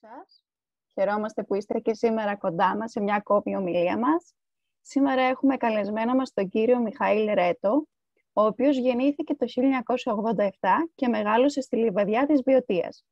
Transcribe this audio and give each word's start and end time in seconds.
σας. 0.00 0.44
Χαιρόμαστε 0.92 1.42
που 1.42 1.54
είστε 1.54 1.78
και 1.78 1.94
σήμερα 1.94 2.36
κοντά 2.36 2.76
μας 2.76 2.90
σε 2.90 3.00
μια 3.00 3.14
ακόμη 3.14 3.56
ομιλία 3.56 3.98
μας. 3.98 4.34
Σήμερα 4.80 5.22
έχουμε 5.22 5.56
καλεσμένο 5.56 6.14
μας 6.14 6.32
τον 6.32 6.48
κύριο 6.48 6.78
Μιχαήλ 6.78 7.34
Ρέτο, 7.34 7.86
ο 8.32 8.42
οποίος 8.42 8.76
γεννήθηκε 8.76 9.34
το 9.34 9.46
1987 9.46 10.48
και 10.94 11.08
μεγάλωσε 11.08 11.60
στη 11.60 11.76
Λιβαδιά 11.76 12.26
της 12.26 12.42
Βιωτίας. 12.42 13.04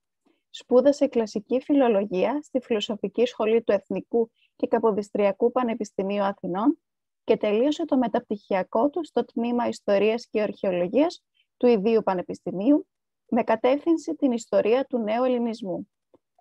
Σπούδασε 0.50 1.06
κλασική 1.06 1.60
φιλολογία 1.60 2.38
στη 2.42 2.60
Φιλοσοφική 2.60 3.26
Σχολή 3.26 3.62
του 3.62 3.72
Εθνικού 3.72 4.30
και 4.56 4.66
Καποδιστριακού 4.66 5.52
Πανεπιστημίου 5.52 6.22
Αθηνών 6.22 6.78
και 7.24 7.36
τελείωσε 7.36 7.84
το 7.84 7.96
μεταπτυχιακό 7.96 8.90
του 8.90 9.04
στο 9.04 9.24
τμήμα 9.24 9.68
Ιστορίας 9.68 10.26
και 10.26 10.42
Αρχαιολογίας 10.42 11.22
του 11.56 11.66
Ιδίου 11.66 12.02
Πανεπιστημίου 12.02 12.86
με 13.28 13.42
κατεύθυνση 13.42 14.14
την 14.14 14.32
ιστορία 14.32 14.84
του 14.84 14.98
νέου 14.98 15.24
ελληνισμού. 15.24 15.88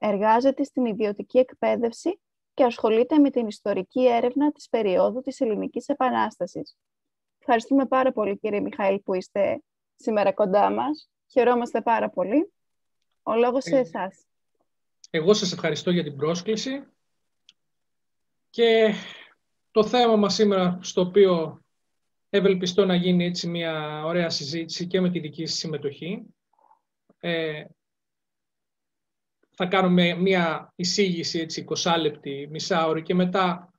Εργάζεται 0.04 0.64
στην 0.64 0.86
ιδιωτική 0.86 1.38
εκπαίδευση 1.38 2.20
και 2.54 2.64
ασχολείται 2.64 3.18
με 3.18 3.30
την 3.30 3.48
ιστορική 3.48 4.08
έρευνα 4.08 4.52
της 4.52 4.70
περίοδου 4.70 5.22
της 5.22 5.40
Ελληνικής 5.40 5.88
Επανάστασης. 5.88 6.78
Ευχαριστούμε 7.40 7.86
πάρα 7.86 8.12
πολύ 8.12 8.38
κύριε 8.38 8.60
Μιχαήλ 8.60 9.00
που 9.00 9.14
είστε 9.14 9.62
σήμερα 9.96 10.34
κοντά 10.34 10.72
μας. 10.72 11.10
Χαιρόμαστε 11.32 11.82
πάρα 11.82 12.10
πολύ. 12.10 12.54
Ο 13.24 13.36
λόγος 13.36 13.64
σε 13.64 13.76
ε, 13.76 13.80
εσάς. 13.80 14.26
Εγώ 15.10 15.34
σας 15.34 15.52
ευχαριστώ 15.52 15.92
για 15.92 16.04
την 16.04 16.16
πρόσκληση 16.16 16.84
και 18.50 18.94
το 19.72 19.86
θέμα 19.86 20.16
μας 20.16 20.34
σήμερα 20.34 20.80
στο 20.82 21.02
οποίο 21.02 21.62
ευελπιστώ 22.30 22.86
να 22.86 22.96
γίνει 22.96 23.26
έτσι 23.26 23.48
μια 23.48 24.06
ωραία 24.06 24.30
συζήτηση 24.30 24.88
και 24.88 25.02
με 25.02 25.10
τη 25.10 25.20
δική 25.20 25.46
σας 25.46 25.58
συμμετοχή 25.58 26.26
ε, 27.20 27.64
θα 29.64 29.68
κάνουμε 29.68 30.14
μια 30.14 30.74
εισήγηση 30.76 31.40
έτσι 31.40 31.66
20 31.84 31.96
λεπτή, 32.00 32.48
μισά 32.52 32.88
ώρα 32.88 33.00
και 33.00 33.14
μετά 33.14 33.74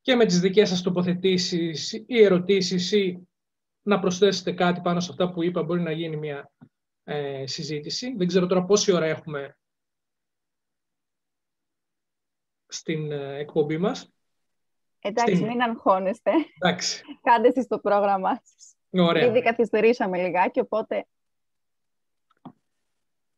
και 0.00 0.14
με 0.14 0.26
τις 0.26 0.40
δικές 0.40 0.68
σας 0.68 0.82
τοποθετήσεις 0.82 1.92
ή 1.92 2.22
ερωτήσεις 2.22 2.92
ή 2.92 3.28
να 3.82 3.98
προσθέσετε 3.98 4.52
κάτι 4.52 4.80
πάνω 4.80 5.00
σε 5.00 5.10
αυτά 5.10 5.30
που 5.30 5.42
είπα 5.42 5.62
μπορεί 5.62 5.80
να 5.80 5.92
γίνει 5.92 6.16
μια 6.16 6.50
ε, 7.04 7.46
συζήτηση. 7.46 8.14
Δεν 8.16 8.26
ξέρω 8.26 8.46
τώρα 8.46 8.64
πόση 8.64 8.92
ώρα 8.92 9.06
έχουμε 9.06 9.58
στην 12.66 13.12
ε, 13.12 13.38
εκπομπή 13.38 13.78
μας. 13.78 14.12
Εντάξει, 15.00 15.34
στην... 15.34 15.46
μην 15.46 15.60
αγχώνεστε. 15.60 16.30
Εντάξει. 16.58 17.02
Κάντε 17.22 17.48
εσείς 17.48 17.66
το 17.66 17.78
πρόγραμμά 17.78 18.40
σας. 18.44 18.76
Ωραία. 18.90 19.26
Ήδη 19.26 19.42
καθυστερήσαμε 19.42 20.22
λιγάκι, 20.22 20.60
οπότε 20.60 21.06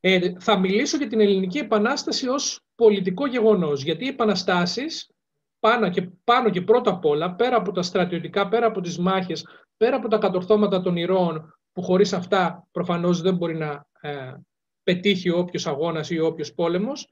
ε, 0.00 0.32
θα 0.38 0.58
μιλήσω 0.58 0.96
για 0.96 1.06
την 1.06 1.20
Ελληνική 1.20 1.58
Επανάσταση 1.58 2.28
ως 2.28 2.60
πολιτικό 2.74 3.26
γεγονός, 3.26 3.82
γιατί 3.82 4.04
οι 4.04 4.08
επαναστάσεις 4.08 5.10
πάνω 5.58 5.90
και, 5.90 6.10
πάνω 6.24 6.50
και 6.50 6.62
πρώτα 6.62 6.90
απ' 6.90 7.04
όλα, 7.04 7.34
πέρα 7.34 7.56
από 7.56 7.72
τα 7.72 7.82
στρατιωτικά, 7.82 8.48
πέρα 8.48 8.66
από 8.66 8.80
τις 8.80 8.98
μάχες, 8.98 9.46
πέρα 9.76 9.96
από 9.96 10.08
τα 10.08 10.18
κατορθώματα 10.18 10.80
των 10.82 10.96
ηρώων, 10.96 11.54
που 11.72 11.82
χωρίς 11.82 12.12
αυτά 12.12 12.68
προφανώς 12.70 13.20
δεν 13.20 13.36
μπορεί 13.36 13.56
να 13.56 13.86
ε, 14.00 14.34
πετύχει 14.82 15.30
όποιος 15.30 15.66
αγώνας 15.66 16.10
ή 16.10 16.18
όποιος 16.18 16.54
πόλεμος, 16.54 17.08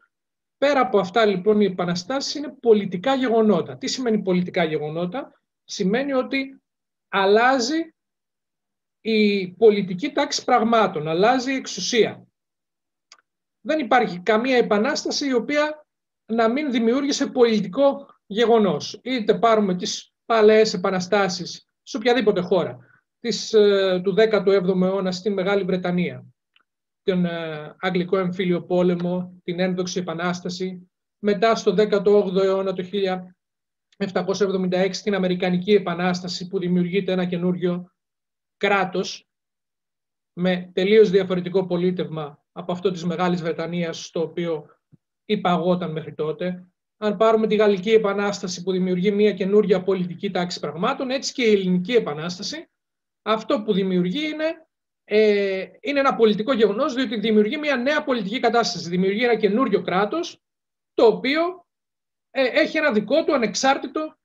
πέρα 0.59 0.81
από 0.81 0.99
αυτά 0.99 1.25
λοιπόν 1.25 1.61
οι 1.61 1.65
επαναστάσεις 1.65 2.35
είναι 2.35 2.55
πολιτικά 2.61 3.15
γεγονότα. 3.15 3.77
Τι 3.77 3.87
σημαίνει 3.87 4.23
πολιτικά 4.23 4.65
γεγονότα; 4.65 5.33
Σημαίνει 5.65 6.13
ότι 6.13 6.63
αλλάζει 7.09 7.95
η 9.01 9.49
πολιτική 9.49 10.11
τάξη 10.11 10.45
πραγμάτων, 10.45 11.09
αλλάζει 11.09 11.53
η 11.53 11.57
εξουσία 11.57 12.28
δεν 13.69 13.79
υπάρχει 13.79 14.21
καμία 14.21 14.57
επανάσταση 14.57 15.27
η 15.27 15.33
οποία 15.33 15.87
να 16.27 16.49
μην 16.49 16.71
δημιούργησε 16.71 17.27
πολιτικό 17.27 18.07
γεγονός. 18.27 19.01
Είτε 19.03 19.39
πάρουμε 19.39 19.77
τις 19.77 20.13
παλαιές 20.25 20.75
επαναστάσεις 20.75 21.69
σε 21.83 21.97
οποιαδήποτε 21.97 22.41
χώρα 22.41 22.79
της, 23.21 23.53
ε, 23.53 24.01
του 24.05 24.15
17ου 24.17 24.83
αιώνα 24.83 25.13
στη 25.13 25.31
Μεγάλη 25.31 25.63
Βρετανία, 25.63 26.25
τον 27.03 27.25
ε, 27.25 27.77
Αγγλικό 27.79 28.19
Εμφύλιο 28.19 28.63
Πόλεμο, 28.63 29.41
την 29.45 29.61
Ένδοξη 29.61 29.99
Επανάσταση, 30.01 30.91
μετά 31.19 31.55
στο 31.55 31.75
18ο 31.77 32.37
αιώνα 32.43 32.73
το 32.73 32.85
1776 33.97 34.91
την 35.03 35.15
Αμερικανική 35.15 35.73
Επανάσταση 35.73 36.47
που 36.47 36.59
δημιουργείται 36.59 37.13
ένα 37.13 37.25
καινούριο 37.25 37.93
κράτος 38.57 39.29
με 40.33 40.71
τελείως 40.73 41.11
διαφορετικό 41.11 41.67
πολίτευμα 41.67 42.43
από 42.59 42.73
αυτό 42.73 42.91
της 42.91 43.05
Μεγάλης 43.05 43.43
Βρετανίας, 43.43 44.11
το 44.11 44.21
οποίο 44.21 44.67
υπαγόταν 45.25 45.93
μέχρι 45.93 46.15
τότε. 46.15 46.67
Αν 46.97 47.17
πάρουμε 47.17 47.47
τη 47.47 47.57
Γαλλική 47.57 47.91
Επανάσταση 47.91 48.63
που 48.63 48.73
δημιουργεί 48.73 49.11
μια 49.11 49.33
καινούργια 49.33 49.83
πολιτική 49.83 50.31
τάξη 50.31 50.61
πραγμάτων, 50.61 51.11
έτσι 51.11 51.33
και 51.33 51.43
η 51.45 51.53
Ελληνική 51.53 51.93
Επανάσταση, 51.93 52.71
αυτό 53.23 53.63
που 53.63 53.73
δημιουργεί 53.73 54.29
είναι, 54.29 54.67
ε, 55.05 55.67
είναι 55.81 56.01
ένα 56.01 56.15
πολιτικό 56.15 56.53
γεγονός, 56.53 56.95
διότι 56.95 57.19
δημιουργεί 57.19 57.57
μια 57.57 57.77
νέα 57.77 58.05
πολιτική 58.05 58.41
κατάσταση. 58.41 58.89
Δημιουργεί 58.89 59.25
ένα 59.25 59.37
καινούριο 59.37 59.83
κράτος, 59.83 60.43
το 60.95 61.07
οποίο 61.07 61.67
ε, 62.31 62.43
έχει 62.43 62.77
ένα 62.77 62.93
δικό 62.93 63.25
του 63.25 63.35
ανεξάρτητο 63.35 64.19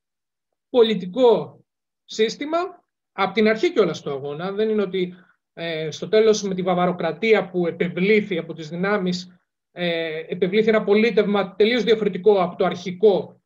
πολιτικό 0.70 1.64
σύστημα, 2.04 2.84
από 3.12 3.34
την 3.34 3.48
αρχή 3.48 3.74
και 3.74 3.80
όλα 3.80 3.94
στο 3.94 4.12
αγώνα. 4.12 4.52
Δεν 4.52 4.70
είναι 4.70 4.82
ότι 4.82 5.16
ε, 5.53 5.91
στο 5.91 6.09
τέλος 6.09 6.41
με 6.41 6.56
τη 6.56 6.62
βαβαροκρατία 6.62 7.50
που 7.50 7.68
επευλήθη 7.68 8.38
από 8.38 8.53
τις 8.53 8.69
δυνάμεις, 8.69 9.38
ε, 9.72 10.24
επευλήθη 10.28 10.69
ένα 10.69 10.84
πολίτευμα 10.84 11.56
τελείως 11.56 11.84
διαφορετικό 11.84 12.41
από 12.41 12.56
το 12.56 12.66
αρχικό 12.66 13.41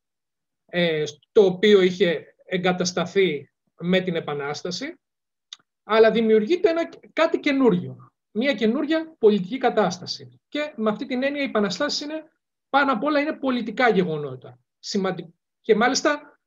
ε, 0.66 1.04
το 1.32 1.46
οποίο 1.46 1.82
είχε 1.82 2.36
εγκατασταθεί 2.46 3.52
με 3.80 4.00
την 4.00 4.16
Επανάσταση, 4.16 5.00
αλλά 5.84 6.12
δημιουργείται 6.12 6.70
ένα, 6.70 6.90
κάτι 7.14 7.40
καινούριο, 7.40 8.12
μια 8.32 8.54
καινούρια 8.54 9.16
πολιτική 9.20 9.58
κατάσταση. 9.58 10.40
Και 10.48 10.74
με 10.76 10.90
αυτή 10.90 11.06
την 11.06 11.24
έννοια 11.24 11.42
οι 11.42 11.46
επαναστάσεις 11.46 12.02
είναι, 12.02 12.24
πάνω 12.70 12.92
απ' 12.92 13.04
όλα 13.04 13.20
είναι 13.20 13.34
πολιτικά 13.34 13.90
γεγονότα. 13.90 14.60
Και 15.62 15.76
μάλιστα 15.76 16.40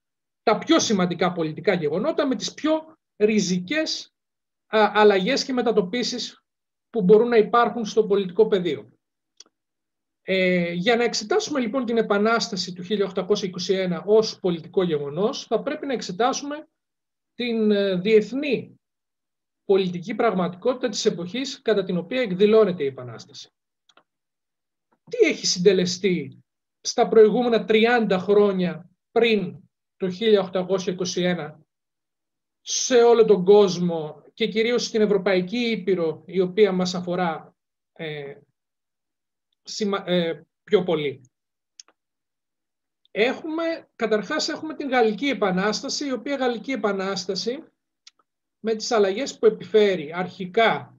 τα 0.42 0.58
πιο 0.58 0.78
σημαντικά 0.78 1.32
πολιτικά 1.32 1.74
γεγονότα 1.74 2.26
με 2.26 2.34
τις 2.34 2.54
πιο 2.54 2.96
ριζικές 3.16 4.14
αλλαγές 4.70 5.44
και 5.44 5.52
μετατοπίσεις 5.52 6.44
που 6.90 7.02
μπορούν 7.02 7.28
να 7.28 7.36
υπάρχουν 7.36 7.84
στο 7.84 8.06
πολιτικό 8.06 8.46
πεδίο. 8.46 8.92
Ε, 10.22 10.72
για 10.72 10.96
να 10.96 11.04
εξετάσουμε 11.04 11.60
λοιπόν 11.60 11.84
την 11.84 11.96
Επανάσταση 11.96 12.72
του 12.72 12.84
1821 12.84 14.02
ως 14.04 14.38
πολιτικό 14.40 14.82
γεγονός, 14.82 15.44
θα 15.44 15.62
πρέπει 15.62 15.86
να 15.86 15.92
εξετάσουμε 15.92 16.68
την 17.34 17.70
ε, 17.70 17.94
διεθνή 17.94 18.80
πολιτική 19.64 20.14
πραγματικότητα 20.14 20.88
της 20.88 21.04
εποχής 21.04 21.62
κατά 21.62 21.84
την 21.84 21.96
οποία 21.96 22.20
εκδηλώνεται 22.20 22.82
η 22.82 22.86
Επανάσταση. 22.86 23.50
Τι 25.10 25.26
έχει 25.26 25.46
συντελεστεί 25.46 26.44
στα 26.80 27.08
προηγούμενα 27.08 27.64
30 27.68 28.16
χρόνια 28.20 28.90
πριν 29.10 29.60
το 29.96 30.10
1821 31.06 31.54
σε 32.60 33.02
όλο 33.02 33.24
τον 33.24 33.44
κόσμο 33.44 34.22
και 34.34 34.48
κυρίως 34.48 34.84
στην 34.84 35.00
Ευρωπαϊκή 35.00 35.58
Ήπειρο, 35.58 36.22
η 36.26 36.40
οποία 36.40 36.72
μας 36.72 36.94
αφορά 36.94 37.54
ε, 37.92 38.34
ε, 40.04 40.40
πιο 40.64 40.82
πολύ. 40.82 41.20
Έχουμε, 43.10 43.88
καταρχάς 43.96 44.48
έχουμε 44.48 44.74
την 44.74 44.88
Γαλλική 44.88 45.26
Επανάσταση, 45.26 46.06
η 46.06 46.12
οποία 46.12 46.36
Γαλλική 46.36 46.72
Επανάσταση 46.72 47.64
με 48.60 48.74
τις 48.74 48.90
αλλαγές 48.90 49.38
που 49.38 49.46
επιφέρει 49.46 50.12
αρχικά 50.14 50.96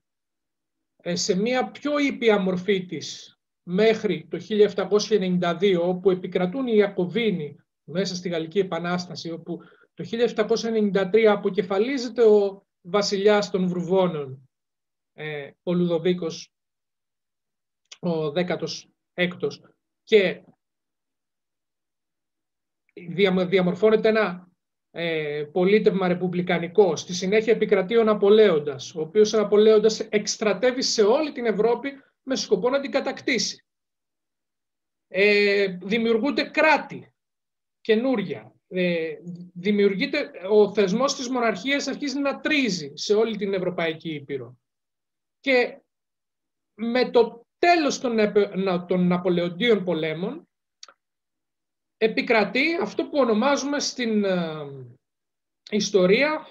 ε, 1.03 1.15
σε 1.15 1.35
μια 1.35 1.71
πιο 1.71 1.97
ήπια 1.97 2.39
μορφή 2.39 2.85
της 2.85 3.35
μέχρι 3.63 4.27
το 4.29 4.39
1792, 4.49 5.77
όπου 5.81 6.11
επικρατούν 6.11 6.67
οι 6.67 6.73
Ιακωβίνοι 6.75 7.55
μέσα 7.83 8.15
στη 8.15 8.29
Γαλλική 8.29 8.59
Επανάσταση, 8.59 9.31
όπου 9.31 9.59
το 9.93 10.03
1793 10.91 11.23
αποκεφαλίζεται 11.23 12.23
ο 12.23 12.65
βασιλιάς 12.81 13.49
των 13.49 13.67
Βρουβώνων, 13.67 14.49
ε, 15.13 15.51
ο 15.63 15.73
Λουδοβίκος 15.73 16.53
ο 17.99 18.25
16ος 18.25 19.59
και 20.03 20.43
διαμορφώνεται 23.47 24.09
ένα 24.09 24.51
ε, 24.91 25.43
πολίτευμα 25.51 26.07
ρεπουμπλικανικό. 26.07 26.95
Στη 26.95 27.13
συνέχεια 27.13 27.53
επικρατεί 27.53 27.97
ο 27.97 28.03
Ναπολέοντας, 28.03 28.95
ο 28.95 29.01
οποίος 29.01 29.33
ο 29.33 29.37
Ναπολέοντας 29.37 29.99
εκστρατεύει 29.99 30.81
σε 30.81 31.03
όλη 31.03 31.31
την 31.31 31.45
Ευρώπη 31.45 31.91
με 32.23 32.35
σκοπό 32.35 32.69
να 32.69 32.79
την 32.79 32.91
κατακτήσει. 32.91 33.65
Ε, 35.07 35.67
δημιουργούνται 35.67 36.43
κράτη 36.43 37.13
καινούρια 37.81 38.39
ε, 38.39 38.50
δημιουργείται, 39.53 40.31
ο 40.49 40.73
θεσμός 40.73 41.15
της 41.15 41.29
μοναρχίας 41.29 41.87
αρχίζει 41.87 42.19
να 42.19 42.39
τρίζει 42.39 42.91
σε 42.93 43.13
όλη 43.13 43.37
την 43.37 43.53
Ευρωπαϊκή 43.53 44.09
Ήπειρο. 44.13 44.57
Και 45.39 45.81
με 46.73 47.09
το 47.09 47.45
τέλος 47.57 47.99
των, 47.99 48.17
των 48.87 49.07
Ναπολεοντίων 49.07 49.83
πολέμων 49.83 50.49
επικρατεί 51.97 52.75
αυτό 52.81 53.03
που 53.03 53.17
ονομάζουμε 53.17 53.79
στην 53.79 54.23
ε, 54.23 54.65
ιστορία 55.71 56.47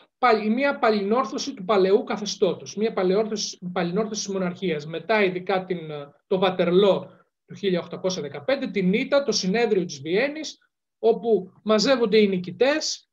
μια 0.51 0.79
παλινόρθωση 0.79 1.55
του 1.55 1.65
παλαιού 1.65 2.05
καθεστώτος, 2.05 2.77
μια 2.77 2.93
παλινόρθωση, 2.93 3.59
παλινόρθωση 3.73 4.25
της 4.25 4.35
μοναρχίας. 4.35 4.87
Μετά 4.87 5.25
ειδικά 5.25 5.65
την, 5.65 5.91
ε, 5.91 6.13
το 6.27 6.39
Βατερλό 6.39 7.11
του 7.47 7.55
1815, 7.55 8.71
την 8.73 8.93
Ήττα, 8.93 9.23
το 9.23 9.33
συνέδριο 9.33 9.85
της 9.85 10.01
Βιέννης, 10.01 10.70
όπου 11.03 11.53
μαζεύονται 11.63 12.19
οι 12.19 12.29
νικητές, 12.29 13.11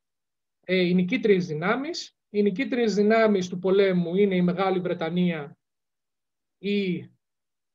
ε, 0.65 0.75
οι 0.75 0.93
νικήτριες 0.93 1.45
δυνάμεις. 1.45 2.17
Οι 2.29 2.41
νικήτριες 2.41 2.95
δυνάμεις 2.95 3.47
του 3.47 3.59
πολέμου 3.59 4.15
είναι 4.15 4.35
η 4.35 4.41
Μεγάλη 4.41 4.79
Βρετανία, 4.79 5.57
η 6.57 7.09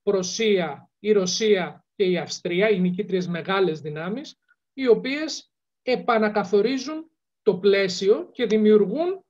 Προσία, 0.02 0.90
η 0.98 1.12
Ρωσία 1.12 1.86
και 1.94 2.04
η 2.04 2.18
Αυστρία, 2.18 2.70
οι 2.70 2.80
νικήτριες 2.80 3.28
μεγάλες 3.28 3.80
δυνάμεις, 3.80 4.40
οι 4.72 4.86
οποίες 4.86 5.52
επανακαθορίζουν 5.82 7.10
το 7.42 7.58
πλαίσιο 7.58 8.30
και 8.32 8.46
δημιουργούν 8.46 9.24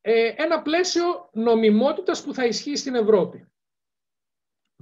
ε, 0.00 0.32
ένα 0.36 0.62
πλαίσιο 0.62 1.30
νομιμότητας 1.32 2.24
που 2.24 2.34
θα 2.34 2.46
ισχύει 2.46 2.76
στην 2.76 2.94
Ευρώπη. 2.94 3.52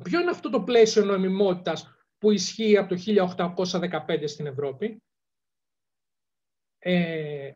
Ποιο 0.02 0.20
είναι 0.20 0.30
αυτό 0.30 0.50
το 0.50 0.62
πλαίσιο 0.62 1.04
νομιμότητας; 1.04 1.95
Που 2.18 2.30
ισχύει 2.30 2.76
από 2.76 2.94
το 2.94 3.02
1815 4.06 4.22
στην 4.24 4.46
Ευρώπη. 4.46 5.02
Ε, 6.78 7.50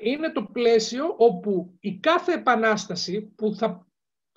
είναι 0.00 0.32
το 0.32 0.44
πλαίσιο 0.44 1.14
όπου 1.18 1.76
η 1.80 1.98
κάθε 1.98 2.32
επανάσταση 2.32 3.22
που 3.22 3.54
θα 3.54 3.86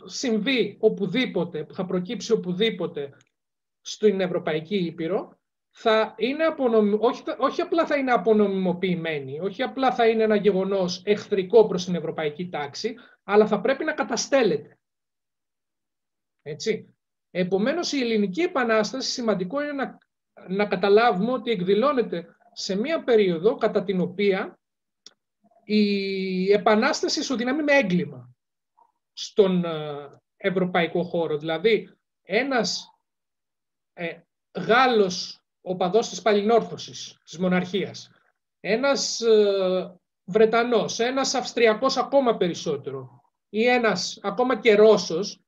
συμβεί 0.04 0.78
οπουδήποτε, 0.80 1.64
που 1.64 1.74
θα 1.74 1.86
προκύψει 1.86 2.32
οπουδήποτε 2.32 3.18
στην 3.82 4.22
Ευρωπαϊκή 4.22 4.76
Ήπειρο, 4.76 5.38
θα 5.70 6.16
είναι 6.18 6.56
όχι, 7.00 7.24
όχι 7.38 7.62
απλά 7.62 7.86
θα 7.86 7.98
είναι 7.98 8.12
απονομιμοποιημένη, 8.12 9.40
όχι 9.40 9.64
απλά 9.64 9.94
θα 9.96 10.08
είναι 10.08 10.24
ένα 10.24 10.36
γεγονός 10.36 11.02
εχθρικό 11.06 11.68
προς 11.68 11.86
την 11.86 11.96
ευρωπαϊκή 11.96 12.50
τάξη, 12.50 12.96
αλλά 13.24 13.48
θα 13.48 13.62
πρέπει 13.62 13.84
να 13.84 13.94
καταστέλλεται. 13.94 14.80
Έτσι. 16.42 16.94
Επομένως, 17.32 17.92
η 17.92 18.00
ελληνική 18.02 18.42
επανάσταση 18.42 19.12
σημαντικό 19.12 19.62
είναι 19.62 19.72
να, 19.72 19.98
να 20.48 20.66
καταλάβουμε 20.66 21.32
ότι 21.32 21.52
εκδηλώνεται 21.52 22.36
σε 22.54 22.76
μία 22.76 23.04
περίοδο 23.04 23.56
κατά 23.56 23.84
την 23.84 24.02
οποία 24.02 24.60
η 25.64 26.52
επανάσταση 26.52 27.20
ισοδυναμεί 27.20 27.64
με 27.64 27.74
έγκλημα 27.74 28.30
στον 29.14 29.66
ε, 29.66 30.22
ευρωπαϊκό 30.38 31.04
χώρο. 31.04 31.38
Δηλαδή, 31.38 31.98
ένας 32.22 32.90
ε, 33.94 34.20
Γάλλος 34.52 35.42
οπαδός 35.62 36.10
της 36.10 36.22
παλινόρθωσης, 36.22 37.18
της 37.24 37.38
μοναρχίας, 37.40 38.12
ένας 38.60 39.22
ε, 39.22 40.00
Βρετανός, 40.24 41.00
ένας 41.00 41.34
Αυστριακός 41.34 41.98
ακόμα 41.98 42.38
περισσότερο 42.38 43.22
ή 43.50 43.66
ένας 43.66 44.20
ακόμα 44.22 44.60
και 44.60 44.76
Ρώσος, 44.76 45.42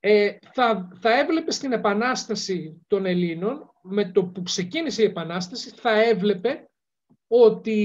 ε, 0.00 0.36
θα, 0.52 0.88
θα 1.00 1.18
έβλεπε 1.18 1.50
στην 1.50 1.72
επανάσταση 1.72 2.84
των 2.86 3.06
Ελλήνων, 3.06 3.72
με 3.82 4.12
το 4.12 4.24
που 4.24 4.42
ξεκίνησε 4.42 5.02
η 5.02 5.06
Επανάσταση, 5.06 5.70
θα 5.70 6.02
έβλεπε 6.02 6.70
ότι 7.26 7.80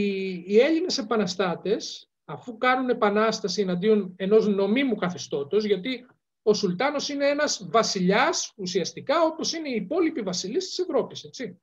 οι 0.47 0.59
Έλληνες 0.59 0.97
επαναστάτες, 0.97 2.09
αφού 2.25 2.57
κάνουν 2.57 2.89
επανάσταση 2.89 3.61
εναντίον 3.61 4.13
ενός 4.17 4.47
νομίμου 4.47 4.95
καθεστώτος, 4.95 5.63
γιατί 5.63 6.05
ο 6.41 6.53
Σουλτάνος 6.53 7.09
είναι 7.09 7.27
ένας 7.27 7.67
βασιλιάς 7.71 8.53
ουσιαστικά 8.55 9.21
όπως 9.21 9.53
είναι 9.53 9.69
οι 9.69 9.75
υπόλοιποι 9.75 10.21
βασιλείς 10.21 10.67
της 10.67 10.79
Ευρώπης. 10.79 11.23
Έτσι. 11.23 11.61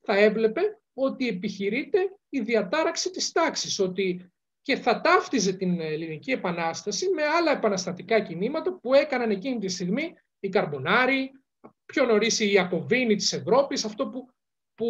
Θα 0.00 0.16
έβλεπε 0.18 0.60
ότι 0.94 1.28
επιχειρείται 1.28 1.98
η 2.28 2.40
διατάραξη 2.40 3.10
της 3.10 3.32
τάξης, 3.32 3.78
ότι 3.78 4.32
και 4.70 4.76
θα 4.76 5.00
ταύτιζε 5.00 5.52
την 5.52 5.80
ελληνική 5.80 6.30
επανάσταση 6.30 7.08
με 7.08 7.22
άλλα 7.24 7.50
επαναστατικά 7.50 8.20
κινήματα 8.20 8.78
που 8.78 8.94
έκαναν 8.94 9.30
εκείνη 9.30 9.58
τη 9.58 9.68
στιγμή 9.68 10.14
οι 10.40 10.48
Καρμπονάροι, 10.48 11.32
πιο 11.86 12.04
νωρίς 12.04 12.40
η 12.40 12.50
Ιακωβίνη 12.50 13.16
της 13.16 13.32
Ευρώπης, 13.32 13.84
αυτό 13.84 14.08
που, 14.08 14.28
που 14.74 14.86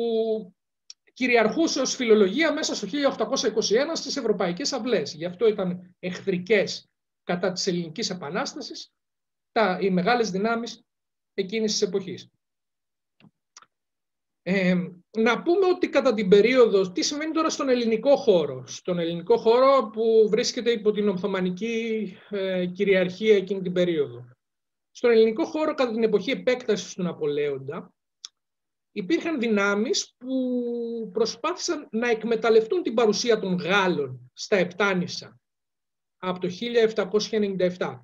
κυριαρχούσε 1.12 1.80
ως 1.80 1.94
φιλολογία 1.94 2.52
μέσα 2.52 2.74
στο 2.74 2.86
1821 2.86 3.90
στις 3.92 4.16
Ευρωπαϊκές 4.16 4.72
Αυλές. 4.72 5.14
Γι' 5.14 5.24
αυτό 5.24 5.48
ήταν 5.48 5.94
εχθρικές 5.98 6.90
κατά 7.22 7.52
της 7.52 7.66
ελληνικής 7.66 8.10
επανάστασης 8.10 8.92
τα, 9.52 9.78
οι 9.80 9.90
μεγάλες 9.90 10.30
δυνάμεις 10.30 10.84
εκείνης 11.34 11.72
της 11.72 11.82
εποχής. 11.82 12.30
Ε, 14.42 14.76
να 15.18 15.42
πούμε 15.42 15.66
ότι 15.66 15.88
κατά 15.88 16.14
την 16.14 16.28
περίοδο, 16.28 16.92
τι 16.92 17.02
σημαίνει 17.02 17.32
τώρα 17.32 17.50
στον 17.50 17.68
ελληνικό 17.68 18.16
χώρο, 18.16 18.66
στον 18.66 18.98
ελληνικό 18.98 19.36
χώρο 19.36 19.90
που 19.92 20.26
βρίσκεται 20.28 20.70
υπό 20.70 20.90
την 20.90 21.08
Οθωμανική 21.08 22.16
ε, 22.30 22.66
κυριαρχία 22.66 23.36
εκείνη 23.36 23.62
την 23.62 23.72
περίοδο. 23.72 24.28
Στον 24.90 25.10
ελληνικό 25.10 25.44
χώρο 25.44 25.74
κατά 25.74 25.92
την 25.92 26.02
εποχή 26.02 26.30
επέκτασης 26.30 26.94
του 26.94 27.02
Ναπολέοντα 27.02 27.92
υπήρχαν 28.92 29.38
δυνάμεις 29.38 30.14
που 30.18 31.10
προσπάθησαν 31.12 31.88
να 31.90 32.10
εκμεταλλευτούν 32.10 32.82
την 32.82 32.94
παρουσία 32.94 33.38
των 33.38 33.54
Γάλλων 33.54 34.30
στα 34.32 34.56
Επτάνησα 34.56 35.40
από 36.18 36.40
το 36.40 36.48
1797 37.30 37.98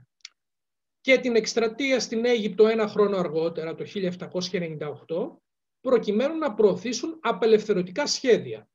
και 1.01 1.19
την 1.19 1.37
εκστρατεία 1.37 2.01
στην 2.01 2.25
Αίγυπτο 2.25 2.67
ένα 2.67 2.89
χρόνο 2.89 3.17
αργότερα, 3.17 3.75
το 3.75 3.85
1798, 3.95 5.46
προκειμένου 5.87 6.39
να 6.39 6.55
προωθήσουν 6.55 7.19
απελευθερωτικά 7.23 8.07
σχέδια. 8.07 8.69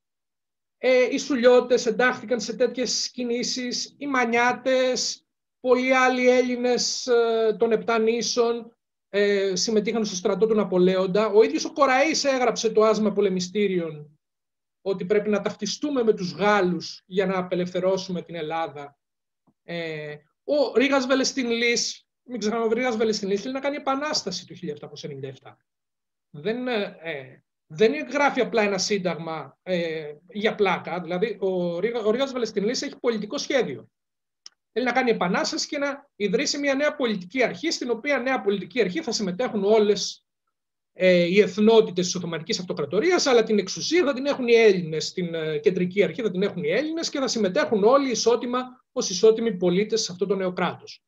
Ε, 0.77 1.07
οι 1.11 1.17
Σουλιώτες 1.17 1.85
εντάχθηκαν 1.85 2.39
σε 2.39 2.55
τέτοιες 2.55 3.11
κινήσεις, 3.11 3.95
οι 3.97 4.07
Μανιάτες, 4.07 5.25
πολλοί 5.59 5.95
άλλοι 5.95 6.29
Έλληνες 6.29 7.07
ε, 7.07 7.55
των 7.59 7.71
Επτανήσων 7.71 8.77
ε, 9.09 9.55
συμμετείχαν 9.55 10.05
στο 10.05 10.15
στρατό 10.15 10.47
του 10.47 10.55
Ναπολέοντα. 10.55 11.27
Ο 11.27 11.43
ίδιος 11.43 11.65
ο 11.65 11.73
Κοραής 11.73 12.23
έγραψε 12.23 12.69
το 12.69 12.83
άσμα 12.83 13.11
πολεμιστήριων 13.11 14.19
ότι 14.81 15.05
πρέπει 15.05 15.29
να 15.29 15.41
ταυτιστούμε 15.41 16.03
με 16.03 16.13
τους 16.13 16.31
Γάλλους 16.31 17.03
για 17.05 17.25
να 17.25 17.37
απελευθερώσουμε 17.37 18.21
την 18.21 18.35
Ελλάδα. 18.35 18.97
Ε, 19.63 20.15
ο 20.43 20.77
Ρίγας 20.77 21.05
Βελεστινλής 21.05 22.05
μην 22.23 22.39
ξεχνάμε, 22.39 22.65
ο 22.65 22.69
Βρύγας 22.69 22.95
Βελεστινής 22.95 23.41
θέλει 23.41 23.53
να 23.53 23.59
κάνει 23.59 23.75
επανάσταση 23.75 24.45
του 24.47 24.55
1797. 24.55 25.57
Δεν, 26.31 26.67
ε, 26.67 26.97
ε, 27.01 27.43
δεν 27.67 27.93
γράφει 28.11 28.41
απλά 28.41 28.61
ένα 28.61 28.77
σύνταγμα 28.77 29.57
ε, 29.63 30.13
για 30.29 30.55
πλάκα. 30.55 31.01
Δηλαδή, 31.01 31.37
ο, 31.39 31.75
ο 32.05 32.11
Ρίγας 32.11 32.31
Βελεστινής 32.31 32.81
έχει 32.81 32.99
πολιτικό 32.99 33.37
σχέδιο. 33.37 33.89
Θέλει 34.71 34.85
να 34.85 34.91
κάνει 34.91 35.09
επανάσταση 35.09 35.67
και 35.67 35.77
να 35.77 36.09
ιδρύσει 36.15 36.57
μια 36.57 36.75
νέα 36.75 36.95
πολιτική 36.95 37.43
αρχή, 37.43 37.71
στην 37.71 37.89
οποία 37.89 38.19
νέα 38.19 38.41
πολιτική 38.41 38.81
αρχή 38.81 39.01
θα 39.01 39.11
συμμετέχουν 39.11 39.63
όλες 39.63 40.25
ε, 40.93 41.23
οι 41.23 41.39
εθνότητες 41.39 42.05
της 42.05 42.15
Οθωμανικής 42.15 42.59
Αυτοκρατορίας, 42.59 43.25
αλλά 43.25 43.43
την 43.43 43.59
εξουσία 43.59 44.03
θα 44.05 44.13
την 44.13 44.25
έχουν 44.25 44.47
οι 44.47 44.53
Έλληνες, 44.53 45.07
στην 45.07 45.33
ε, 45.33 45.57
κεντρική 45.57 46.03
αρχή 46.03 46.21
θα 46.21 46.31
την 46.31 46.41
έχουν 46.41 46.63
οι 46.63 46.69
Έλληνες 46.69 47.09
και 47.09 47.19
θα 47.19 47.27
συμμετέχουν 47.27 47.83
όλοι 47.83 48.11
ισότιμα 48.11 48.83
ως 48.91 49.09
ισότιμοι 49.09 49.57
πολίτες 49.57 50.01
σε 50.01 50.11
αυτό 50.11 50.25
το 50.25 50.35
νέο 50.35 50.53
κράτος. 50.53 51.03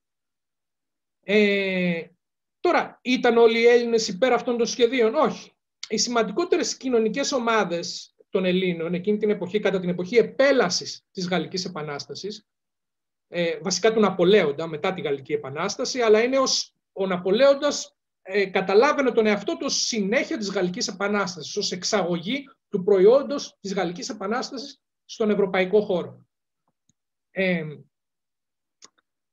Ε, 1.24 2.02
τώρα, 2.64 3.00
ήταν 3.02 3.38
όλοι 3.38 3.60
οι 3.60 3.66
Έλληνες 3.66 4.08
υπέρ 4.08 4.34
αυτών 4.34 4.58
των 4.58 4.66
σχεδίων; 4.66 5.16
Όχι. 5.16 5.52
Οι 5.88 5.98
σημαντικότερες 5.98 6.78
κοινωνικές 6.78 7.32
ομάδες 7.32 8.16
των 8.30 8.46
Ελλήνων 8.46 8.94
εκείνη 8.94 9.18
την 9.18 9.30
εποχή, 9.30 9.60
κατά 9.60 9.80
την 9.80 9.90
εποχή 9.90 10.16
επέλασης 10.16 11.06
της 11.12 11.28
Γαλλικής 11.28 11.66
Επανάστασης, 11.66 12.48
ε, 13.28 13.60
βασικά 13.62 13.94
του 13.94 14.00
Ναπολέοντα 14.00 14.68
μετά 14.68 14.94
τη 14.94 15.02
Γαλλική 15.02 15.34
Επανάσταση, 15.34 16.02
αλλά 16.02 16.24
είναι 16.24 16.38
ως 16.38 16.76
ο 16.92 17.08
Ναπολέοντας 17.08 17.96
ε, 18.22 18.46
καταλάβαινε 18.46 19.12
τον 19.12 19.26
εαυτό 19.26 19.58
του 19.58 19.70
συνέχεια 19.70 20.38
της 20.38 20.52
Γαλλικής 20.52 20.88
Επανάστασης, 20.88 21.58
ως 21.58 21.72
εξαγωγή 21.72 22.50
του 22.70 22.84
προϊόντος 22.84 23.58
της 23.60 23.74
Γαλλικής 23.74 24.10
Επανάστασης 24.10 24.82
στον 25.06 25.30
ευρωπαϊκό 25.30 25.82
χώρο. 25.82 26.28
Ε, 27.32 27.64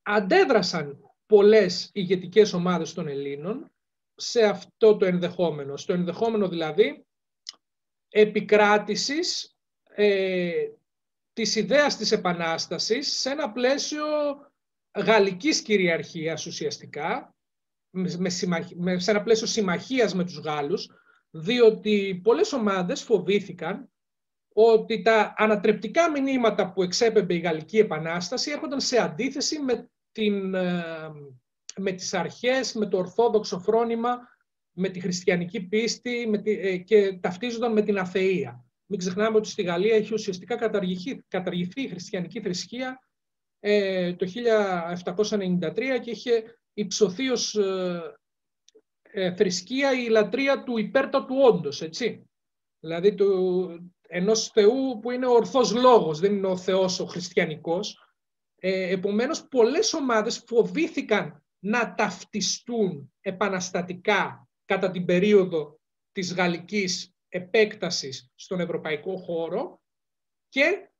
αντέδρασαν 0.03 1.10
πολλές 1.31 1.91
ηγετικές 1.93 2.53
ομάδες 2.53 2.93
των 2.93 3.09
Ελλήνων 3.09 3.71
σε 4.15 4.45
αυτό 4.45 4.97
το 4.97 5.07
ενδεχόμενο. 5.07 5.77
Στο 5.77 5.93
ενδεχόμενο 5.93 6.49
δηλαδή 6.49 7.07
επικράτησης 8.09 9.57
ε, 9.95 10.53
της 11.33 11.57
ιδέας 11.57 11.97
της 11.97 12.13
Επανάστασης 12.13 13.21
σε 13.21 13.31
ένα 13.31 13.53
πλαίσιο 13.53 14.05
γαλλικής 14.99 15.63
κυριαρχίας 15.63 16.47
ουσιαστικά, 16.47 17.35
με, 17.91 18.99
σε 18.99 19.11
ένα 19.11 19.23
πλαίσιο 19.23 19.47
συμμαχίας 19.47 20.15
με 20.15 20.25
τους 20.25 20.39
Γάλλους, 20.39 20.89
διότι 21.31 22.21
πολλές 22.23 22.53
ομάδες 22.53 23.03
φοβήθηκαν 23.03 23.91
ότι 24.53 25.03
τα 25.03 25.35
ανατρεπτικά 25.37 26.11
μηνύματα 26.11 26.73
που 26.73 26.83
εξέπεμπε 26.83 27.35
η 27.35 27.39
Γαλλική 27.39 27.79
Επανάσταση 27.79 28.51
έρχονταν 28.51 28.81
σε 28.81 28.99
αντίθεση 28.99 29.59
με 29.59 29.91
την, 30.13 30.55
ε, 30.55 30.85
με 31.77 31.93
τις 31.93 32.15
αρχές, 32.15 32.75
με 32.75 32.87
το 32.87 32.97
ορθόδοξο 32.97 33.59
φρόνημα, 33.59 34.19
με 34.73 34.89
τη 34.89 35.01
χριστιανική 35.01 35.61
πίστη 35.61 36.27
με 36.29 36.39
τη, 36.39 36.51
ε, 36.51 36.77
και 36.77 37.19
ταυτίζονταν 37.21 37.73
με 37.73 37.83
την 37.83 37.99
αθεία. 37.99 38.65
Μην 38.87 38.99
ξεχνάμε 38.99 39.37
ότι 39.37 39.49
στη 39.49 39.63
Γαλλία 39.63 39.95
έχει 39.95 40.15
ουσιαστικά 40.15 40.57
καταργηθεί, 40.57 41.25
καταργηθεί 41.29 41.83
η 41.83 41.89
χριστιανική 41.89 42.41
θρησκεία 42.41 43.01
ε, 43.61 44.15
το 44.15 44.27
1793 44.27 46.01
και 46.03 46.11
είχε 46.11 46.59
υψωθεί 46.73 47.29
ως 47.29 47.55
ε, 47.55 48.03
ε, 49.03 49.35
θρησκεία 49.35 49.93
η 49.93 50.09
λατρεία 50.09 50.63
του 50.63 50.79
υπέρτατου 50.79 51.37
όντως, 51.37 51.83
έτσι. 51.83 52.31
Δηλαδή 52.81 53.15
του, 53.15 53.93
ενός 54.09 54.49
Θεού 54.49 54.99
που 55.03 55.11
είναι 55.11 55.27
ο 55.27 55.33
ορθός 55.33 55.75
λόγος, 55.75 56.21
δεν 56.21 56.35
είναι 56.35 56.47
ο 56.47 56.57
Θεός 56.57 57.01
ο 57.01 57.07
χριστιανικός. 57.07 58.10
Ε, 58.63 58.93
επομένως, 58.93 59.49
πολλές 59.49 59.93
ομάδες 59.93 60.45
φοβήθηκαν 60.47 61.45
να 61.59 61.95
ταυτιστούν 61.95 63.13
επαναστατικά 63.21 64.49
κατά 64.65 64.91
την 64.91 65.05
περίοδο 65.05 65.81
της 66.13 66.35
γαλλικής 66.35 67.15
επέκτασης 67.29 68.31
στον 68.35 68.61
ευρωπαϊκό 68.61 69.17
χώρο 69.17 69.81
και 70.49 70.91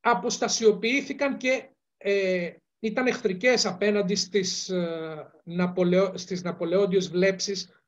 αποστασιοποιήθηκαν 0.00 1.36
και 1.36 1.70
ε, 1.96 2.56
ήταν 2.78 3.06
εχθρικές 3.06 3.66
απέναντι 3.66 4.14
στις, 4.14 4.68
ε, 4.68 5.32
Ναπολεό, 5.44 6.16
στις 6.16 6.42
Ναπολεόντιες 6.42 7.08
βλέψεις 7.08 7.82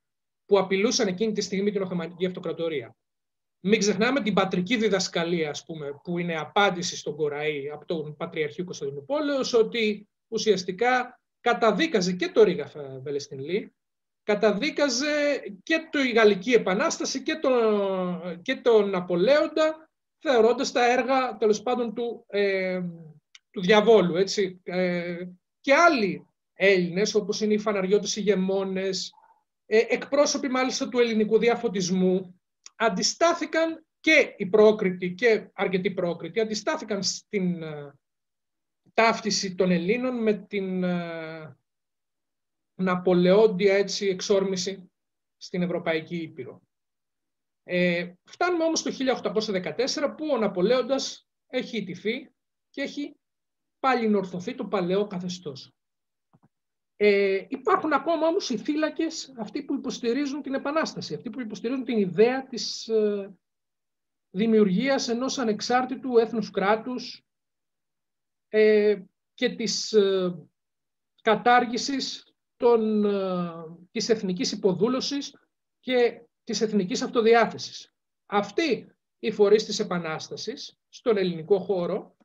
που 0.45 0.59
απειλούσαν 0.59 1.07
εκείνη 1.07 1.33
τη 1.33 1.40
στιγμή 1.40 1.71
την 1.71 1.83
Οθωμανική 1.83 2.26
Αυτοκρατορία. 2.26 2.97
Μην 3.61 3.79
ξεχνάμε 3.79 4.23
την 4.23 4.35
πατρική 4.35 4.77
διδασκαλία, 4.77 5.50
ας 5.50 5.65
πούμε, 5.65 6.00
που 6.03 6.19
είναι 6.19 6.38
απάντηση 6.38 6.97
στον 6.97 7.17
Κοραή 7.17 7.71
από 7.71 7.85
τον 7.87 8.17
Πατριαρχείο 8.17 8.65
Κωνσταντινούπολεως, 8.65 9.55
ότι 9.55 10.09
ουσιαστικά 10.29 11.21
καταδίκαζε 11.41 12.12
και 12.12 12.29
το 12.29 12.43
Ρίγα 12.43 12.71
Βελεστινλή, 13.03 13.73
καταδίκαζε 14.23 15.43
και 15.62 15.88
το 15.91 16.03
η 16.03 16.11
Γαλλική 16.11 16.53
Επανάσταση 16.53 17.23
και 17.23 17.35
τον, 17.35 18.43
και 18.43 18.55
τον 18.55 18.91
Ναπολέοντα, 18.91 19.88
θεωρώντας 20.19 20.73
τα 20.73 20.93
έργα, 20.93 21.37
τέλος 21.37 21.62
πάντων, 21.62 21.95
του, 21.95 22.25
ε, 22.29 22.81
του 23.50 23.61
διαβόλου. 23.61 24.17
Έτσι. 24.17 24.61
Ε, 24.65 25.25
και 25.61 25.75
άλλοι 25.75 26.27
Έλληνες, 26.55 27.15
όπως 27.15 27.41
είναι 27.41 27.55
οι 27.55 27.59
φαναριώτες 27.59 28.17
ηγεμόνες, 28.17 29.12
ε, 29.67 29.79
εκπρόσωποι 29.88 30.49
μάλιστα 30.49 30.88
του 30.88 30.99
ελληνικού 30.99 31.38
διαφωτισμού, 31.38 32.38
αντιστάθηκαν 32.76 33.87
και 34.00 34.34
οι 34.37 34.46
πρόκριτοι 34.46 35.14
και 35.14 35.50
αρκετοί 35.52 35.90
πρόκριτοι, 35.90 36.40
αντιστάθηκαν 36.40 37.02
στην 37.02 37.62
ε, 37.62 37.94
ταύτιση 38.94 39.54
των 39.54 39.70
Ελλήνων 39.70 40.22
με 40.22 40.32
την 40.32 40.82
ε, 40.82 41.56
Ναπολεόντια 42.75 43.76
έτσι, 43.76 44.06
εξόρμηση 44.06 44.90
στην 45.37 45.62
Ευρωπαϊκή 45.62 46.16
Ήπειρο. 46.16 46.62
Ε, 47.62 48.12
φτάνουμε 48.25 48.64
όμως 48.64 48.82
το 48.82 48.90
1814 49.22 50.14
που 50.16 50.26
ο 50.32 50.38
Ναπολέοντας 50.38 51.28
έχει 51.46 51.76
ιτηθεί 51.76 52.30
και 52.70 52.82
έχει 52.82 53.16
πάλι 53.78 54.08
νορθωθεί 54.08 54.54
το 54.54 54.64
παλαιό 54.64 55.06
καθεστώς. 55.06 55.72
Ε, 57.00 57.47
υπάρχουν 57.49 57.93
ακόμα 57.93 58.26
όμως 58.26 58.50
οι 58.50 58.59
θύλακες 58.59 59.35
αυτοί 59.38 59.62
που 59.62 59.75
υποστηρίζουν 59.75 60.43
την 60.43 60.55
Επανάσταση, 60.55 61.14
αυτοί 61.14 61.31
που 61.31 61.40
υποστηρίζουν 61.40 61.85
την 61.85 61.99
ιδέα 61.99 62.47
της 62.47 62.88
ε, 62.88 63.35
δημιουργίας 64.31 65.09
ενός 65.09 65.38
ανεξάρτητου 65.38 66.19
έθνους 66.19 66.50
κράτους 66.50 67.26
ε, 68.49 69.02
και 69.35 69.49
της 69.55 69.93
ε, 69.93 70.49
κατάργησης 71.23 72.35
των, 72.57 73.05
ε, 73.05 73.52
της 73.90 74.09
εθνικής 74.09 74.52
υποδούλωσης 74.52 75.37
και 75.81 76.23
της 76.45 76.61
εθνικής 76.61 77.02
αυτοδιάθεσης. 77.02 77.95
Αυτοί 78.26 78.93
οι 79.19 79.31
φορείς 79.31 79.64
της 79.64 79.78
Επανάστασης 79.78 80.78
στον 80.88 81.17
ελληνικό 81.17 81.59
χώρο 81.59 82.17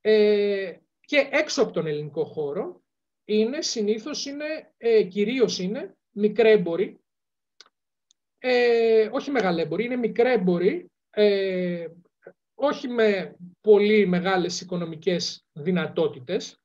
ε, 0.00 0.76
και 1.00 1.28
έξω 1.32 1.62
από 1.62 1.72
τον 1.72 1.86
ελληνικό 1.86 2.24
χώρο 2.24 2.84
είναι 3.28 3.62
συνήθως, 3.62 4.26
είναι, 4.26 4.72
ε, 4.76 5.02
κυρίως 5.02 5.58
είναι 5.58 5.96
μικρέμποροι, 6.10 7.00
ε, 8.38 9.08
όχι 9.12 9.30
μεγαλέμποροι, 9.30 9.84
είναι 9.84 9.96
μικρέμποροι, 9.96 10.90
ε, 11.10 11.86
όχι 12.54 12.88
με 12.88 13.36
πολύ 13.60 14.06
μεγάλες 14.06 14.60
οικονομικές 14.60 15.44
δυνατότητες, 15.52 16.60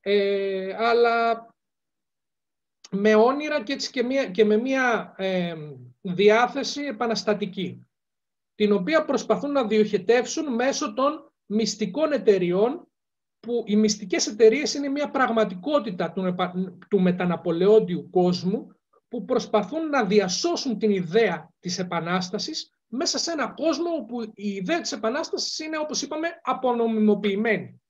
ε, 0.00 0.74
αλλά 0.78 1.46
με 2.90 3.14
όνειρα 3.14 3.62
και, 3.62 3.76
και, 3.76 4.02
μια, 4.02 4.30
και 4.30 4.44
με 4.44 4.56
μια 4.56 5.14
ε, 5.16 5.54
διάθεση 6.00 6.82
επαναστατική, 6.82 7.86
την 8.54 8.72
οποία 8.72 9.04
προσπαθούν 9.04 9.52
να 9.52 9.66
διοχετεύσουν 9.66 10.54
μέσω 10.54 10.94
των 10.94 11.32
μυστικών 11.46 12.12
εταιριών 12.12 12.87
που 13.40 13.62
οι 13.66 13.76
μυστικές 13.76 14.26
εταιρείες 14.26 14.74
είναι 14.74 14.88
μια 14.88 15.10
πραγματικότητα 15.10 16.12
του, 16.12 16.34
του 16.88 17.00
μεταναπολεόντιου 17.00 18.10
κόσμου 18.10 18.72
που 19.08 19.24
προσπαθούν 19.24 19.88
να 19.88 20.04
διασώσουν 20.04 20.78
την 20.78 20.90
ιδέα 20.90 21.52
της 21.60 21.78
Επανάστασης 21.78 22.72
μέσα 22.86 23.18
σε 23.18 23.32
ένα 23.32 23.48
κόσμο 23.48 23.94
όπου 23.94 24.22
η 24.22 24.48
ιδέα 24.48 24.80
της 24.80 24.92
Επανάστασης 24.92 25.58
είναι, 25.58 25.78
όπως 25.78 26.02
είπαμε, 26.02 26.28
απονομιμοποιημένη. 26.42 27.82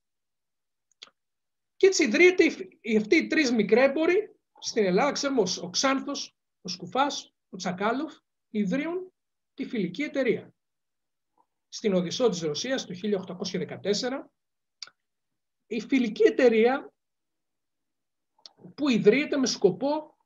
Και 1.75 1.87
έτσι 1.87 2.03
ιδρύεται 2.03 2.45
αυτοί 2.97 3.15
οι 3.15 3.27
τρεις 3.27 3.51
μικρέμποροι 3.51 4.35
στην 4.59 4.85
Ελλάδα, 4.85 5.11
ξέρουμε 5.11 5.43
ο 5.61 5.69
Ξάνθος, 5.69 6.37
ο 6.61 6.69
Σκουφάς, 6.69 7.33
ο 7.49 7.57
Τσακάλοφ, 7.57 8.13
ιδρύουν 8.49 9.13
τη 9.53 9.65
φιλική 9.65 10.01
εταιρεία. 10.01 10.53
Στην 11.67 11.93
Οδυσσό 11.93 12.29
της 12.29 12.41
Ρωσίας 12.41 12.85
το 12.85 12.93
1814 12.93 14.31
η 15.71 15.79
φιλική 15.79 16.23
εταιρεία 16.23 16.93
που 18.75 18.89
ιδρύεται 18.89 19.37
με 19.37 19.45
σκοπό 19.45 20.17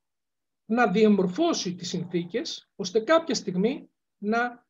να 0.65 0.91
διαμορφώσει 0.91 1.75
τις 1.75 1.87
συνθήκες 1.87 2.71
ώστε 2.75 2.99
κάποια 2.99 3.35
στιγμή 3.35 3.89
να 4.17 4.67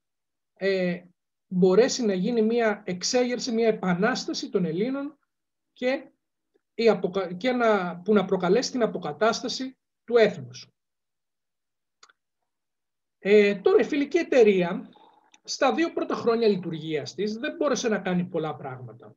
ε, 0.53 1.03
μπορέσει 1.48 2.06
να 2.06 2.13
γίνει 2.13 2.42
μια 2.42 2.84
εξέγερση, 2.86 3.51
μια 3.51 3.68
επανάσταση 3.68 4.50
των 4.50 4.65
Ελλήνων 4.65 5.20
και, 5.74 6.12
η 6.74 6.86
και 7.38 7.51
να, 7.51 7.98
που 7.98 8.13
να 8.13 8.25
προκαλέσει 8.25 8.72
την 8.72 8.82
αποκατάσταση 8.84 9.77
του 10.03 10.18
έθνους. 10.18 10.70
Ε, 13.20 13.56
τώρα 13.56 13.80
η 13.80 13.84
φιλική 13.84 14.18
εταιρεία 14.18 14.89
στα 15.44 15.74
δύο 15.74 15.94
πρώτα 15.94 16.15
χρόνια 16.15 16.48
λειτουργίας 16.48 17.13
της 17.13 17.34
δεν 17.38 17.56
μπόρεσε 17.56 17.89
να 17.89 18.00
κάνει 18.00 18.25
πολλά 18.25 18.56
πράγματα. 18.56 19.15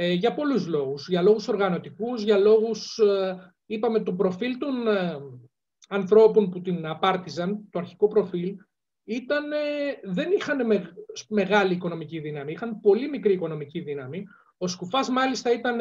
Ε, 0.00 0.12
για 0.12 0.34
πολλούς 0.34 0.66
λόγους. 0.66 1.08
Για 1.08 1.22
λόγους 1.22 1.48
οργανωτικούς, 1.48 2.22
για 2.22 2.38
λόγους, 2.38 2.98
ε, 2.98 3.54
είπαμε, 3.66 4.02
το 4.02 4.14
προφίλ 4.14 4.58
των 4.58 4.88
ε, 4.88 5.18
ανθρώπων 5.88 6.50
που 6.50 6.60
την 6.60 6.86
απάρτιζαν, 6.86 7.68
το 7.70 7.78
αρχικό 7.78 8.08
προφίλ, 8.08 8.56
ήταν, 9.04 9.44
δεν 10.02 10.30
είχαν 10.32 10.86
μεγάλη 11.28 11.74
οικονομική 11.74 12.20
δύναμη, 12.20 12.52
είχαν 12.52 12.80
πολύ 12.80 13.08
μικρή 13.08 13.32
οικονομική 13.32 13.80
δύναμη. 13.80 14.24
Ο 14.58 14.68
Σκουφάς 14.68 15.08
μάλιστα 15.08 15.52
ήταν 15.52 15.78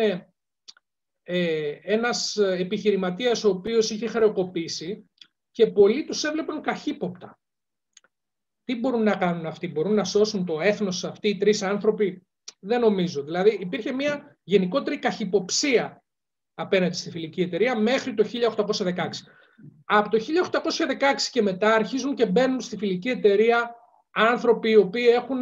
ένας 1.82 2.38
επιχειρηματίας 2.38 3.44
ο 3.44 3.50
οποίος 3.50 3.90
είχε 3.90 4.08
χρεοκοπήσει 4.08 5.10
και 5.52 5.68
πολλοί 5.68 6.06
τους 6.06 6.24
έβλεπαν 6.24 6.62
καχύποπτα. 6.62 7.40
Τι 8.64 8.76
μπορούν 8.76 9.04
να 9.04 9.16
κάνουν 9.16 9.46
αυτοί, 9.46 9.68
μπορούν 9.68 9.94
να 9.94 10.04
σώσουν 10.04 10.46
το 10.46 10.62
έθνος 10.62 11.04
αυτοί 11.04 11.30
οι 11.30 11.38
τρεις 11.38 11.62
άνθρωποι; 11.62 12.27
Δεν 12.60 12.80
νομίζω. 12.80 13.24
Δηλαδή 13.24 13.58
υπήρχε 13.62 13.92
μια 13.92 14.38
γενικότερη 14.44 15.00
καχυποψία 15.00 16.04
απέναντι 16.54 16.96
στη 16.96 17.10
φιλική 17.10 17.42
εταιρεία 17.42 17.80
μέχρι 17.80 18.14
το 18.14 18.28
1816. 18.66 19.10
Από 19.86 20.10
το 20.10 20.18
1816 20.18 20.98
και 21.32 21.42
μετά 21.42 21.74
αρχίζουν 21.74 22.16
και 22.16 22.26
μπαίνουν 22.26 22.62
στη 22.62 22.78
φιλική 22.78 23.10
εταιρεία 23.10 23.76
άνθρωποι 24.12 24.70
οι 24.70 24.76
οποίοι 24.76 25.08
έχουν 25.10 25.40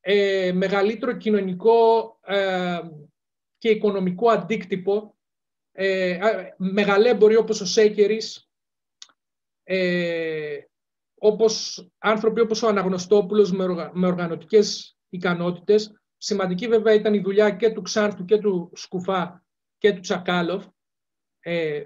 ε, 0.00 0.52
μεγαλύτερο 0.52 1.16
κοινωνικό 1.16 2.18
ε, 2.26 2.80
και 3.58 3.68
οικονομικό 3.68 4.30
αντίκτυπο, 4.30 5.16
ε, 5.72 6.18
μεγαλέμποροι 6.56 7.36
όπως 7.36 7.60
ο 7.60 7.66
Σέκερης, 7.66 8.50
ε, 9.62 10.58
όπως, 11.18 11.86
άνθρωποι 11.98 12.40
όπως 12.40 12.62
ο 12.62 12.68
Αναγνωστόπουλος 12.68 13.52
με, 13.52 13.90
με 13.92 14.06
οργανωτικές 14.06 14.96
ικανότητες, 15.08 16.00
Σημαντική 16.16 16.68
βέβαια 16.68 16.94
ήταν 16.94 17.14
η 17.14 17.20
δουλειά 17.20 17.50
και 17.50 17.70
του 17.70 17.82
Ξάρτου 17.82 18.24
και 18.24 18.38
του 18.38 18.70
Σκουφά 18.74 19.44
και 19.78 19.92
του 19.92 20.00
Τσακάλοφ, 20.00 20.66
ε, 21.40 21.84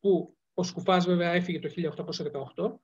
που 0.00 0.36
ο 0.54 0.62
Σκουφάς 0.62 1.06
βέβαια 1.06 1.30
έφυγε 1.30 1.58
το 1.58 1.68
1818. 1.68 2.80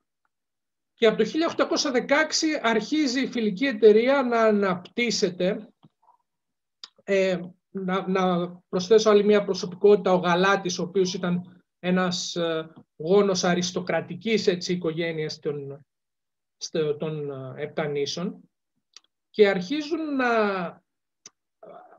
Και 0.93 1.07
από 1.07 1.17
το 1.17 1.25
1816 1.25 2.59
αρχίζει 2.61 3.21
η 3.21 3.27
φιλική 3.27 3.65
εταιρεία 3.65 4.23
να 4.23 4.41
αναπτύσσεται. 4.41 5.69
Ε, 7.03 7.39
να, 7.69 8.07
να 8.07 8.49
προσθέσω 8.69 9.09
άλλη 9.09 9.23
μια 9.23 9.43
προσωπικότητα, 9.43 10.13
ο 10.13 10.17
Γαλάτης, 10.17 10.79
ο 10.79 10.83
οποίος 10.83 11.13
ήταν 11.13 11.63
ένας 11.79 12.35
ε, 12.35 12.69
γόνος 12.95 13.43
αριστοκρατικής 13.43 14.47
έτσι, 14.47 14.73
οικογένειας 14.73 15.39
των, 15.39 15.85
των 16.97 17.31
ε, 17.31 17.61
Επτανήσων 17.61 18.46
και 19.37 19.49
αρχίζουν 19.49 20.15
να 20.15 20.83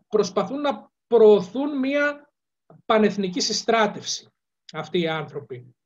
προσπαθούν 0.09 0.61
να 0.61 0.93
προωθούν 1.07 1.79
μια 1.79 2.33
πανεθνική 2.85 3.41
συστράτευση 3.41 4.33
αυτοί 4.73 5.01
οι 5.01 5.09
άνθρωποι. 5.09 5.77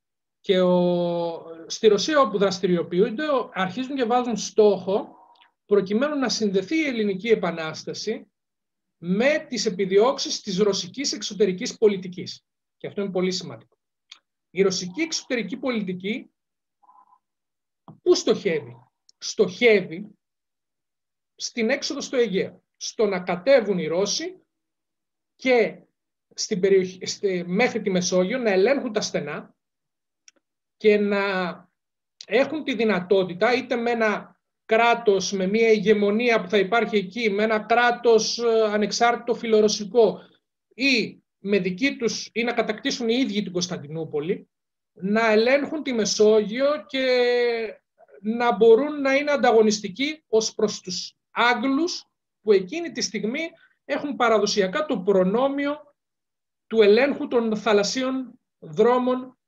Και 0.41 0.61
ο, 0.61 1.45
στη 1.67 1.87
Ρωσία 1.87 2.21
όπου 2.21 2.39
δραστηριοποιούνται 2.39 3.25
αρχίζουν 3.53 3.97
και 3.97 4.05
βάζουν 4.05 4.37
στόχο 4.37 5.17
προκειμένου 5.65 6.19
να 6.19 6.29
συνδεθεί 6.29 6.77
η 6.77 6.87
ελληνική 6.87 7.29
επανάσταση 7.29 8.33
με 8.97 9.47
τις 9.49 9.67
επιδιώξεις 9.67 10.41
της 10.41 10.59
ρωσικής 10.59 11.13
εξωτερικής 11.13 11.77
πολιτικής. 11.77 12.45
Και 12.77 12.87
αυτό 12.87 13.03
είναι 13.03 13.13
πολύ 13.13 13.33
σημαντικό. 13.33 13.77
Η 14.51 14.63
ρωσική 14.63 15.01
εξωτερική 15.01 15.57
πολιτική 15.57 16.31
πού 18.03 18.15
στοχεύει; 18.15 18.77
Στοχεύει 19.19 20.17
στην 21.43 21.71
έξοδο 21.71 22.01
στο 22.01 22.17
Αιγαίο. 22.17 22.63
Στο 22.77 23.07
να 23.07 23.21
κατέβουν 23.21 23.79
οι 23.79 23.87
Ρώσοι 23.87 24.43
και 25.37 25.83
στην 26.35 26.61
περιοχή, 26.61 27.01
μέχρι 27.47 27.83
τη 27.83 27.91
Μεσόγειο 27.91 28.39
να 28.39 28.51
ελέγχουν 28.51 28.93
τα 28.93 29.01
στενά 29.01 29.55
και 30.77 30.99
να 30.99 31.23
έχουν 32.27 32.65
τη 32.65 32.75
δυνατότητα 32.75 33.55
είτε 33.55 33.77
με 33.77 33.91
ένα 33.91 34.41
κράτος, 34.65 35.33
με 35.33 35.47
μια 35.47 35.69
ηγεμονία 35.71 36.43
που 36.43 36.49
θα 36.49 36.59
υπάρχει 36.59 36.97
εκεί, 36.97 37.31
με 37.31 37.43
ένα 37.43 37.59
κράτος 37.59 38.39
ε, 38.39 38.63
ανεξάρτητο 38.63 39.35
φιλορωσικό 39.35 40.21
ή 40.75 41.23
με 41.39 41.59
δική 41.59 41.97
τους 41.97 42.31
ή 42.33 42.43
να 42.43 42.53
κατακτήσουν 42.53 43.09
οι 43.09 43.15
ίδιοι 43.19 43.43
την 43.43 43.53
Κωνσταντινούπολη, 43.53 44.49
να 44.93 45.31
ελέγχουν 45.31 45.83
τη 45.83 45.93
Μεσόγειο 45.93 46.85
και 46.87 47.07
να 48.21 48.57
μπορούν 48.57 49.01
να 49.01 49.15
είναι 49.15 49.31
ανταγωνιστικοί 49.31 50.23
ως 50.29 50.55
προς 50.55 50.81
τους 50.81 51.17
Άγγλους 51.33 52.05
που 52.41 52.53
εκείνη 52.53 52.93
τη 52.93 53.01
στιγμή 53.01 53.51
έχουν 53.85 54.17
παραδοσιακά 54.17 54.87
το 54.87 54.99
προνόμιο 54.99 55.95
του 56.67 56.83
ελέγχου 56.83 57.29
των 57.29 57.57
θαλασσίων 57.57 58.41
δρόμων 58.59 59.39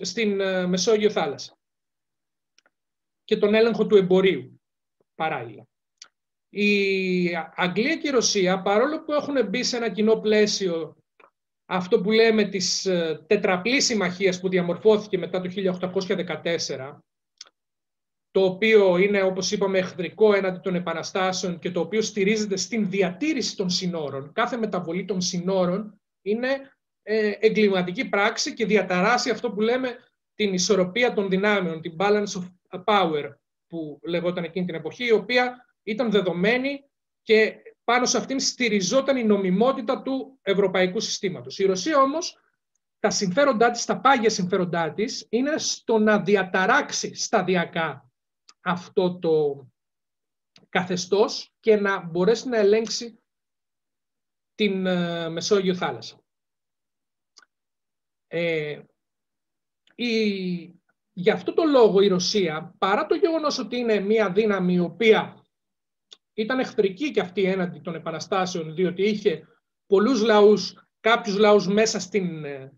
στην 0.00 0.40
ε, 0.40 0.66
Μεσόγειο 0.66 1.10
θάλασσα 1.10 1.58
και 3.24 3.36
τον 3.36 3.54
έλεγχο 3.54 3.86
του 3.86 3.96
εμπορίου 3.96 4.60
παράλληλα. 5.14 5.68
Η 6.48 7.36
Αγγλία 7.54 7.96
και 7.96 8.08
η 8.08 8.10
Ρωσία, 8.10 8.62
παρόλο 8.62 9.02
που 9.04 9.12
έχουν 9.12 9.48
μπει 9.48 9.62
σε 9.62 9.76
ένα 9.76 9.90
κοινό 9.90 10.16
πλαίσιο 10.16 10.96
αυτό 11.66 12.00
που 12.00 12.10
λέμε 12.10 12.44
της 12.44 12.86
ε, 12.86 13.24
τετραπλής 13.26 13.84
συμμαχίας 13.84 14.40
που 14.40 14.48
διαμορφώθηκε 14.48 15.18
μετά 15.18 15.40
το 15.40 15.50
1814, 16.44 16.98
το 18.30 18.44
οποίο 18.44 18.96
είναι, 18.96 19.22
όπως 19.22 19.50
είπαμε, 19.50 19.78
εχθρικό 19.78 20.34
έναντι 20.34 20.58
των 20.58 20.74
επαναστάσεων 20.74 21.58
και 21.58 21.70
το 21.70 21.80
οποίο 21.80 22.02
στηρίζεται 22.02 22.56
στην 22.56 22.90
διατήρηση 22.90 23.56
των 23.56 23.70
συνόρων. 23.70 24.32
Κάθε 24.32 24.56
μεταβολή 24.56 25.04
των 25.04 25.20
συνόρων 25.20 26.00
είναι 26.22 26.48
ε, 27.02 27.32
εγκληματική 27.38 28.08
πράξη 28.08 28.54
και 28.54 28.66
διαταράσει 28.66 29.30
αυτό 29.30 29.50
που 29.50 29.60
λέμε 29.60 29.96
την 30.34 30.52
ισορροπία 30.52 31.12
των 31.12 31.28
δυνάμεων, 31.28 31.80
την 31.80 31.96
balance 31.98 32.42
of 32.70 32.84
power 32.84 33.30
που 33.66 34.00
λεγόταν 34.02 34.44
εκείνη 34.44 34.66
την 34.66 34.74
εποχή, 34.74 35.04
η 35.04 35.12
οποία 35.12 35.66
ήταν 35.82 36.10
δεδομένη 36.10 36.84
και 37.22 37.54
πάνω 37.84 38.06
σε 38.06 38.16
αυτήν 38.16 38.40
στηριζόταν 38.40 39.16
η 39.16 39.24
νομιμότητα 39.24 40.02
του 40.02 40.38
ευρωπαϊκού 40.42 41.00
συστήματος. 41.00 41.58
Η 41.58 41.64
Ρωσία 41.64 42.00
όμως, 42.00 42.38
τα 42.98 43.10
συμφέροντά 43.10 43.70
της, 43.70 43.84
τα 43.84 44.00
πάγια 44.00 44.30
συμφέροντά 44.30 44.92
της, 44.92 45.26
είναι 45.30 45.58
στο 45.58 45.98
να 45.98 46.20
διαταράξει 46.20 47.14
σταδιακά 47.14 48.09
αυτό 48.60 49.18
το 49.18 49.66
καθεστώς 50.68 51.54
και 51.60 51.76
να 51.76 52.04
μπορέσει 52.04 52.48
να 52.48 52.56
ελέγξει 52.56 53.22
την 54.54 54.86
ε, 54.86 55.28
Μεσόγειο 55.28 55.74
θάλασσα. 55.74 56.24
Ε, 58.26 58.82
η, 59.94 60.80
Γι' 61.20 61.30
αυτό 61.30 61.54
το 61.54 61.64
λόγο 61.64 62.00
η 62.00 62.08
Ρωσία, 62.08 62.74
παρά 62.78 63.06
το 63.06 63.14
γεγονός 63.14 63.58
ότι 63.58 63.76
είναι 63.76 64.00
μια 64.00 64.32
δύναμη 64.32 64.74
η 64.74 64.78
οποία 64.78 65.44
ήταν 66.34 66.58
εχθρική 66.58 67.10
και 67.10 67.20
αυτή 67.20 67.44
έναντι 67.44 67.80
των 67.80 67.94
επαναστάσεων, 67.94 68.74
διότι 68.74 69.02
είχε 69.02 69.46
πολλούς 69.86 70.22
λαούς, 70.22 70.88
κάποιους 71.00 71.36
λαούς 71.36 71.66
μέσα 71.66 72.00
στην 72.00 72.44
ε, 72.44 72.72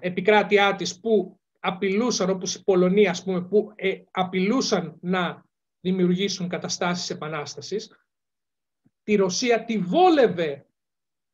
επικράτειά 0.00 0.74
της 0.74 1.00
που 1.00 1.40
απειλούσαν, 1.66 2.30
όπως 2.30 2.54
η 2.54 2.62
Πολωνία, 2.62 3.10
ας 3.10 3.24
πούμε, 3.24 3.42
που 3.42 3.72
ε, 3.74 4.02
απειλούσαν 4.10 4.98
να 5.00 5.44
δημιουργήσουν 5.80 6.48
καταστάσεις 6.48 7.10
επανάστασης, 7.10 7.92
τη 9.02 9.14
Ρωσία 9.14 9.64
τη 9.64 9.78
βόλευε 9.78 10.66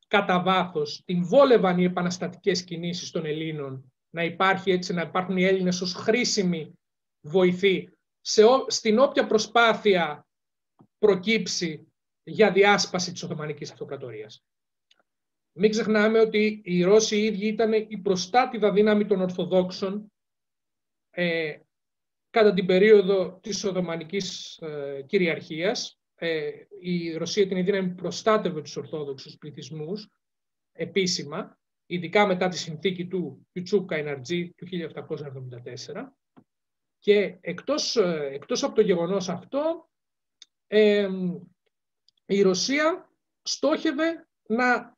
κατά 0.07 0.41
βάθος, 0.41 1.01
την 1.05 1.25
βόλευαν 1.25 1.79
οι 1.79 1.83
επαναστατικές 1.83 2.63
κινήσεις 2.63 3.11
των 3.11 3.25
Ελλήνων 3.25 3.91
να 4.09 4.23
υπάρχει 4.23 4.71
έτσι, 4.71 4.93
να 4.93 5.01
υπάρχουν 5.01 5.37
οι 5.37 5.43
Έλληνες 5.43 5.81
ως 5.81 5.93
χρήσιμη 5.93 6.73
βοηθή 7.21 7.89
σε, 8.21 8.43
στην 8.67 8.99
όποια 8.99 9.27
προσπάθεια 9.27 10.27
προκύψει 10.97 11.87
για 12.23 12.51
διάσπαση 12.51 13.11
της 13.11 13.23
Οθωμανικής 13.23 13.71
Αυτοκρατορίας. 13.71 14.43
Μην 15.57 15.69
ξεχνάμε 15.69 16.19
ότι 16.19 16.61
οι 16.63 16.83
Ρώσοι 16.83 17.17
οι 17.17 17.23
ίδιοι 17.23 17.47
ήταν 17.47 17.73
η 17.73 17.97
προστάτηδα 17.97 18.71
δύναμη 18.71 19.05
των 19.05 19.21
Ορθοδόξων 19.21 20.10
ε, 21.11 21.57
κατά 22.29 22.53
την 22.53 22.65
περίοδο 22.65 23.39
της 23.41 23.63
Οθωμανικής 23.63 24.57
ε, 24.57 25.03
κυριαρχίας. 25.07 25.99
Ε, 26.15 26.51
η 26.81 27.13
Ρωσία 27.17 27.47
την 27.47 27.65
δύναμη 27.65 27.89
που 27.89 27.95
προστάτευε 27.95 28.61
τους 28.61 28.75
Ορθόδοξους 28.75 29.37
πληθυσμούς 29.37 30.09
επίσημα 30.71 31.59
ειδικά 31.85 32.27
μετά 32.27 32.47
τη 32.47 32.57
συνθήκη 32.57 33.07
του 33.07 33.47
Πιουτσούκ 33.51 33.87
Καϊναρτζή 33.87 34.53
του 34.53 34.67
1774. 34.67 36.15
Και 36.99 37.37
εκτός, 37.41 37.95
ε, 37.95 38.29
εκτός 38.31 38.63
από 38.63 38.75
το 38.75 38.81
γεγονός 38.81 39.29
αυτό, 39.29 39.89
η 42.25 42.41
Ρωσία 42.41 43.09
στόχευε 43.41 44.27
να 44.47 44.97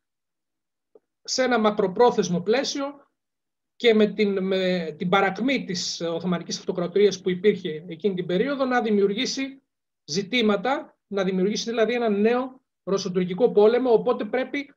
σε 1.24 1.44
ένα 1.44 1.60
μακροπρόθεσμο 1.60 2.42
πλαίσιο 2.42 3.03
και 3.76 3.94
με 3.94 4.06
την, 4.08 4.44
με 4.44 4.96
την 4.98 5.10
παρακμή 5.10 5.64
της 5.64 6.02
Οθωμανικής 6.02 6.58
Αυτοκρατορίας 6.58 7.22
που 7.22 7.30
υπήρχε 7.30 7.86
εκείνη 7.88 8.16
την 8.16 8.26
περίοδο 8.26 8.66
να 8.66 8.82
δημιουργήσει 8.82 9.62
ζητήματα, 10.06 10.98
να 11.08 11.24
δημιουργήσει 11.24 11.70
δηλαδή 11.70 11.94
ένα 11.94 12.10
νέο 12.10 12.62
ρωσοτουρκικό 12.84 13.52
πόλεμο, 13.52 13.94
οπότε 13.94 14.26
πρέπει 14.26 14.74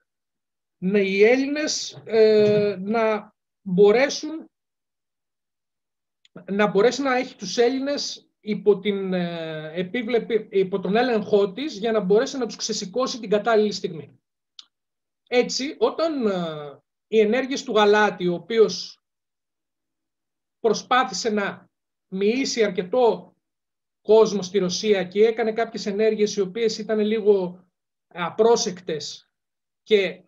να 0.79 0.99
οι 0.99 1.23
Έλληνες 1.23 2.03
ε, 2.05 2.77
να 2.81 3.35
μπορέσουν 3.61 4.51
να 6.51 6.67
μπορέσει 6.67 7.03
να 7.03 7.17
έχει 7.17 7.37
τους 7.37 7.57
Έλληνες 7.59 8.31
υπό, 8.41 8.79
την, 8.79 9.13
ε, 9.13 9.73
επίβλεπη, 9.75 10.49
υπό 10.51 10.81
τον 10.81 10.97
έλεγχό 10.97 11.53
της 11.53 11.79
για 11.79 11.93
να 11.93 12.01
μπορέσει 12.01 12.39
να 12.39 12.47
τους 12.47 12.57
ξεσηκώσει 12.57 13.21
την 13.21 13.31
κατάλληλη 13.31 13.73
στιγμή. 13.73 14.21
Έτσι, 15.29 15.77
όταν 15.79 16.27
ε, 16.27 16.83
οι 17.07 17.19
ενέργειες 17.19 17.63
του 17.63 17.73
Γαλάτη, 17.73 18.29
ο 18.29 18.35
οποίος 18.35 19.01
προσπάθησε 20.61 21.31
να 21.31 21.71
μοιήσει 22.09 22.65
αρκετό 22.65 23.37
κόσμο 24.01 24.43
στη 24.43 24.59
Ρωσία 24.59 25.05
και 25.05 25.27
έκανε 25.27 25.53
κάποιες 25.53 25.87
ενέργειες 25.87 26.37
οι 26.37 26.41
οποίες 26.41 26.79
ήταν 26.79 26.99
λίγο 26.99 27.65
απρόσεκτες 28.07 29.31
και 29.83 30.23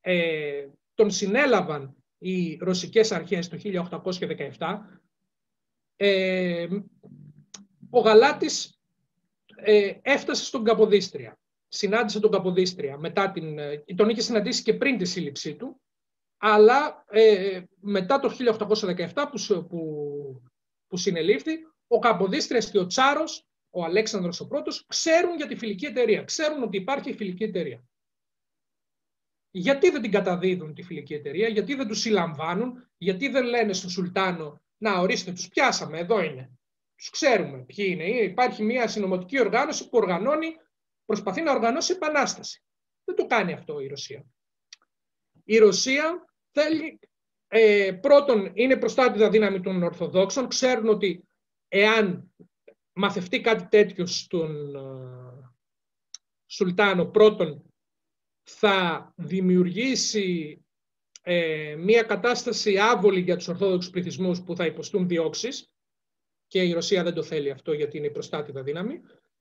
ε, 0.00 0.68
τον 0.94 1.10
συνέλαβαν 1.10 1.96
οι 2.18 2.56
ρωσικές 2.56 3.12
αρχές 3.12 3.48
το 3.48 3.58
1817, 4.58 4.78
ε, 5.96 6.66
ο 7.90 8.00
Γαλάτης 8.00 8.80
ε, 9.56 9.92
έφτασε 10.02 10.44
στον 10.44 10.64
Καποδίστρια. 10.64 11.38
Συνάντησε 11.68 12.20
τον 12.20 12.30
Καποδίστρια. 12.30 12.98
Μετά 12.98 13.30
την, 13.30 13.58
ε, 13.58 13.84
τον 13.96 14.08
είχε 14.08 14.20
συναντήσει 14.20 14.62
και 14.62 14.74
πριν 14.74 14.98
τη 14.98 15.04
σύλληψή 15.04 15.54
του, 15.54 15.80
αλλά 16.36 17.04
ε, 17.10 17.62
μετά 17.80 18.20
το 18.20 18.36
1817 18.58 19.08
που, 19.30 19.66
που, 19.66 20.42
που 20.86 20.96
συνελήφθη, 20.96 21.52
ο 21.86 21.98
Καποδίστριας 21.98 22.70
και 22.70 22.78
ο 22.78 22.86
Τσάρος, 22.86 23.46
ο 23.70 23.84
Αλέξανδρος 23.84 24.40
ο 24.40 24.46
πρώτος, 24.46 24.86
ξέρουν 24.86 25.36
για 25.36 25.46
τη 25.46 25.56
φιλική 25.56 25.86
εταιρεία. 25.86 26.22
Ξέρουν 26.22 26.62
ότι 26.62 26.76
υπάρχει 26.76 27.10
η 27.10 27.14
φιλική 27.14 27.44
εταιρεία. 27.44 27.84
Γιατί 29.50 29.90
δεν 29.90 30.02
την 30.02 30.10
καταδίδουν 30.10 30.74
τη 30.74 30.82
φιλική 30.82 31.14
εταιρεία, 31.14 31.48
γιατί 31.48 31.74
δεν 31.74 31.88
τους 31.88 32.00
συλλαμβάνουν, 32.00 32.90
γιατί 32.96 33.28
δεν 33.28 33.44
λένε 33.44 33.72
στον 33.72 33.90
Σουλτάνο 33.90 34.62
να 34.76 34.98
ορίστε 34.98 35.32
τους 35.32 35.48
πιάσαμε, 35.48 35.98
εδώ 35.98 36.22
είναι. 36.22 36.50
Τους 36.96 37.10
ξέρουμε 37.10 37.58
ποιοι 37.58 37.86
είναι. 37.88 38.04
Υπάρχει 38.04 38.62
μια 38.62 38.88
συνωμοτική 38.88 39.40
οργάνωση 39.40 39.88
που 39.88 39.98
οργανώνει, 39.98 40.56
προσπαθεί 41.04 41.42
να 41.42 41.52
οργανώσει 41.52 41.92
επανάσταση. 41.92 42.64
Δεν 43.04 43.16
το 43.16 43.26
κάνει 43.26 43.52
αυτό 43.52 43.80
η 43.80 43.86
Ρωσία. 43.86 44.26
Η 45.48 45.58
Ρωσία 45.58 46.24
θέλει, 46.50 46.98
ε, 47.48 47.92
πρώτον, 48.00 48.50
είναι 48.54 48.76
προστάτητα 48.76 49.30
δύναμη 49.30 49.60
των 49.60 49.82
Ορθοδόξων. 49.82 50.48
Ξέρουν 50.48 50.88
ότι 50.88 51.28
εάν 51.68 52.32
μαθευτεί 52.92 53.40
κάτι 53.40 53.66
τέτοιο 53.68 54.06
στον 54.06 54.76
ε, 54.76 55.50
Σουλτάνο, 56.46 57.06
πρώτον, 57.06 57.74
θα 58.42 59.12
δημιουργήσει 59.16 60.60
ε, 61.22 61.74
μια 61.78 62.02
κατάσταση 62.02 62.78
άβολη 62.78 63.20
για 63.20 63.36
τους 63.36 63.48
Ορθόδοξους 63.48 63.90
πληθυσμούς 63.90 64.42
που 64.42 64.56
θα 64.56 64.66
υποστούν 64.66 65.08
διώξεις 65.08 65.70
και 66.46 66.62
η 66.62 66.72
Ρωσία 66.72 67.02
δεν 67.02 67.14
το 67.14 67.22
θέλει 67.22 67.50
αυτό 67.50 67.72
γιατί 67.72 67.96
είναι 67.96 68.06
η 68.06 68.10
προστάτητα 68.10 68.62
δύναμη. 68.62 69.00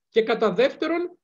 Και 0.10 0.24
κατά 0.24 0.54
δεύτερον, 0.54 1.18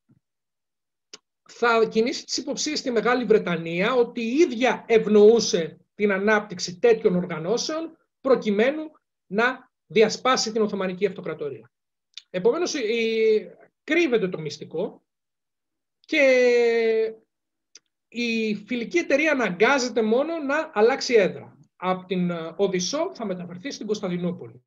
θα 1.51 1.85
κινήσει 1.85 2.25
τις 2.25 2.37
υποψίες 2.37 2.79
στη 2.79 2.91
Μεγάλη 2.91 3.25
Βρετανία 3.25 3.93
ότι 3.93 4.21
η 4.21 4.35
ίδια 4.35 4.85
ευνοούσε 4.87 5.77
την 5.95 6.11
ανάπτυξη 6.11 6.79
τέτοιων 6.79 7.15
οργανώσεων 7.15 7.97
προκειμένου 8.21 8.91
να 9.27 9.71
διασπάσει 9.85 10.51
την 10.51 10.61
Οθωμανική 10.61 11.05
Αυτοκρατορία. 11.05 11.71
Επομένως, 12.29 12.73
κρύβεται 13.83 14.27
το 14.27 14.39
μυστικό 14.39 15.03
και 15.99 17.15
η 18.07 18.55
φιλική 18.55 18.97
εταιρεία 18.97 19.31
αναγκάζεται 19.31 20.01
μόνο 20.01 20.37
να 20.37 20.71
αλλάξει 20.73 21.13
έδρα. 21.13 21.57
Από 21.75 22.05
την 22.05 22.29
ε, 22.29 22.53
Οδυσσό 22.55 23.11
θα 23.13 23.25
μεταφερθεί 23.25 23.71
στην 23.71 23.85
Κωνσταντινούπολη. 23.85 24.63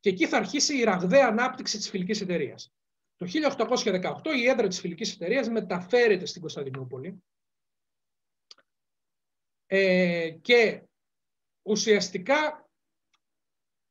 Και 0.00 0.08
εκεί 0.08 0.26
θα 0.26 0.36
αρχίσει 0.36 0.78
η 0.78 0.84
ραγδαία 0.84 1.26
ανάπτυξη 1.26 1.76
της 1.76 1.90
φιλικής 1.90 2.20
εταιρείας. 2.20 2.75
Το 3.16 3.26
1818 3.26 4.36
η 4.36 4.48
έδρα 4.48 4.68
της 4.68 4.80
φιλικής 4.80 5.14
εταιρείας 5.14 5.48
μεταφέρεται 5.48 6.26
στην 6.26 6.40
Κωνσταντινούπολη. 6.40 7.22
Ε, 9.66 10.30
και 10.30 10.82
ουσιαστικά 11.62 12.70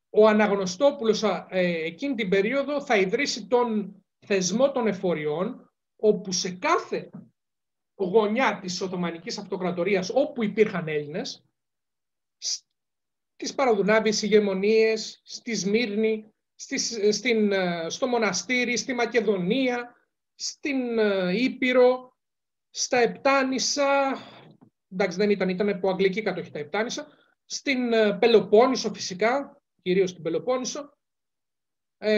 ο 0.09 0.27
Αναγνωστόπουλος 0.27 1.23
ε, 1.23 1.45
εκείνη 1.85 2.15
την 2.15 2.29
περίοδο 2.29 2.81
θα 2.81 2.97
ιδρύσει 2.97 3.47
τον 3.47 3.95
θεσμό 4.25 4.71
των 4.71 4.87
εφοριών 4.87 5.73
όπου 5.95 6.31
σε 6.31 6.51
κάθε 6.51 7.09
γωνιά 7.95 8.59
της 8.59 8.81
Οθωμανικής 8.81 9.37
Αυτοκρατορίας 9.37 10.09
όπου 10.13 10.43
υπήρχαν 10.43 10.87
Έλληνες 10.87 11.45
στις 13.35 13.55
Παραδουνάβιες 13.55 14.21
ηγεμονίες, 14.21 15.21
στη 15.23 15.55
Σμύρνη, 15.55 16.34
στην, 17.11 17.51
ε, 17.51 17.89
στο 17.89 18.07
μοναστήρι, 18.07 18.77
στη 18.77 18.93
Μακεδονία, 18.93 19.95
στην 20.35 20.99
ε, 20.99 21.43
Ήπειρο, 21.43 22.17
στα 22.69 22.97
Επτάνησα, 22.97 24.17
εντάξει 24.91 25.17
δεν 25.17 25.29
ήταν, 25.29 25.49
ήταν 25.49 25.69
από 25.69 25.89
αγγλική 25.89 26.21
κατοχή 26.21 26.51
τα 26.51 26.59
Επτάνησα, 26.59 27.07
στην 27.45 27.93
ε, 27.93 28.13
Πελοπόννησο 28.13 28.93
φυσικά, 28.93 29.61
κυρίως 29.81 30.09
στην 30.09 30.23
Πελοπόννησο, 30.23 30.93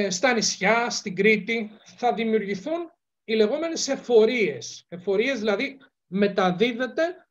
στα 0.10 0.34
νησιά, 0.34 0.90
στην 0.90 1.16
Κρήτη, 1.16 1.72
θα 1.98 2.14
δημιουργηθούν 2.14 2.92
οι 3.24 3.34
λεγόμενες 3.34 3.88
εφορίες. 3.88 4.86
Εφορίες 4.88 5.40
δηλαδή 5.40 5.78
μεταδίδεται 6.08 7.28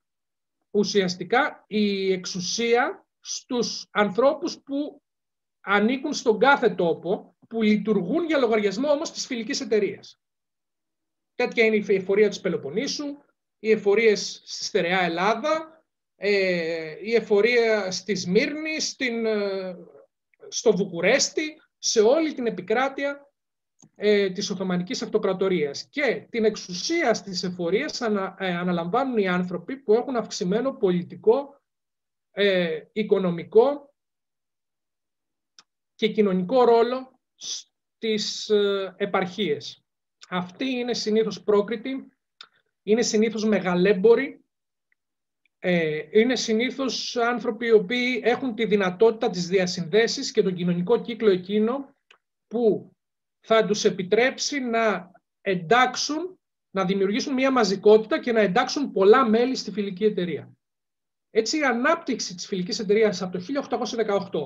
ουσιαστικά 0.70 1.64
η 1.66 2.12
εξουσία 2.12 3.06
στους 3.20 3.88
ανθρώπους 3.90 4.62
που 4.62 5.02
ανήκουν 5.68 6.12
στον 6.12 6.38
κάθε 6.38 6.70
τόπο, 6.70 7.36
που 7.48 7.62
λειτουργούν 7.62 8.24
για 8.24 8.38
λογαριασμό 8.38 8.90
όμως 8.90 9.12
της 9.12 9.26
φιλικής 9.26 9.60
εταιρείας. 9.60 10.20
Τέτοια 11.34 11.64
είναι 11.64 11.76
η 11.76 11.94
εφορία 11.94 12.28
της 12.28 12.40
Πελοποννήσου, 12.40 13.04
οι 13.58 13.70
εφορίες 13.70 14.42
στη 14.44 14.64
Στερεά 14.64 15.00
Ελλάδα, 15.00 15.84
ε, 16.16 16.96
η 17.02 17.14
εφορία 17.14 17.90
στη 17.90 18.14
Σμύρνη, 18.14 18.80
στην, 18.80 19.26
ε, 19.26 19.76
στο 20.48 20.76
Βουκουρέστι, 20.76 21.60
σε 21.78 22.00
όλη 22.00 22.34
την 22.34 22.46
επικράτεια 22.46 23.30
ε, 23.94 24.30
της 24.30 24.50
Οθωμανικής 24.50 25.02
Αυτοκρατορίας. 25.02 25.88
Και 25.90 26.26
την 26.30 26.44
εξουσία 26.44 27.14
στις 27.14 27.42
εφορίες 27.42 28.02
ανα, 28.02 28.36
ε, 28.38 28.56
αναλαμβάνουν 28.56 29.16
οι 29.16 29.28
άνθρωποι 29.28 29.76
που 29.76 29.92
έχουν 29.92 30.16
αυξημένο 30.16 30.72
πολιτικό, 30.72 31.60
ε, 32.30 32.80
οικονομικό 32.92 33.94
και 35.96 36.08
κοινωνικό 36.08 36.64
ρόλο 36.64 37.20
στις 37.34 38.48
ε, 38.48 38.94
επαρχίες. 38.96 39.84
Αυτοί 40.28 40.64
είναι 40.64 40.94
συνήθως 40.94 41.42
πρόκριτοι, 41.42 42.08
είναι 42.82 43.02
συνήθως 43.02 43.44
μεγαλέμποροι, 43.44 44.44
ε, 45.58 46.00
είναι 46.10 46.36
συνήθως 46.36 47.16
άνθρωποι 47.16 47.66
οι 47.66 47.72
οποίοι 47.72 48.20
έχουν 48.24 48.54
τη 48.54 48.64
δυνατότητα 48.64 49.30
της 49.30 49.46
διασυνδέσεις 49.48 50.30
και 50.30 50.42
τον 50.42 50.54
κοινωνικό 50.54 51.00
κύκλο 51.00 51.30
εκείνο 51.30 51.94
που 52.46 52.90
θα 53.40 53.66
τους 53.66 53.84
επιτρέψει 53.84 54.60
να 54.60 55.10
εντάξουν, 55.40 56.38
να 56.70 56.84
δημιουργήσουν 56.84 57.34
μια 57.34 57.50
μαζικότητα 57.50 58.20
και 58.20 58.32
να 58.32 58.40
εντάξουν 58.40 58.92
πολλά 58.92 59.28
μέλη 59.28 59.56
στη 59.56 59.70
φιλική 59.70 60.04
εταιρεία. 60.04 60.55
Έτσι, 61.36 61.58
η 61.58 61.64
ανάπτυξη 61.64 62.34
της 62.34 62.46
φιλικής 62.46 62.78
εταιρείας 62.78 63.22
από 63.22 63.38
το 63.38 63.44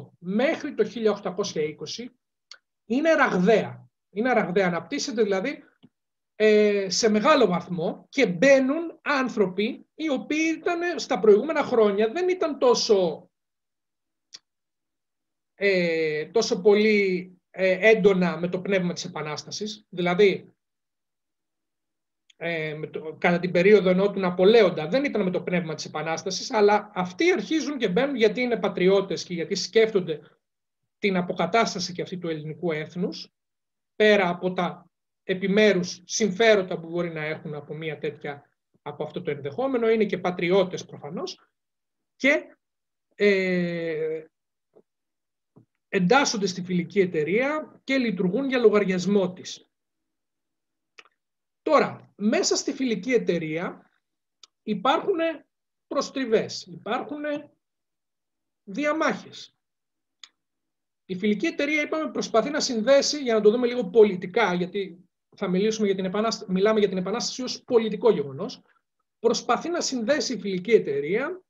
1818 0.03 0.11
μέχρι 0.19 0.75
το 0.75 0.91
1820 1.23 2.07
είναι 2.85 3.13
ραγδαία. 3.13 3.89
Είναι 4.11 4.33
ραγδαία. 4.33 4.67
Αναπτύσσεται 4.67 5.23
δηλαδή 5.23 5.65
ε, 6.35 6.87
σε 6.91 7.09
μεγάλο 7.09 7.47
βαθμό 7.47 8.07
και 8.09 8.27
μπαίνουν 8.27 8.99
άνθρωποι 9.03 9.87
οι 9.95 10.09
οποίοι 10.09 10.55
ήταν 10.59 10.99
στα 10.99 11.19
προηγούμενα 11.19 11.63
χρόνια 11.63 12.09
δεν 12.13 12.29
ήταν 12.29 12.59
τόσο, 12.59 13.31
ε, 15.55 16.27
τόσο 16.27 16.61
πολύ 16.61 17.33
ε, 17.51 17.89
έντονα 17.91 18.39
με 18.39 18.49
το 18.49 18.61
πνεύμα 18.61 18.93
της 18.93 19.05
Επανάστασης. 19.05 19.87
Δηλαδή, 19.89 20.55
ε, 22.43 22.75
με 22.75 22.87
το, 22.87 23.17
κατά 23.19 23.39
την 23.39 23.51
περίοδο 23.51 23.91
ενώ 23.91 24.11
του 24.11 24.21
Ναπολέοντα. 24.21 24.89
Δεν 24.89 25.05
ήταν 25.05 25.23
με 25.23 25.31
το 25.31 25.43
πνεύμα 25.43 25.75
της 25.75 25.85
Επανάστασης, 25.85 26.53
αλλά 26.53 26.91
αυτοί 26.95 27.33
αρχίζουν 27.33 27.79
και 27.79 27.89
μπαίνουν 27.89 28.17
γιατί 28.17 28.41
είναι 28.41 28.57
πατριώτες 28.57 29.25
και 29.25 29.35
γιατί 29.35 29.55
σκέφτονται 29.55 30.21
την 30.99 31.17
αποκατάσταση 31.17 31.93
και 31.93 32.03
αυτή 32.03 32.19
του 32.19 32.29
ελληνικού 32.29 32.73
έθνους, 32.73 33.33
πέρα 33.97 34.29
από 34.29 34.53
τα 34.53 34.91
επιμέρους 35.23 36.03
συμφέροντα 36.05 36.79
που 36.79 36.89
μπορεί 36.89 37.11
να 37.11 37.25
έχουν 37.25 37.55
από 37.55 37.75
μια 37.75 37.99
τέτοια 37.99 38.51
από 38.83 39.03
αυτό 39.05 39.23
το 39.23 39.31
ενδεχόμενο, 39.31 39.91
είναι 39.91 40.05
και 40.05 40.19
πατριώτες 40.19 40.85
προφανώς, 40.85 41.51
και 42.17 42.57
ε, 43.15 44.25
εντάσσονται 45.89 46.47
στη 46.47 46.63
φιλική 46.63 47.01
εταιρεία 47.01 47.81
και 47.85 47.99
λειτουργούν 47.99 48.49
για 48.49 48.59
λογαριασμό 48.59 49.33
της. 49.33 49.71
Τώρα, 51.63 52.10
μέσα 52.21 52.57
στη 52.57 52.73
φιλική 52.73 53.13
εταιρεία 53.13 53.91
υπάρχουν 54.63 55.19
προστριβές, 55.87 56.67
υπάρχουν 56.67 57.23
διαμάχες. 58.65 59.55
Η 61.05 61.15
φιλική 61.15 61.47
εταιρεία, 61.47 61.83
είπαμε, 61.83 62.11
προσπαθεί 62.11 62.51
να 62.51 62.61
συνδέσει, 62.61 63.23
για 63.23 63.35
να 63.35 63.41
το 63.41 63.51
δούμε 63.51 63.67
λίγο 63.67 63.91
πολιτικά, 63.91 64.55
γιατί 64.55 65.09
θα 65.37 65.49
μιλήσουμε 65.49 65.87
για 65.87 65.97
την 65.97 66.05
επανάσταση, 66.05 66.53
μιλάμε 66.53 66.79
για 66.79 66.89
την 66.89 66.99
επανάσταση 66.99 67.43
ως 67.43 67.63
πολιτικό 67.65 68.11
γεγονός, 68.11 68.63
προσπαθεί 69.19 69.69
να 69.69 69.81
συνδέσει 69.81 70.35
η 70.35 70.39
φιλική 70.39 70.71
εταιρεία 70.71 71.43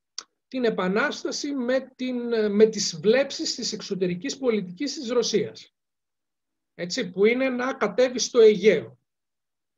την 0.48 0.64
επανάσταση 0.64 1.52
με, 1.52 1.92
την, 1.96 2.50
με 2.52 2.66
τις 2.66 3.00
βλέψεις 3.00 3.54
της 3.54 3.72
εξωτερικής 3.72 4.38
πολιτικής 4.38 4.94
της 4.94 5.08
Ρωσίας. 5.08 5.74
Έτσι, 6.74 7.10
που 7.10 7.24
είναι 7.24 7.48
να 7.48 7.74
κατέβει 7.74 8.18
στο 8.18 8.40
Αιγαίο. 8.40 8.99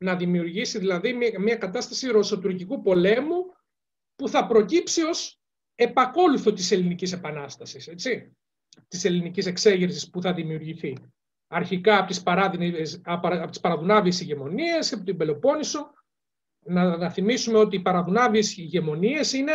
Να 0.03 0.15
δημιουργήσει 0.15 0.79
δηλαδή 0.79 1.13
μια, 1.13 1.39
μια 1.39 1.55
κατάσταση 1.55 2.07
ρωσοτουρκικού 2.07 2.81
πολέμου 2.81 3.45
που 4.15 4.29
θα 4.29 4.47
προκύψει 4.47 5.01
ως 5.01 5.39
επακόλουθο 5.75 6.53
της 6.53 6.71
ελληνικής 6.71 7.11
επανάστασης, 7.11 7.87
έτσι, 7.87 8.37
της 8.87 9.05
ελληνικής 9.05 9.45
εξέγερσης 9.45 10.09
που 10.09 10.21
θα 10.21 10.33
δημιουργηθεί. 10.33 10.97
Αρχικά 11.47 11.97
από 11.97 12.07
τις, 12.07 12.23
από 13.03 13.49
τις 13.49 13.59
παραδουνάβιες 13.59 14.21
ηγεμονίες, 14.21 14.93
από 14.93 15.03
την 15.03 15.17
Πελοπόννησο, 15.17 15.93
να, 16.65 16.97
να 16.97 17.09
θυμίσουμε 17.09 17.57
ότι 17.57 17.75
οι 17.75 17.81
παραδουνάβιες 17.81 18.57
ηγεμονίες 18.57 19.33
είναι 19.33 19.51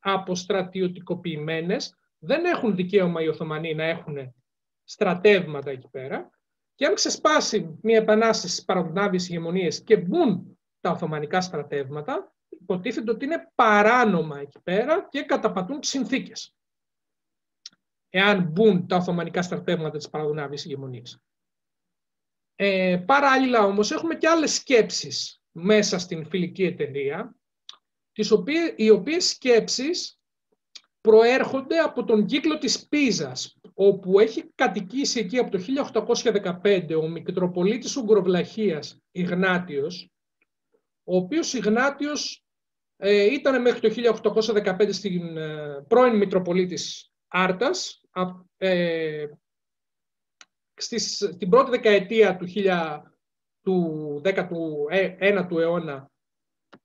αποστρατιωτικοποιημένες, 0.00 1.94
δεν 2.18 2.44
έχουν 2.44 2.74
δικαίωμα 2.74 3.22
οι 3.22 3.28
Οθωμανοί 3.28 3.74
να 3.74 3.84
έχουν 3.84 4.34
στρατεύματα 4.84 5.70
εκεί 5.70 5.88
πέρα 5.90 6.30
και 6.76 6.86
αν 6.86 6.94
ξεσπάσει 6.94 7.78
μια 7.82 7.96
επανάσταση 7.96 8.52
στις 8.52 8.64
παραδουνάβιες 8.64 9.28
ηγεμονίες 9.28 9.82
και 9.82 9.96
μπουν 9.96 10.58
τα 10.80 10.90
Οθωμανικά 10.90 11.40
στρατεύματα, 11.40 12.34
υποτίθεται 12.48 13.10
ότι 13.10 13.24
είναι 13.24 13.52
παράνομα 13.54 14.40
εκεί 14.40 14.60
πέρα 14.62 15.08
και 15.10 15.22
καταπατούν 15.22 15.80
τις 15.80 15.90
συνθήκες. 15.90 16.54
Εάν 18.08 18.42
μπουν 18.42 18.86
τα 18.86 18.96
Οθωμανικά 18.96 19.42
στρατεύματα 19.42 19.96
της 19.96 20.08
παραδουνάβιες 20.08 20.64
ηγεμονίας. 20.64 21.20
Ε, 22.54 23.02
παράλληλα 23.06 23.64
όμως 23.64 23.90
έχουμε 23.90 24.14
και 24.14 24.28
άλλες 24.28 24.54
σκέψεις 24.54 25.42
μέσα 25.52 25.98
στην 25.98 26.26
φιλική 26.26 26.64
εταιρεία, 26.64 27.36
τις 28.12 28.30
οποίες, 28.30 28.72
οι 28.76 28.90
οποίες 28.90 29.28
σκέψεις 29.28 30.20
προέρχονται 31.00 31.78
από 31.78 32.04
τον 32.04 32.26
κύκλο 32.26 32.58
της 32.58 32.88
Πίζας, 32.88 33.55
όπου 33.78 34.18
έχει 34.18 34.52
κατοικήσει 34.54 35.20
εκεί 35.20 35.38
από 35.38 35.50
το 35.50 35.58
1815 36.62 36.94
ο 37.02 37.08
Μητροπολίτης 37.08 37.96
Ουγγροβλαχίας 37.96 39.02
Ιγνάτιος, 39.10 40.10
ο 41.04 41.16
οποίος 41.16 41.54
Ιγνάτιος 41.54 42.44
ε, 42.96 43.24
ήταν 43.24 43.60
μέχρι 43.60 43.80
το 43.80 44.14
1815 44.78 44.88
στην 44.92 45.36
ε, 45.36 45.84
πρώην 45.88 46.16
Μητροπολίτης 46.16 47.10
Άρτας, 47.28 48.00
ε, 48.56 49.26
στις, 50.74 51.16
στην 51.16 51.48
πρώτη 51.48 51.70
δεκαετία 51.70 52.36
του, 52.36 52.46
1000, 52.54 53.00
του 53.62 54.20
19ου 54.24 55.58
αιώνα 55.58 56.10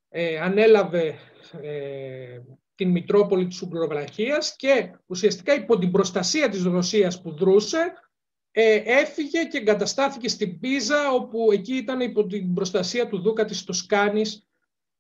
ε, 0.09 0.39
ανέλαβε 0.39 1.15
ε, 1.61 2.39
την 2.81 2.91
Μητρόπολη 2.91 3.47
της 3.47 3.61
Ουγγροβλαχίας 3.61 4.55
και 4.55 4.91
ουσιαστικά 5.05 5.53
υπό 5.53 5.77
την 5.77 5.91
προστασία 5.91 6.49
της 6.49 6.63
Ρωσίας 6.63 7.21
που 7.21 7.35
δρούσε 7.35 7.93
ε, 8.51 8.75
έφυγε 8.75 9.43
και 9.43 9.57
εγκαταστάθηκε 9.57 10.27
στην 10.27 10.59
Πίζα 10.59 11.11
όπου 11.11 11.51
εκεί 11.51 11.75
ήταν 11.75 11.99
υπό 11.99 12.25
την 12.25 12.53
προστασία 12.53 13.07
του 13.07 13.21
Δούκα 13.21 13.45
της 13.45 13.63
Τοσκάνης 13.63 14.47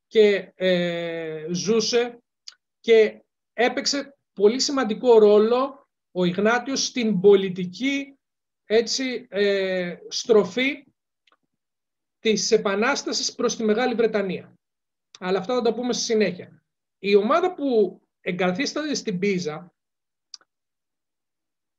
και 0.07 0.51
ε, 0.55 1.47
ζούσε 1.51 2.21
και 2.79 3.21
έπαιξε 3.53 4.17
πολύ 4.33 4.59
σημαντικό 4.59 5.19
ρόλο 5.19 5.87
ο 6.11 6.25
Ιγνάτιος 6.25 6.85
στην 6.85 7.19
πολιτική 7.19 8.17
έτσι, 8.65 9.27
ε, 9.29 9.95
στροφή 10.07 10.85
της 12.19 12.51
Επανάστασης 12.51 13.35
προς 13.35 13.55
τη 13.55 13.63
Μεγάλη 13.63 13.93
Βρετανία. 13.93 14.53
Αλλά 15.19 15.39
αυτά 15.39 15.53
θα 15.53 15.61
τα 15.61 15.73
πούμε 15.73 15.93
στη 15.93 16.03
συνέχεια. 16.03 16.60
Η 17.03 17.15
ομάδα 17.15 17.53
που 17.53 18.01
εγκαθίσταται 18.21 18.93
στην 18.93 19.19
Πίζα 19.19 19.73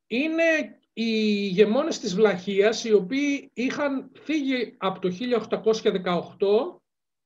είναι 0.06 0.78
οι 0.92 1.10
ηγεμόνες 1.50 1.98
της 1.98 2.14
Βλαχίας, 2.14 2.84
οι 2.84 2.92
οποίοι 2.92 3.50
είχαν 3.54 4.10
φύγει 4.14 4.74
από 4.78 4.98
το 5.00 5.10
1818, 5.10 6.80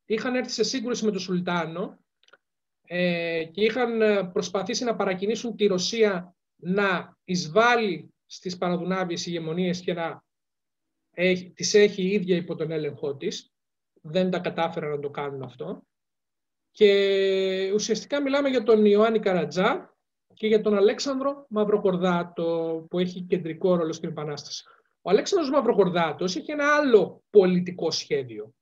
είχαν 0.05 0.35
έρθει 0.35 0.51
σε 0.51 0.65
σύγκρουση 0.65 1.05
με 1.05 1.11
τον 1.11 1.21
Σουλτάνο 1.21 1.99
ε, 2.83 3.45
και 3.45 3.65
είχαν 3.65 4.01
προσπαθήσει 4.33 4.85
να 4.85 4.97
παρακινήσουν 4.97 5.57
τη 5.57 5.67
Ρωσία 5.67 6.37
να 6.57 7.17
εισβάλλει 7.25 8.15
στις 8.27 8.59
παραδουνάβιες 8.59 9.27
ηγεμονίες 9.27 9.81
και 9.81 9.93
να 9.93 10.25
έχει, 11.11 11.51
τις 11.51 11.75
έχει 11.75 12.03
η 12.03 12.11
ίδια 12.11 12.37
υπό 12.37 12.55
τον 12.55 12.71
έλεγχό 12.71 13.17
της. 13.17 13.53
Δεν 14.01 14.31
τα 14.31 14.39
κατάφεραν 14.39 14.91
να 14.91 15.01
το 15.01 15.11
κάνουν 15.11 15.43
αυτό. 15.43 15.87
Και 16.77 17.71
ουσιαστικά 17.75 18.23
μιλάμε 18.23 18.49
για 18.49 18.62
τον 18.62 18.85
Ιωάννη 18.85 19.19
Καρατζά 19.19 19.97
και 20.35 20.47
για 20.47 20.61
τον 20.61 20.77
Αλέξανδρο 20.77 21.47
Μαυροκορδάτο 21.49 22.87
που 22.91 22.99
έχει 22.99 23.23
κεντρικό 23.23 23.75
ρόλο 23.75 23.93
στην 23.93 24.09
Επανάσταση. 24.09 24.65
Ο 25.03 25.11
Αλέξανδρος 25.11 25.51
Μαυροκορδάτος 25.51 26.37
έχει 26.37 26.53
ένα 26.53 26.75
άλλο 26.75 27.23
πολιτικό 27.31 27.91
σχέδιο 27.91 28.55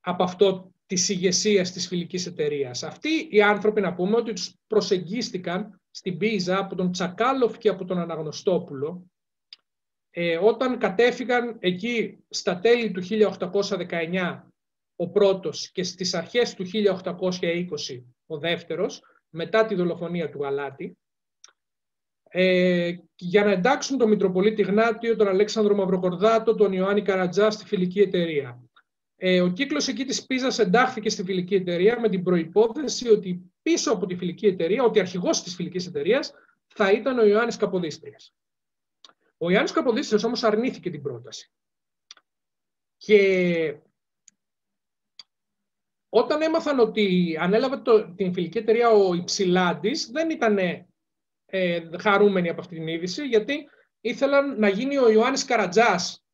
από 0.00 0.22
αυτό 0.22 0.72
της 0.86 1.08
ηγεσίας 1.08 1.72
της 1.72 1.86
φιλικής 1.86 2.26
εταιρείας. 2.26 2.82
Αυτοί 2.82 3.28
οι 3.30 3.42
άνθρωποι 3.42 3.80
να 3.80 3.94
πούμε 3.94 4.16
ότι 4.16 4.32
τους 4.32 4.54
προσεγγίστηκαν 4.66 5.80
στην 5.90 6.18
Πίζα 6.18 6.58
από 6.58 6.74
τον 6.74 6.92
Τσακάλοφ 6.92 7.58
και 7.58 7.68
από 7.68 7.84
τον 7.84 7.98
Αναγνωστόπουλο 7.98 9.10
ε, 10.10 10.36
όταν 10.36 10.78
κατέφυγαν 10.78 11.56
εκεί 11.60 12.24
στα 12.28 12.58
τέλη 12.58 12.90
του 12.90 13.02
1819 13.02 14.42
ο 14.96 15.08
πρώτος 15.08 15.70
και 15.70 15.82
στις 15.82 16.14
αρχές 16.14 16.54
του 16.54 16.64
1820 16.64 18.02
ο 18.26 18.38
δεύτερος, 18.38 19.02
μετά 19.28 19.66
τη 19.66 19.74
δολοφονία 19.74 20.30
του 20.30 20.38
Γαλάτη, 20.42 20.98
ε, 22.28 22.96
για 23.16 23.44
να 23.44 23.50
εντάξουν 23.50 23.98
τον 23.98 24.08
Μητροπολίτη 24.08 24.62
Γνάτιο, 24.62 25.16
τον 25.16 25.28
Αλέξανδρο 25.28 25.74
Μαυροκορδάτο, 25.74 26.54
τον 26.54 26.72
Ιωάννη 26.72 27.02
Καρατζά 27.02 27.50
στη 27.50 27.64
φιλική 27.66 28.00
εταιρεία. 28.00 28.60
Ε, 29.16 29.40
ο 29.40 29.48
κύκλος 29.48 29.88
εκεί 29.88 30.04
της 30.04 30.26
Πίζας 30.26 30.58
εντάχθηκε 30.58 31.08
στη 31.10 31.24
φιλική 31.24 31.54
εταιρεία 31.54 32.00
με 32.00 32.08
την 32.08 32.22
προϋπόθεση 32.22 33.08
ότι 33.08 33.52
πίσω 33.62 33.92
από 33.92 34.06
τη 34.06 34.16
φιλική 34.16 34.46
εταιρεία, 34.46 34.82
ότι 34.82 35.00
αρχηγός 35.00 35.42
της 35.42 35.54
φιλικής 35.54 35.86
εταιρείας 35.86 36.32
θα 36.66 36.90
ήταν 36.90 37.18
ο 37.18 37.24
Ιωάννης 37.24 37.56
Καποδίστριας. 37.56 38.34
Ο 39.38 39.50
Ιωάννης 39.50 39.72
Καποδίστριας 39.72 40.24
όμως 40.24 40.44
αρνήθηκε 40.44 40.90
την 40.90 41.02
πρόταση. 41.02 41.50
Και 42.96 43.76
όταν 46.16 46.42
έμαθαν 46.42 46.78
ότι 46.78 47.36
ανέλαβε 47.40 47.76
το, 47.76 48.14
την 48.14 48.32
φιλική 48.32 48.58
εταιρεία 48.58 48.90
ο 48.90 49.14
Υψηλάντης, 49.14 50.10
δεν 50.10 50.30
ήταν 50.30 50.58
ε, 51.46 51.80
χαρούμενοι 51.98 52.48
από 52.48 52.60
αυτή 52.60 52.74
την 52.74 52.88
είδηση, 52.88 53.26
γιατί 53.26 53.68
ήθελαν 54.00 54.58
να 54.58 54.68
γίνει 54.68 54.98
ο 54.98 55.10
Ιωάννης 55.10 55.44
Καρατζάς, 55.44 56.24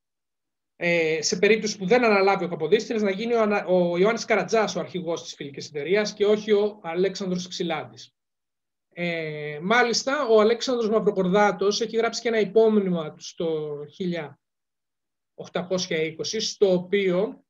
ε, 0.77 1.23
σε 1.23 1.37
περίπτωση 1.37 1.79
που 1.79 1.87
δεν 1.87 2.05
αναλάβει 2.05 2.45
ο 2.45 2.49
Καποδίστρης, 2.49 3.03
να 3.03 3.11
γίνει 3.11 3.35
ο, 3.35 3.65
ο 3.67 3.99
Ιωάννης 3.99 4.25
Καρατζάς 4.25 4.77
ο 4.77 4.81
αρχηγός 4.81 5.23
της 5.23 5.35
φιλικής 5.35 5.69
εταιρείας 5.69 6.13
και 6.13 6.27
όχι 6.27 6.53
ο 6.53 6.81
Αλέξανδρος 6.83 7.45
Υψηλάντης. 7.45 8.15
Ε, 8.95 9.59
μάλιστα, 9.63 10.27
ο 10.27 10.41
Αλέξανδρος 10.41 10.91
Μαυροκορδάτος 10.91 11.81
έχει 11.81 11.97
γράψει 11.97 12.21
και 12.21 12.29
ένα 12.29 12.41
υπόμνημα 12.41 13.15
στο 13.19 13.79
1820, 15.35 16.41
στο 16.41 16.73
οποίο 16.73 17.45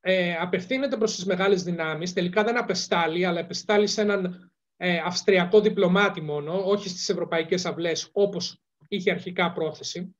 ε, 0.00 0.34
απευθύνεται 0.34 0.96
προς 0.96 1.14
τις 1.14 1.24
μεγάλες 1.24 1.62
δυνάμεις. 1.62 2.12
Τελικά 2.12 2.44
δεν 2.44 2.58
απεστάλλει, 2.58 3.24
αλλά 3.24 3.40
απεστάλλει 3.40 3.86
σε 3.86 4.00
έναν 4.00 4.52
ε, 4.76 4.98
αυστριακό 5.04 5.60
διπλωμάτη 5.60 6.20
μόνο, 6.20 6.62
όχι 6.64 6.88
στις 6.88 7.08
ευρωπαϊκές 7.08 7.66
αυλές, 7.66 8.08
όπως 8.12 8.60
είχε 8.88 9.10
αρχικά 9.10 9.52
πρόθεση. 9.52 10.14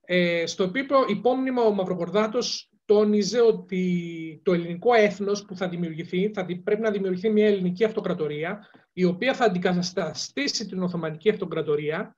Ε, 0.00 0.46
στο 0.46 0.64
οποίο 0.64 0.84
υπόμνημα 1.08 1.62
ο 1.62 1.72
Μαυροκορδάτος 1.72 2.70
τόνιζε 2.84 3.40
ότι 3.40 4.40
το 4.44 4.52
ελληνικό 4.52 4.94
έθνος 4.94 5.44
που 5.44 5.56
θα 5.56 5.68
δημιουργηθεί, 5.68 6.30
θα 6.34 6.46
πρέπει 6.64 6.80
να 6.80 6.90
δημιουργηθεί 6.90 7.30
μια 7.30 7.46
ελληνική 7.46 7.84
αυτοκρατορία, 7.84 8.70
η 8.92 9.04
οποία 9.04 9.34
θα 9.34 9.44
αντικαταστήσει 9.44 10.66
την 10.66 10.82
Οθωμανική 10.82 11.30
Αυτοκρατορία 11.30 12.16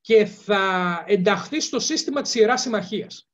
και 0.00 0.24
θα 0.24 1.04
ενταχθεί 1.06 1.60
στο 1.60 1.78
σύστημα 1.78 2.20
της 2.20 2.34
Ιεράς 2.34 2.60
Συμμαχίας. 2.60 3.28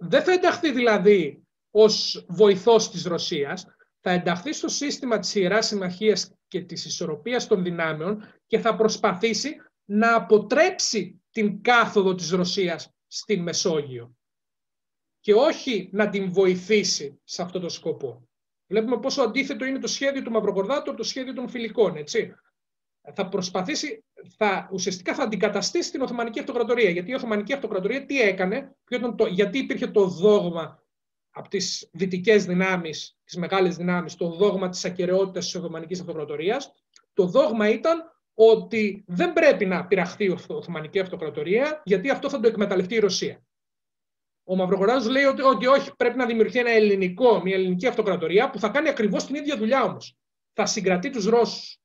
Δεν 0.00 0.22
θα 0.22 0.32
ενταχθεί 0.32 0.72
δηλαδή 0.72 1.42
ως 1.70 2.24
βοηθός 2.28 2.90
της 2.90 3.04
Ρωσίας, 3.04 3.66
θα 4.00 4.10
ενταχθεί 4.10 4.52
στο 4.52 4.68
σύστημα 4.68 5.18
της 5.18 5.34
Ιεράς 5.34 5.66
Συμμαχίας 5.66 6.32
και 6.48 6.60
της 6.60 6.84
ισορροπίας 6.84 7.46
των 7.46 7.62
δυνάμεων 7.62 8.24
και 8.46 8.58
θα 8.58 8.76
προσπαθήσει 8.76 9.56
να 9.84 10.14
αποτρέψει 10.14 11.22
την 11.30 11.62
κάθοδο 11.62 12.14
της 12.14 12.30
Ρωσίας 12.30 12.92
στην 13.06 13.42
Μεσόγειο 13.42 14.16
και 15.20 15.34
όχι 15.34 15.88
να 15.92 16.08
την 16.08 16.32
βοηθήσει 16.32 17.20
σε 17.24 17.42
αυτό 17.42 17.60
το 17.60 17.68
σκοπό. 17.68 18.28
Βλέπουμε 18.66 18.98
πόσο 18.98 19.22
αντίθετο 19.22 19.64
είναι 19.64 19.78
το 19.78 19.86
σχέδιο 19.86 20.22
του 20.22 20.30
Μαυροκορδάτου 20.30 20.90
από 20.90 20.98
το 20.98 21.04
σχέδιο 21.04 21.32
των 21.32 21.48
φιλικών. 21.48 21.96
Έτσι. 21.96 22.34
Θα 23.14 23.28
προσπαθήσει, 23.28 24.04
θα, 24.36 24.68
ουσιαστικά 24.72 25.14
θα 25.14 25.22
αντικαταστήσει 25.22 25.90
την 25.90 26.00
Οθωμανική 26.00 26.38
Αυτοκρατορία. 26.38 26.90
Γιατί 26.90 27.10
η 27.10 27.14
Οθωμανική 27.14 27.52
Αυτοκρατορία 27.52 28.04
τι 28.04 28.20
έκανε, 28.20 28.76
το, 29.16 29.26
γιατί 29.26 29.58
υπήρχε 29.58 29.86
το 29.86 30.06
δόγμα 30.06 30.82
από 31.30 31.48
τις 31.48 31.88
δυτικές 31.92 32.44
δυνάμεις, 32.44 33.18
τις 33.24 33.36
μεγάλες 33.36 33.76
δυνάμεις, 33.76 34.14
το 34.14 34.28
δόγμα 34.28 34.68
της 34.68 34.84
ακαιρεότητας 34.84 35.44
της 35.44 35.54
Οθωμανικής 35.54 36.00
Αυτοκρατορίας. 36.00 36.72
Το 37.12 37.26
δόγμα 37.26 37.68
ήταν 37.68 38.02
ότι 38.34 39.04
δεν 39.06 39.32
πρέπει 39.32 39.66
να 39.66 39.86
πειραχθεί 39.86 40.24
η 40.24 40.36
Οθωμανική 40.48 40.98
Αυτοκρατορία, 41.00 41.82
γιατί 41.84 42.10
αυτό 42.10 42.30
θα 42.30 42.40
το 42.40 42.48
εκμεταλλευτεί 42.48 42.94
η 42.94 42.98
Ρωσία. 42.98 43.42
Ο 44.44 44.56
Μαυρογοράδο 44.56 45.10
λέει 45.10 45.24
ότι, 45.24 45.42
ότι 45.42 45.66
όχι, 45.66 45.96
πρέπει 45.96 46.16
να 46.16 46.26
δημιουργηθεί 46.26 46.58
ένα 46.58 46.70
ελληνικό, 46.70 47.42
μια 47.42 47.54
ελληνική 47.54 47.86
αυτοκρατορία 47.86 48.50
που 48.50 48.58
θα 48.58 48.68
κάνει 48.68 48.88
ακριβώς 48.88 49.26
την 49.26 49.34
ίδια 49.34 49.56
δουλειά 49.56 49.82
όμως. 49.82 50.16
Θα 50.52 50.66
συγκρατεί 50.66 51.10
τους 51.10 51.24
Ρώσους. 51.24 51.80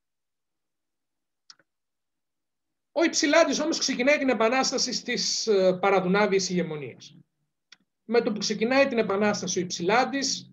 Ο 2.95 3.03
Υψηλάντης 3.03 3.59
όμως 3.59 3.77
ξεκινάει 3.77 4.17
την 4.17 4.29
επανάσταση 4.29 4.93
στις 4.93 5.47
ε, 5.47 5.77
παραδουνάβιες 5.81 6.49
ηγεμονίες. 6.49 7.17
Με 8.05 8.21
το 8.21 8.31
που 8.31 8.39
ξεκινάει 8.39 8.87
την 8.87 8.97
επανάσταση 8.97 9.59
ο 9.59 9.61
Υψηλάντης 9.61 10.51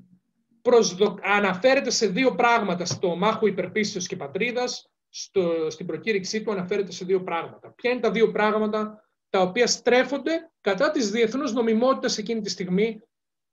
προσδο... 0.63 1.19
αναφέρεται 1.23 1.91
σε 1.91 2.07
δύο 2.07 2.35
πράγματα 2.35 2.85
στο 2.85 3.17
μάχο 3.17 3.47
υπερπίστεως 3.47 4.07
και 4.07 4.17
πατρίδας, 4.17 4.91
στο... 5.09 5.71
στην 5.71 5.87
προκήρυξή 5.87 6.43
του 6.43 6.53
αναφέρεται 6.53 6.93
σε 6.93 7.05
δύο 7.05 7.23
πράγματα. 7.23 7.71
Ποια 7.71 7.91
είναι 7.91 8.01
τα 8.01 8.11
δύο 8.11 8.31
πράγματα 8.31 9.09
τα 9.31 9.41
οποία 9.41 9.67
στρέφονται 9.67 10.51
κατά 10.61 10.91
της 10.91 11.11
διεθνούς 11.11 11.53
νομιμότητας 11.53 12.19
εκείνη 12.19 12.41
τη 12.41 12.51
στιγμή 12.51 13.03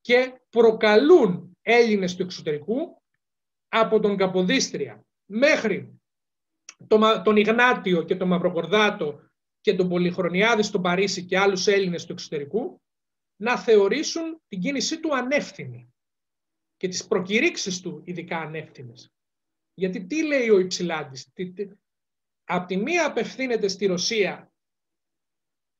και 0.02 0.34
προκαλούν 0.50 1.58
Έλληνες 1.62 2.16
του 2.16 2.24
εξωτερικού 2.24 3.02
από 3.68 4.00
τον 4.00 4.18
Καποδίστρια 4.18 5.06
μέχρι 5.26 5.97
τον 7.24 7.36
Ιγνάτιο 7.36 8.04
και 8.04 8.16
τον 8.16 8.28
Μαυροκορδάτο 8.28 9.22
και 9.62 9.76
τον 9.76 9.90
Πολυχρονιάδη 9.90 10.64
στο 10.64 10.80
Παρίσι 10.80 11.26
και 11.26 11.38
άλλους 11.38 11.68
Έλληνες 11.68 12.06
του 12.06 12.12
εξωτερικού 12.12 12.82
να 13.42 13.58
θεωρήσουν 13.58 14.42
την 14.48 14.60
κίνησή 14.60 15.00
του 15.00 15.16
ανεύθυνη 15.16 15.94
και 16.78 16.88
τις 16.88 17.08
προκηρύξεις 17.08 17.82
του 17.82 18.02
ειδικά 18.06 18.38
ανεύθυνες. 18.38 19.12
Γιατί 19.74 20.06
τι 20.06 20.26
λέει 20.26 20.50
ο 20.50 20.60
Υψηλάντης; 20.60 21.32
Απ' 22.44 22.68
τη 22.68 22.78
μία 22.78 23.08
απευθύνεται 23.08 23.68
στη 23.68 23.86
Ρωσία, 23.86 24.52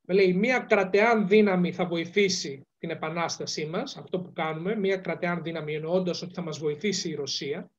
λέει 0.08 0.34
μία 0.34 0.60
κρατεάν 0.60 1.28
δύναμη 1.28 1.72
θα 1.72 1.86
βοηθήσει 1.86 2.68
την 2.78 2.90
επανάστασή 2.90 3.66
μας, 3.66 3.98
αυτό 3.98 4.20
που 4.20 4.34
κάνουμε, 4.34 4.76
μία 4.76 4.98
κρατεάν 4.98 5.44
δύναμη 5.44 5.76
εννοώντας 5.76 6.22
ότι 6.22 6.34
θα 6.34 6.42
μας 6.42 6.58
βοηθήσει 6.58 7.10
η 7.10 7.16
Ρωσία. 7.16 7.72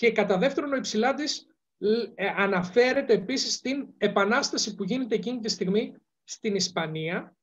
Και 0.00 0.12
κατά 0.12 0.38
δεύτερον 0.38 0.72
ο 0.72 0.76
Υψηλάντης 0.76 1.46
ε, 2.14 2.26
αναφέρεται 2.36 3.12
επίσης 3.12 3.54
στην 3.54 3.88
επανάσταση 3.98 4.74
που 4.74 4.84
γίνεται 4.84 5.14
εκείνη 5.14 5.40
τη 5.40 5.48
στιγμή 5.48 5.94
στην 6.24 6.54
Ισπανία 6.54 7.36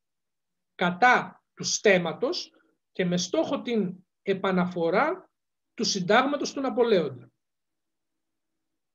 κατά 0.76 1.44
του 1.54 1.64
στέματος 1.64 2.52
και 2.92 3.06
με 3.06 3.18
στόχο 3.18 3.62
την 3.62 3.96
επαναφορά 4.22 5.30
του 5.74 5.84
συντάγματος 5.84 6.54
του 6.54 6.62
Ναπολέοντα. 6.62 7.32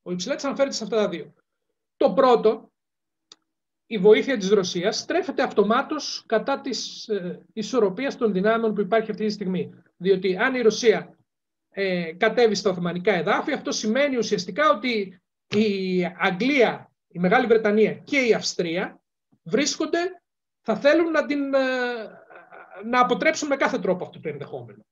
Ο 0.03 0.13
Υψηλάτης 0.13 0.45
αναφέρεται 0.45 0.75
σε 0.75 0.85
αυτά 0.85 0.97
τα 0.97 1.09
δύο. 1.09 1.35
Το 1.97 2.13
πρώτο, 2.13 2.73
η 3.87 3.99
βοήθεια 3.99 4.39
της 4.39 4.51
Ρωσίας, 4.51 4.99
στρέφεται 4.99 5.43
αυτομάτως 5.43 6.25
κατά 6.27 6.61
της 6.61 7.09
ε, 7.09 7.47
ισορροπίας 7.53 8.17
των 8.17 8.33
δυνάμεων 8.33 8.75
που 8.75 8.81
υπάρχει 8.81 9.11
αυτή 9.11 9.27
τη 9.27 9.33
στιγμή. 9.33 9.83
Διότι 9.97 10.37
αν 10.37 10.55
η 10.55 10.61
Ρωσία 10.61 11.17
ε, 11.75 12.13
κατέβει 12.13 12.55
στα 12.55 12.71
Οθωμανικά 12.71 13.13
εδάφη, 13.13 13.53
αυτό 13.53 13.73
σημαίνει 13.73 14.17
ουσιαστικά 14.17 14.71
ότι 14.71 15.23
η 15.49 16.05
Αγγλία, 16.19 16.93
η 17.09 17.19
Μεγάλη 17.19 17.47
Βρετανία 17.47 17.93
και 17.93 18.19
η 18.19 18.35
Αυστρία 18.35 19.03
βρίσκονται, 19.43 20.23
θα 20.61 20.77
θέλουν 20.77 21.11
να, 21.11 21.27
την, 21.27 21.55
ε, 21.55 21.61
να 22.85 23.01
αποτρέψουν 23.01 23.49
με 23.49 23.57
κάθε 23.57 23.79
τρόπο 23.79 24.05
αυτό 24.05 24.21
το 24.21 24.29
ενδεχόμενο. 24.29 24.87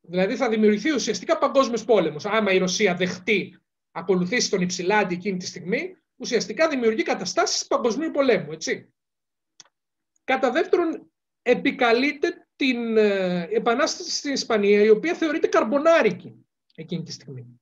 Δηλαδή 0.00 0.36
θα 0.36 0.48
δημιουργηθεί 0.48 0.90
ουσιαστικά 0.90 1.38
παγκόσμιος 1.38 1.84
πόλεμος. 1.84 2.24
Άμα 2.26 2.52
η 2.52 2.58
Ρωσία 2.58 2.94
δεχτεί, 2.94 3.60
ακολουθήσει 3.90 4.50
τον 4.50 4.60
Υψηλάντη 4.60 5.14
εκείνη 5.14 5.36
τη 5.36 5.46
στιγμή, 5.46 5.96
ουσιαστικά 6.16 6.68
δημιουργεί 6.68 7.02
καταστάσεις 7.02 7.66
παγκοσμίου 7.66 8.10
πολέμου. 8.10 8.52
Έτσι. 8.52 8.92
Κατά 10.24 10.50
δεύτερον, 10.50 11.12
επικαλείται 11.42 12.47
την 12.58 12.96
ε, 12.96 13.48
επανάσταση 13.50 14.10
στην 14.10 14.32
Ισπανία, 14.32 14.82
η 14.82 14.88
οποία 14.88 15.14
θεωρείται 15.14 15.46
καρμπονάρικη 15.46 16.46
εκείνη 16.74 17.02
τη 17.02 17.12
στιγμή. 17.12 17.60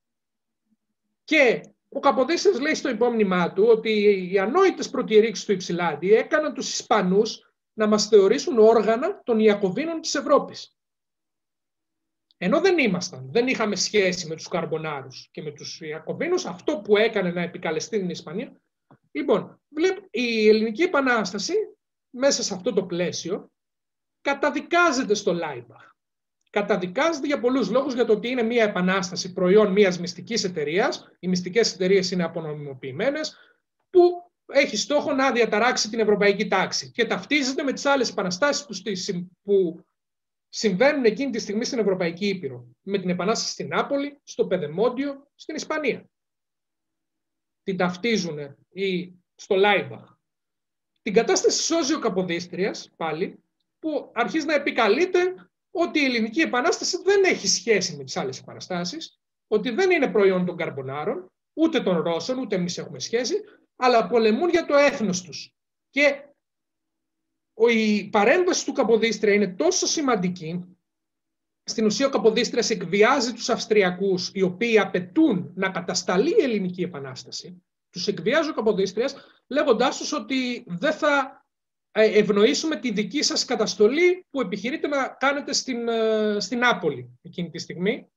Και 1.25 1.61
ο 1.89 2.01
Καποδίστρας 2.01 2.61
λέει 2.61 2.75
στο 2.75 2.89
υπόμνημά 2.89 3.53
του 3.53 3.65
ότι 3.67 3.91
οι 4.33 4.39
ανόητες 4.39 4.91
προκηρύξεις 4.91 5.45
του 5.45 5.53
Υψηλάντη 5.53 6.15
έκαναν 6.15 6.55
τους 6.55 6.73
Ισπανούς 6.73 7.53
να 7.73 7.87
μας 7.87 8.09
θεωρήσουν 8.09 8.59
όργανα 8.59 9.23
των 9.25 9.39
Ιακωβίνων 9.39 10.01
της 10.01 10.15
Ευρώπης. 10.15 10.77
Ενώ 12.37 12.61
δεν 12.61 12.79
ήμασταν, 12.79 13.29
δεν 13.33 13.47
είχαμε 13.47 13.77
σχέση 13.77 14.27
με 14.27 14.35
τους 14.35 14.49
Καρμπονάρους 14.49 15.29
και 15.31 15.43
με 15.43 15.51
τους 15.51 15.81
Ιακωβίνους, 15.81 16.47
αυτό 16.47 16.81
που 16.81 16.97
έκανε 16.97 17.31
να 17.31 17.43
επικαλεστεί 17.43 17.99
την 17.99 18.11
Ισπανία. 18.11 18.61
Λοιπόν, 19.13 19.61
η 20.11 20.49
Ελληνική 20.49 20.83
Επανάσταση 20.83 21.55
μέσα 22.11 22.43
σε 22.43 22.55
αυτό 22.55 22.73
το 22.73 22.85
πλαίσιο 22.85 23.51
καταδικάζεται 24.27 25.15
στο 25.15 25.33
Λάιμπαχ 25.33 25.87
καταδικάζεται 26.51 27.27
για 27.27 27.41
πολλούς 27.41 27.71
λόγους 27.71 27.95
για 27.95 28.05
το 28.05 28.13
ότι 28.13 28.29
είναι 28.29 28.43
μια 28.43 28.65
επανάσταση 28.65 29.33
προϊόν 29.33 29.73
μιας 29.73 29.99
μυστικής 29.99 30.45
εταιρείας. 30.45 31.09
Οι 31.19 31.29
μυστικές 31.29 31.75
εταιρείες 31.75 32.11
είναι 32.11 32.25
απονομιμοποιημένες 32.25 33.37
που 33.91 34.01
έχει 34.47 34.77
στόχο 34.77 35.13
να 35.13 35.33
διαταράξει 35.33 35.91
την 35.91 36.01
ευρωπαϊκή 36.01 36.49
τάξη 36.49 36.91
και 36.91 37.07
ταυτίζεται 37.07 37.63
με 37.63 37.73
τις 37.73 37.87
άλλες 37.87 38.11
επαναστάσεις 38.11 38.67
που 39.43 39.85
συμβαίνουν 40.49 41.05
εκείνη 41.05 41.31
τη 41.31 41.39
στιγμή 41.39 41.65
στην 41.65 41.79
Ευρωπαϊκή 41.79 42.27
Ήπειρο. 42.27 42.69
Με 42.83 42.99
την 42.99 43.09
επανάσταση 43.09 43.53
στην 43.53 43.69
Νάπολη, 43.69 44.21
στο 44.23 44.47
Πεδεμόντιο, 44.47 45.31
στην 45.35 45.55
Ισπανία. 45.55 46.09
Την 47.63 47.77
ταυτίζουν 47.77 48.39
ή 48.73 49.13
στο 49.35 49.55
Λάιμπαχ. 49.55 50.15
Την 51.03 51.13
κατάσταση 51.13 51.63
σώζει 51.63 51.95
ο 51.95 51.99
Καποδίστριας, 51.99 52.91
πάλι, 52.97 53.39
που 53.87 54.11
αρχίζει 54.15 54.47
να 54.47 54.55
επικαλείται 54.55 55.51
ότι 55.71 56.01
η 56.01 56.05
Ελληνική 56.05 56.41
Επανάσταση 56.41 57.03
δεν 57.03 57.25
έχει 57.25 57.47
σχέση 57.49 57.97
με 57.97 58.05
τις 58.05 58.17
άλλες 58.17 58.39
επαναστάσεις, 58.39 59.21
ότι 59.47 59.71
δεν 59.71 59.91
είναι 59.91 60.11
προϊόν 60.11 60.47
των 60.47 60.57
Καρμπονάρων, 60.57 61.33
ούτε 61.53 61.81
των 61.81 62.01
Ρώσων, 62.01 62.39
ούτε 62.39 62.57
εμείς 62.57 62.79
έχουμε 62.79 62.99
σχέση, 62.99 63.35
αλλά 63.77 64.07
πολεμούν 64.07 64.49
για 64.49 64.67
το 64.67 64.75
έθνος 64.75 65.23
τους. 65.23 65.55
Και 65.91 66.25
η 67.69 68.09
παρέμβαση 68.09 68.65
του 68.65 68.73
Καποδίστρια 68.73 69.35
είναι 69.35 69.55
τόσο 69.55 69.87
σημαντική, 69.87 70.77
στην 71.63 71.87
ουσία 71.87 72.07
ο 72.07 72.11
Καποδίστριας 72.11 72.71
εκβιάζει 72.71 73.33
τους 73.33 73.49
Αυστριακούς, 73.49 74.31
οι 74.35 74.43
οποίοι 74.43 74.79
απαιτούν 74.79 75.53
να 75.55 75.71
κατασταλεί 75.71 76.31
η 76.31 76.43
Ελληνική 76.43 76.83
Επανάσταση, 76.83 77.63
τους 77.91 78.07
εκβιάζει 78.07 78.51
ο 78.51 78.55
Καποδίστριας, 78.55 79.17
λέγοντάς 79.47 79.99
τους 79.99 80.13
ότι 80.13 80.65
δεν 80.67 80.93
θα 80.93 81.41
ε, 81.43 81.46
ευνοήσουμε 82.03 82.77
τη 82.77 82.91
δική 82.91 83.23
σας 83.23 83.45
καταστολή 83.45 84.27
που 84.31 84.41
επιχειρείτε 84.41 84.87
να 84.87 85.09
κάνετε 85.09 85.53
στην, 85.53 85.89
ε, 85.89 86.37
στην 86.41 86.59
Νάπολη 86.59 87.19
εκείνη 87.23 87.51
τη 87.51 87.59
στιγμή. 87.59 88.11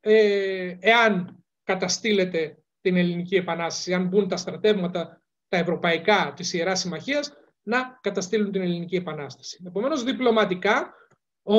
Ε, 0.00 0.76
εάν 0.80 1.44
καταστήλετε 1.62 2.58
την 2.80 2.96
Ελληνική 2.96 3.36
Επανάσταση, 3.36 3.94
αν 3.94 4.06
μπουν 4.06 4.28
τα 4.28 4.36
στρατεύματα 4.36 5.22
τα 5.48 5.56
ευρωπαϊκά 5.56 6.32
της 6.36 6.52
Ιεράς 6.52 6.80
Συμμαχίας, 6.80 7.32
να 7.62 7.98
καταστήλουν 8.00 8.52
την 8.52 8.62
Ελληνική 8.62 8.96
Επανάσταση. 8.96 9.62
Επομένως, 9.66 10.04
διπλωματικά, 10.04 10.94
ο, 11.42 11.56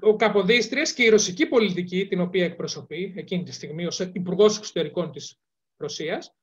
ο 0.00 0.16
Καποδίστριας 0.16 0.92
και 0.92 1.02
η 1.02 1.08
ρωσική 1.08 1.46
πολιτική, 1.46 2.06
την 2.06 2.20
οποία 2.20 2.44
εκπροσωπεί 2.44 3.14
εκείνη 3.16 3.42
τη 3.42 3.52
στιγμή 3.52 3.86
ως 3.86 4.00
υπουργός 4.00 4.58
Εξωτερικών 4.58 5.12
της 5.12 5.38
Ρωσίας, 5.76 6.34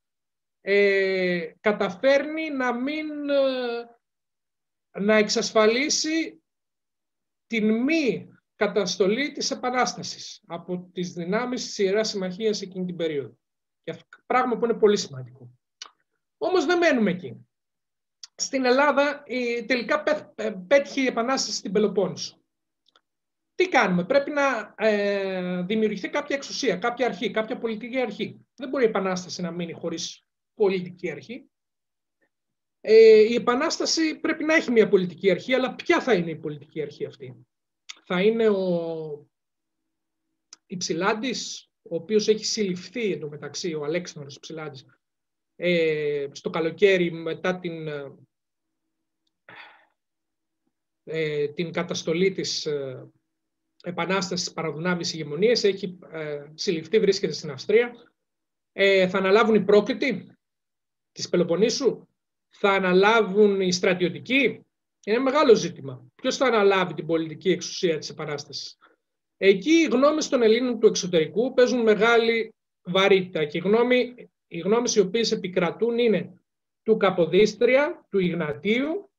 ε, 0.62 1.52
καταφέρνει 1.60 2.50
να 2.50 2.74
μην 2.74 3.30
ε, 3.30 4.00
να 5.00 5.16
εξασφαλίσει 5.16 6.44
την 7.48 7.84
μη 7.84 8.30
καταστολή 8.56 9.32
της 9.32 9.52
Επανάστασης 9.52 10.44
από 10.48 10.90
τις 10.94 11.14
δυνάμεις 11.14 11.66
της 11.66 11.78
Ιεράς 11.78 12.10
Συμμαχίας 12.10 12.62
εκείνη 12.62 12.86
την 12.86 12.96
περίοδο. 12.96 13.38
Και 13.84 13.92
αυτό 13.92 14.06
πράγμα 14.26 14.58
που 14.58 14.66
είναι 14.66 14.74
πολύ 14.80 14.98
σημαντικό. 14.98 15.52
Όμως 16.38 16.66
δεν 16.66 16.78
μένουμε 16.78 17.12
εκεί. 17.12 17.48
Στην 18.36 18.66
Ελλάδα 18.66 19.24
η, 19.26 19.66
τελικά 19.66 20.04
πέτυχε 20.68 21.02
η 21.02 21.06
Επανάσταση 21.06 21.58
στην 21.58 21.72
Πελοπόννησο. 21.72 22.42
Τι 23.56 23.70
κάνουμε, 23.70 24.06
πρέπει 24.06 24.32
να 24.32 24.74
ε, 24.78 25.62
δημιουργηθεί 25.62 26.10
κάποια 26.10 26.36
εξουσία, 26.36 26.78
κάποια 26.78 27.06
αρχή, 27.06 27.32
κάποια 27.32 27.58
πολιτική 27.58 28.00
αρχή. 28.00 28.46
Δεν 28.56 28.70
μπορεί 28.70 28.84
η 28.84 28.88
Επανάσταση 28.88 29.42
να 29.42 29.52
μείνει 29.52 29.74
χωρίς 29.74 30.29
πολιτική 30.60 31.12
αρχή. 31.12 31.50
Ε, 32.82 33.20
η 33.20 33.34
Επανάσταση 33.34 34.20
πρέπει 34.20 34.44
να 34.44 34.54
έχει 34.54 34.72
μια 34.72 34.90
πολιτική 34.90 35.32
αρχή, 35.32 35.54
αλλά 35.54 35.76
ποια 35.76 36.02
θα 36.02 36.14
είναι 36.14 36.30
η 36.30 36.36
πολιτική 36.36 36.82
αρχή 36.82 37.06
αυτή; 37.06 37.48
Θα 38.06 38.22
είναι 38.22 38.50
ο 38.50 39.28
Υψηλάντης, 40.66 41.72
ο 41.82 41.96
οποίος 41.96 42.28
έχει 42.28 42.46
συλληφθεί 42.46 43.12
εντωμεταξύ, 43.12 43.74
ο 43.74 43.84
Αλέξανδρος 43.84 44.36
Υψηλάντης, 44.36 44.86
ε, 45.56 46.28
στο 46.32 46.50
καλοκαίρι 46.50 47.12
μετά 47.12 47.60
την, 47.60 47.88
ε, 51.04 51.48
την 51.48 51.72
καταστολή 51.72 52.32
της 52.32 52.66
ε, 52.66 53.10
Επανάστασης 53.84 54.54
παραδουνάμεις 54.54 55.14
ηγεμονίες, 55.14 55.64
έχει 55.64 56.00
ε, 56.12 56.52
συλληφθεί, 56.54 57.00
βρίσκεται 57.00 57.34
στην 57.34 57.52
Αυστρία. 57.52 57.94
Ε, 58.72 59.08
θα 59.08 59.18
αναλάβουν 59.18 59.56
οι 59.56 59.64
πρόκλητοι, 59.64 60.39
της 61.20 61.30
Πελοποννήσου 61.30 62.08
θα 62.50 62.72
αναλάβουν 62.72 63.62
οι 63.62 63.72
στρατιωτικοί; 63.72 64.66
Είναι 65.06 65.18
μεγάλο 65.18 65.56
ζήτημα. 65.56 66.12
Ποιος 66.16 66.38
θα 66.38 66.46
αναλάβει 66.46 66.94
την 66.94 67.06
πολιτική 67.06 67.50
εξουσία 67.52 67.98
της 67.98 68.10
Επανάστασης; 68.10 68.78
Εκεί 69.38 69.72
οι 69.72 69.88
γνώμες 69.92 70.30
των 70.30 70.42
Ελλήνων 70.42 70.80
του 70.80 70.88
εξωτερικού 70.88 71.54
παίζουν 71.54 71.82
μεγάλη 71.82 72.54
βαρύτητα 72.84 73.46
και 73.46 73.58
οι, 73.58 73.62
γνώμη, 73.62 74.30
οι 74.48 74.60
γνώμες 74.60 74.96
οι 74.96 75.00
οποίες 75.00 75.32
επικρατούν 75.32 75.98
είναι 75.98 76.42
του 76.84 76.98
Καποδίστρια, 76.98 78.08
του 78.10 78.20
Ιγνατίου, 78.20 79.12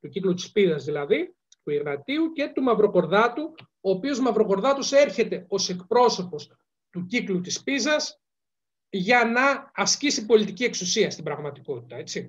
του 0.00 0.08
κύκλου 0.08 0.34
της 0.34 0.52
Πίδας 0.52 0.84
δηλαδή, 0.84 1.34
του 1.64 1.70
Ιγνατίου 1.70 2.32
και 2.32 2.50
του 2.54 2.62
Μαυροκορδάτου, 2.62 3.54
ο 3.80 3.90
οποίος 3.90 4.20
Μαυροκορδάτος 4.20 4.92
έρχεται 4.92 5.46
ως 5.48 5.68
εκπρόσωπος 5.68 6.50
του 6.90 7.06
κύκλου 7.06 7.40
της 7.40 7.62
Πίζας 7.62 8.23
για 8.96 9.24
να 9.24 9.70
ασκήσει 9.74 10.26
πολιτική 10.26 10.64
εξουσία 10.64 11.10
στην 11.10 11.24
πραγματικότητα. 11.24 11.96
Έτσι. 11.96 12.28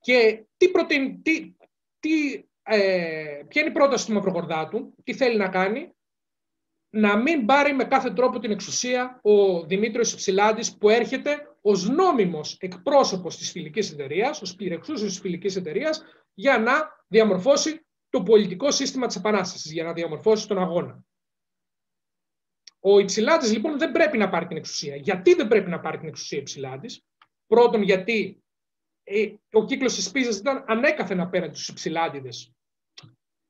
Και 0.00 0.44
τι 0.56 0.68
προτείνει, 0.68 1.20
τι, 1.22 1.54
τι, 2.00 2.34
ε, 2.62 3.42
ποια 3.48 3.60
είναι 3.60 3.70
η 3.70 3.72
πρόταση 3.72 4.06
του 4.06 4.12
Μαυρογορδάτου, 4.12 4.94
τι 5.04 5.14
θέλει 5.14 5.36
να 5.36 5.48
κάνει. 5.48 5.92
να 6.90 7.16
μην 7.16 7.46
πάρει 7.46 7.72
με 7.72 7.84
κάθε 7.84 8.10
τρόπο 8.10 8.38
την 8.38 8.50
εξουσία 8.50 9.20
ο 9.22 9.66
Δημήτριος 9.66 10.12
Υψηλάντης 10.12 10.76
που 10.76 10.88
έρχεται 10.88 11.56
ως 11.60 11.88
νόμιμος 11.88 12.56
εκπρόσωπος 12.60 13.36
της 13.36 13.50
φιλικής 13.50 13.92
εταιρείας, 13.92 14.42
ως 14.42 14.54
πυρεξούσιος 14.54 15.10
της 15.10 15.20
φιλικής 15.20 15.56
εταιρείας, 15.56 16.02
για 16.34 16.58
να 16.58 16.72
διαμορφώσει 17.08 17.86
το 18.10 18.22
πολιτικό 18.22 18.70
σύστημα 18.70 19.06
της 19.06 19.16
Επανάστασης, 19.16 19.72
για 19.72 19.84
να 19.84 19.92
διαμορφώσει 19.92 20.48
τον 20.48 20.58
αγώνα. 20.58 21.04
Ο 22.80 22.98
Υψηλάτης 22.98 23.52
λοιπόν 23.52 23.78
δεν 23.78 23.92
πρέπει 23.92 24.18
να 24.18 24.28
πάρει 24.28 24.46
την 24.46 24.56
εξουσία. 24.56 24.96
Γιατί 24.96 25.34
δεν 25.34 25.48
πρέπει 25.48 25.70
να 25.70 25.80
πάρει 25.80 25.98
την 25.98 26.08
εξουσία 26.08 26.38
Υψηλάτης; 26.38 27.02
Πρώτον 27.46 27.82
γιατί 27.82 28.42
ε, 29.04 29.32
ο 29.52 29.64
κύκλος 29.64 29.94
της 29.94 30.10
Πίζας 30.10 30.38
ήταν 30.38 30.64
ανέκαθεν 30.66 31.20
απέναντι 31.20 31.54
στους 31.54 31.68
Υψηλάτιδες 31.68 32.52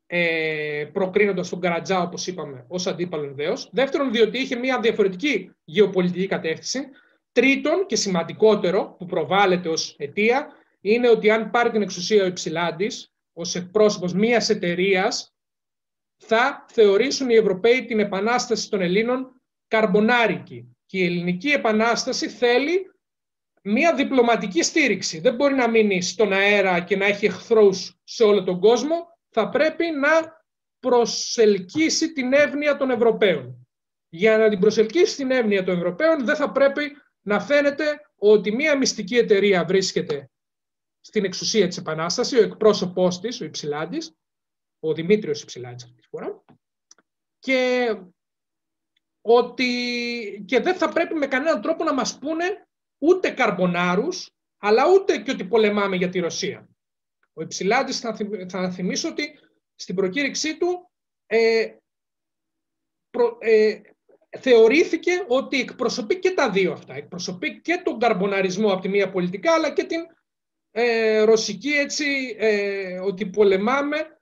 ε, 0.06 0.90
προκρίνοντας 0.92 1.48
τον 1.48 1.60
Καρατζά, 1.60 2.02
όπως 2.02 2.26
είπαμε, 2.26 2.64
ως 2.68 2.86
αντίπαλο 2.86 3.34
δέος. 3.34 3.70
Δεύτερον, 3.72 4.12
διότι 4.12 4.38
είχε 4.38 4.56
μια 4.56 4.80
διαφορετική 4.80 5.50
γεωπολιτική 5.64 6.26
κατεύθυνση. 6.26 6.88
Τρίτον 7.32 7.86
και 7.86 7.96
σημαντικότερο 7.96 8.94
που 8.98 9.06
προβάλλεται 9.06 9.68
ως 9.68 9.94
αιτία 9.98 10.48
είναι 10.80 11.08
ότι 11.08 11.30
αν 11.30 11.50
πάρει 11.50 11.70
την 11.70 11.82
εξουσία 11.82 12.22
ο 12.22 12.26
Υψηλάντης 12.26 13.12
ως 13.32 13.54
εκπρόσωπος 13.54 14.12
μιας 14.12 14.48
εταιρείας, 14.48 15.34
θα 16.18 16.66
θεωρήσουν 16.68 17.30
οι 17.30 17.34
Ευρωπαίοι 17.34 17.84
την 17.84 18.00
επανάσταση 18.00 18.70
των 18.70 18.80
Ελλήνων 18.80 19.42
καρμπονάρικη. 19.68 20.76
Και 20.86 20.98
η 20.98 21.04
ελληνική 21.04 21.48
επανάσταση 21.48 22.28
θέλει 22.28 22.90
μια 23.62 23.94
διπλωματική 23.94 24.62
στήριξη. 24.62 25.20
Δεν 25.20 25.34
μπορεί 25.34 25.54
να 25.54 25.68
μείνει 25.68 26.02
στον 26.02 26.32
αέρα 26.32 26.80
και 26.80 26.96
να 26.96 27.06
έχει 27.06 27.26
εχθρούς 27.26 28.00
σε 28.04 28.24
όλο 28.24 28.44
τον 28.44 28.60
κόσμο. 28.60 29.06
Θα 29.28 29.48
πρέπει 29.48 29.84
να 29.90 30.42
προσελκύσει 30.80 32.12
την 32.12 32.32
εύνοια 32.32 32.76
των 32.76 32.90
Ευρωπαίων. 32.90 33.66
Για 34.08 34.38
να 34.38 34.48
την 34.48 34.58
προσελκύσει 34.58 35.16
την 35.16 35.30
εύνοια 35.30 35.64
των 35.64 35.76
Ευρωπαίων 35.76 36.24
δεν 36.24 36.36
θα 36.36 36.50
πρέπει 36.50 36.82
να 37.20 37.40
φαίνεται 37.40 38.00
ότι 38.16 38.52
μια 38.52 38.76
μυστική 38.76 39.16
εταιρεία 39.16 39.64
βρίσκεται 39.64 40.30
στην 41.00 41.24
εξουσία 41.24 41.68
της 41.68 41.76
Επανάστασης, 41.76 42.38
ο 42.38 42.42
εκπρόσωπός 42.42 43.20
της, 43.20 43.40
ο 43.40 43.44
Υψηλάντης, 43.44 44.12
ο 44.80 44.94
Δημήτριος 44.94 45.42
Υψηλάντης 45.42 45.84
αυτή 45.84 46.00
τη 46.00 46.08
φορά, 46.08 46.44
και 47.38 47.94
ότι 49.20 50.44
και 50.46 50.60
δεν 50.60 50.74
θα 50.74 50.88
πρέπει 50.88 51.14
με 51.14 51.26
κανέναν 51.26 51.60
τρόπο 51.60 51.84
να 51.84 51.94
μας 51.94 52.18
πούνε 52.18 52.68
ούτε 52.98 53.30
καρμπονάρους, 53.30 54.30
αλλά 54.58 54.82
ούτε 54.92 55.18
και 55.18 55.30
ότι 55.30 55.44
πολεμάμε 55.44 55.96
για 55.96 56.08
τη 56.08 56.18
Ρωσία. 56.18 56.68
Ο 57.32 57.42
Υψηλάντης 57.42 57.98
θα, 57.98 58.16
θα 58.48 58.70
θυμίσω 58.70 59.08
ότι 59.08 59.38
στην 59.74 59.94
προκήρυξή 59.94 60.58
του 60.58 60.90
ε, 61.26 61.72
ε, 63.38 63.80
θεωρήθηκε 64.38 65.24
ότι 65.28 65.60
εκπροσωπεί 65.60 66.18
και 66.18 66.30
τα 66.30 66.50
δύο 66.50 66.72
αυτά. 66.72 66.94
Εκπροσωπεί 66.94 67.60
και 67.60 67.82
τον 67.84 67.98
καρμποναρισμό 67.98 68.72
από 68.72 68.82
τη 68.82 68.88
μία 68.88 69.10
πολιτικά, 69.10 69.52
αλλά 69.52 69.72
και 69.72 69.84
την 69.84 70.06
ε, 70.70 71.20
ρωσική 71.20 71.70
έτσι, 71.70 72.36
ε, 72.38 72.98
ότι 72.98 73.26
πολεμάμε 73.26 74.17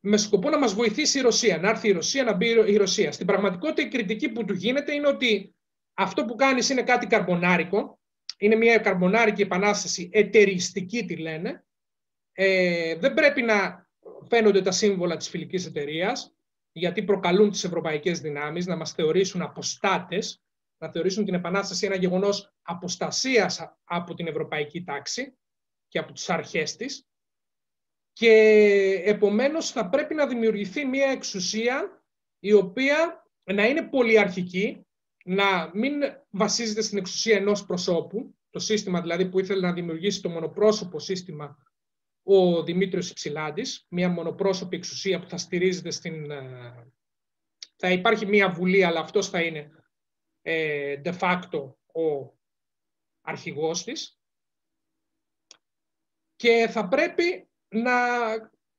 με 0.00 0.16
σκοπό 0.16 0.50
να 0.50 0.58
μας 0.58 0.74
βοηθήσει 0.74 1.18
η 1.18 1.22
Ρωσία, 1.22 1.58
να 1.58 1.68
έρθει 1.68 1.88
η 1.88 1.92
Ρωσία, 1.92 2.24
να 2.24 2.32
μπει 2.32 2.46
η 2.48 2.76
Ρωσία. 2.76 3.12
Στην 3.12 3.26
πραγματικότητα 3.26 3.82
η 3.82 3.88
κριτική 3.88 4.28
που 4.28 4.44
του 4.44 4.54
γίνεται 4.54 4.94
είναι 4.94 5.08
ότι 5.08 5.54
αυτό 5.94 6.24
που 6.24 6.34
κάνεις 6.34 6.68
είναι 6.68 6.82
κάτι 6.82 7.06
καρμπονάρικο, 7.06 8.00
είναι 8.38 8.54
μια 8.54 8.78
καρμπονάρικη 8.78 9.42
επανάσταση, 9.42 10.08
εταιριστική 10.12 11.04
τη 11.04 11.16
λένε, 11.16 11.64
ε, 12.32 12.94
δεν 12.96 13.14
πρέπει 13.14 13.42
να 13.42 13.88
φαίνονται 14.28 14.62
τα 14.62 14.70
σύμβολα 14.70 15.16
της 15.16 15.28
φιλικής 15.28 15.66
εταιρείας, 15.66 16.34
γιατί 16.72 17.02
προκαλούν 17.02 17.50
τις 17.50 17.64
ευρωπαϊκές 17.64 18.20
δυνάμεις 18.20 18.66
να 18.66 18.76
μας 18.76 18.92
θεωρήσουν 18.92 19.42
αποστάτες, 19.42 20.42
να 20.78 20.90
θεωρήσουν 20.90 21.24
την 21.24 21.34
επανάσταση 21.34 21.86
ένα 21.86 21.96
γεγονός 21.96 22.54
αποστασίας 22.62 23.76
από 23.84 24.14
την 24.14 24.26
ευρωπαϊκή 24.26 24.84
τάξη 24.84 25.36
και 25.88 25.98
από 25.98 26.12
τις 26.12 26.30
αρχές 26.30 26.76
της 26.76 27.07
και 28.18 28.32
επομένως 29.04 29.70
θα 29.70 29.88
πρέπει 29.88 30.14
να 30.14 30.26
δημιουργηθεί 30.26 30.84
μια 30.84 31.10
εξουσία 31.10 32.04
η 32.38 32.52
οποία 32.52 33.26
να 33.44 33.66
είναι 33.66 33.82
πολυαρχική, 33.82 34.86
να 35.24 35.70
μην 35.74 35.92
βασίζεται 36.30 36.82
στην 36.82 36.98
εξουσία 36.98 37.36
ενός 37.36 37.66
προσώπου, 37.66 38.36
το 38.50 38.58
σύστημα 38.58 39.00
δηλαδή 39.00 39.28
που 39.28 39.38
ήθελε 39.38 39.60
να 39.60 39.72
δημιουργήσει 39.72 40.22
το 40.22 40.28
μονοπρόσωπο 40.28 40.98
σύστημα 40.98 41.58
ο 42.22 42.62
Δημήτριος 42.62 43.10
Υψηλάντης, 43.10 43.86
μια 43.88 44.08
μονοπρόσωπη 44.08 44.76
εξουσία 44.76 45.20
που 45.20 45.28
θα 45.28 45.36
στηρίζεται 45.36 45.90
στην... 45.90 46.30
Ε, 46.30 46.92
θα 47.76 47.90
υπάρχει 47.90 48.26
μια 48.26 48.50
βουλή, 48.50 48.84
αλλά 48.84 49.00
αυτός 49.00 49.28
θα 49.28 49.42
είναι 49.42 49.70
ε, 50.42 51.00
de 51.04 51.18
facto 51.18 51.72
ο 51.92 52.36
αρχηγός 53.20 53.84
της. 53.84 54.20
Και 56.36 56.68
θα 56.70 56.88
πρέπει 56.88 57.47
να, 57.68 57.92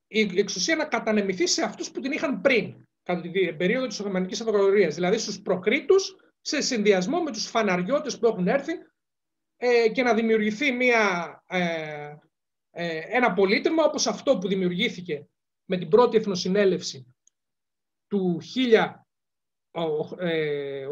η 0.06 0.38
εξουσία 0.38 0.76
να 0.76 0.84
κατανεμηθεί 0.84 1.46
σε 1.46 1.62
αυτούς 1.62 1.90
που 1.90 2.00
την 2.00 2.12
είχαν 2.12 2.40
πριν, 2.40 2.74
κατά 3.02 3.20
την 3.20 3.56
περίοδο 3.56 3.86
της 3.86 4.00
Οθωμανικής 4.00 4.40
Αυτοκρατορίας, 4.40 4.94
δηλαδή 4.94 5.18
στους 5.18 5.40
προκρίτους, 5.40 6.16
σε 6.40 6.60
συνδυασμό 6.60 7.22
με 7.22 7.30
τους 7.30 7.46
φαναριώτες 7.46 8.18
που 8.18 8.26
έχουν 8.26 8.48
έρθει 8.48 8.72
ε, 9.56 9.88
και 9.88 10.02
να 10.02 10.14
δημιουργηθεί 10.14 10.72
μια, 10.72 11.42
ε, 11.46 12.14
ε, 12.70 13.00
ένα 13.08 13.32
πολίτευμα 13.32 13.84
όπως 13.84 14.06
αυτό 14.06 14.38
που 14.38 14.48
δημιουργήθηκε 14.48 15.26
με 15.64 15.76
την 15.76 15.88
πρώτη 15.88 16.16
εθνοσυνέλευση 16.16 17.14
του 18.06 18.40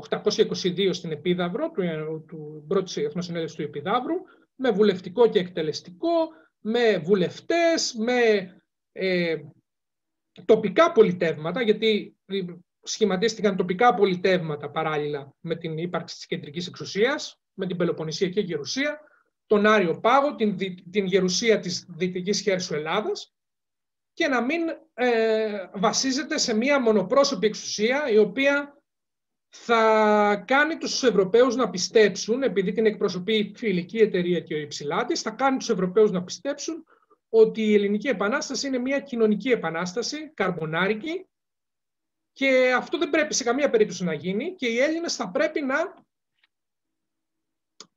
1822 0.08 0.94
στην 0.94 1.10
Επίδαυρο, 1.10 1.70
του, 1.70 2.24
του 2.28 2.64
πρώτης 2.68 2.96
εθνοσυνέλευσης 2.96 3.56
του 3.56 3.62
Επιδαύρου, 3.62 4.14
με 4.54 4.70
βουλευτικό 4.70 5.28
και 5.28 5.38
εκτελεστικό, 5.38 6.28
με 6.60 6.98
βουλευτές, 6.98 7.94
με 7.94 8.12
ε, 8.92 9.36
τοπικά 10.44 10.92
πολιτεύματα, 10.92 11.62
γιατί 11.62 12.16
σχηματίστηκαν 12.82 13.56
τοπικά 13.56 13.94
πολιτεύματα 13.94 14.70
παράλληλα 14.70 15.34
με 15.40 15.56
την 15.56 15.78
ύπαρξη 15.78 16.16
της 16.16 16.26
κεντρικής 16.26 16.66
εξουσίας, 16.66 17.40
με 17.54 17.66
την 17.66 17.76
Πελοποννησιακή 17.76 18.40
Γερουσία, 18.40 19.00
τον 19.46 19.66
Άριο 19.66 20.00
Πάγο, 20.00 20.34
την, 20.34 20.56
την 20.90 21.04
Γερουσία 21.04 21.58
της 21.58 21.86
Δυτικής 21.88 22.40
Χέρσου 22.40 22.74
Ελλάδας 22.74 23.34
και 24.12 24.28
να 24.28 24.42
μην 24.42 24.60
ε, 24.94 25.68
βασίζεται 25.74 26.38
σε 26.38 26.54
μία 26.54 26.80
μονοπρόσωπη 26.80 27.46
εξουσία 27.46 28.10
η 28.10 28.18
οποία 28.18 28.77
θα 29.48 30.44
κάνει 30.46 30.78
τους 30.78 31.02
Ευρωπαίους 31.02 31.56
να 31.56 31.70
πιστέψουν, 31.70 32.42
επειδή 32.42 32.72
την 32.72 32.86
εκπροσωπεί 32.86 33.34
η 33.34 33.52
φιλική 33.56 33.98
εταιρεία 33.98 34.40
και 34.40 34.54
ο 34.54 34.58
Υψηλάτης, 34.58 35.20
θα 35.20 35.30
κάνει 35.30 35.56
τους 35.56 35.68
Ευρωπαίους 35.68 36.10
να 36.10 36.24
πιστέψουν 36.24 36.84
ότι 37.28 37.62
η 37.62 37.74
Ελληνική 37.74 38.08
Επανάσταση 38.08 38.66
είναι 38.66 38.78
μια 38.78 39.00
κοινωνική 39.00 39.50
επανάσταση, 39.50 40.30
καρμπονάρικη, 40.34 41.26
και 42.32 42.72
αυτό 42.76 42.98
δεν 42.98 43.10
πρέπει 43.10 43.34
σε 43.34 43.44
καμία 43.44 43.70
περίπτωση 43.70 44.04
να 44.04 44.12
γίνει 44.12 44.54
και 44.54 44.66
οι 44.66 44.78
Έλληνες 44.78 45.14
θα 45.16 45.30
πρέπει 45.30 45.60
να 45.60 45.94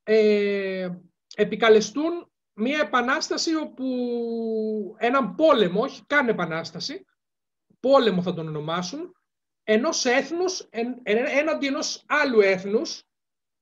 ε, 0.04 0.90
επικαλεστούν 1.36 2.32
μια 2.54 2.80
επανάσταση 2.80 3.56
όπου 3.56 3.86
έναν 4.98 5.36
πόλεμο, 5.36 5.82
όχι 5.82 6.04
καν 6.08 6.28
επανάσταση, 6.28 7.06
πόλεμο 7.80 8.22
θα 8.22 8.34
τον 8.34 8.48
ονομάσουν, 8.48 9.16
ενός 9.64 10.06
έθνους 10.06 10.68
έναντι 11.26 11.68
ενός 11.68 12.04
άλλου 12.08 12.40
έθνους 12.40 13.04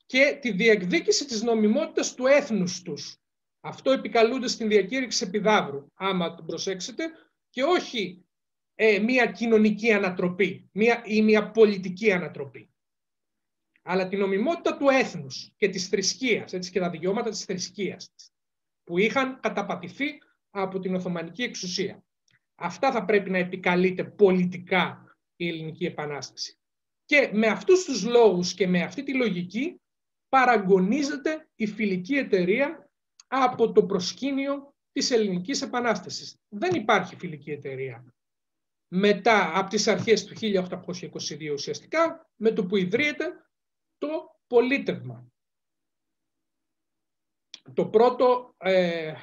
και 0.05 0.37
τη 0.41 0.51
διεκδίκηση 0.51 1.25
της 1.25 1.41
νομιμότητας 1.41 2.15
του 2.15 2.25
έθνους 2.25 2.81
τους. 2.81 3.17
Αυτό 3.61 3.91
επικαλούνται 3.91 4.47
στην 4.47 4.67
διακήρυξη 4.67 5.25
επιδάβρου, 5.27 5.87
άμα 5.93 6.35
το 6.35 6.43
προσέξετε, 6.43 7.03
και 7.49 7.63
όχι 7.63 8.25
ε, 8.75 8.99
μία 8.99 9.25
κοινωνική 9.25 9.93
ανατροπή 9.93 10.69
μία, 10.71 11.01
ή 11.05 11.21
μία 11.21 11.51
πολιτική 11.51 12.11
ανατροπή. 12.11 12.69
Αλλά 13.81 14.07
την 14.07 14.19
νομιμότητα 14.19 14.77
του 14.77 14.89
έθνους 14.89 15.51
και 15.55 15.69
της 15.69 15.87
θρησκείας, 15.87 16.53
έτσι, 16.53 16.71
και 16.71 16.79
τα 16.79 16.89
δικαιώματα 16.89 17.29
της 17.29 17.43
θρησκείας, 17.43 18.11
που 18.83 18.97
είχαν 18.97 19.39
καταπατηθεί 19.39 20.17
από 20.49 20.79
την 20.79 20.95
Οθωμανική 20.95 21.43
εξουσία. 21.43 22.03
Αυτά 22.55 22.91
θα 22.91 23.05
πρέπει 23.05 23.29
να 23.29 23.37
επικαλείται 23.37 24.03
πολιτικά 24.03 25.08
η 25.39 25.47
Ελληνική 25.47 25.85
Επανάσταση. 25.85 26.57
Και 27.05 27.31
με 27.33 27.47
αυτούς 27.47 27.83
τους 27.83 28.03
λόγους 28.03 28.53
και 28.53 28.67
με 28.67 28.83
αυτή 28.83 29.03
τη 29.03 29.13
λογική 29.13 29.81
παραγωνίζεται 30.29 31.49
η 31.55 31.67
φιλική 31.67 32.15
εταιρεία 32.15 32.91
από 33.27 33.71
το 33.71 33.85
προσκήνιο 33.85 34.75
της 34.91 35.11
Ελληνικής 35.11 35.61
Επανάστασης. 35.61 36.41
Δεν 36.49 36.75
υπάρχει 36.75 37.15
φιλική 37.15 37.51
εταιρεία. 37.51 38.13
Μετά 38.87 39.57
από 39.57 39.69
τις 39.69 39.87
αρχές 39.87 40.25
του 40.25 40.35
1822 40.35 41.51
ουσιαστικά, 41.53 42.29
με 42.35 42.51
το 42.51 42.65
που 42.65 42.75
ιδρύεται 42.75 43.49
το 43.97 44.39
πολίτευμα. 44.47 45.31
Το 47.73 47.87
πρώτο 47.87 48.55
ε, 48.57 49.13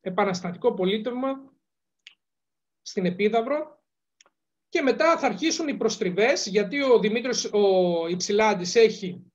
επαναστατικό 0.00 0.74
πολίτευμα 0.74 1.54
στην 2.82 3.06
Επίδαυρο 3.06 3.79
και 4.70 4.82
μετά 4.82 5.18
θα 5.18 5.26
αρχίσουν 5.26 5.68
οι 5.68 5.74
προστριβές, 5.74 6.46
γιατί 6.46 6.82
ο 6.82 6.98
Δημήτρης 6.98 7.44
ο 7.44 8.06
Υψηλάντης 8.08 8.74
έχει 8.74 9.32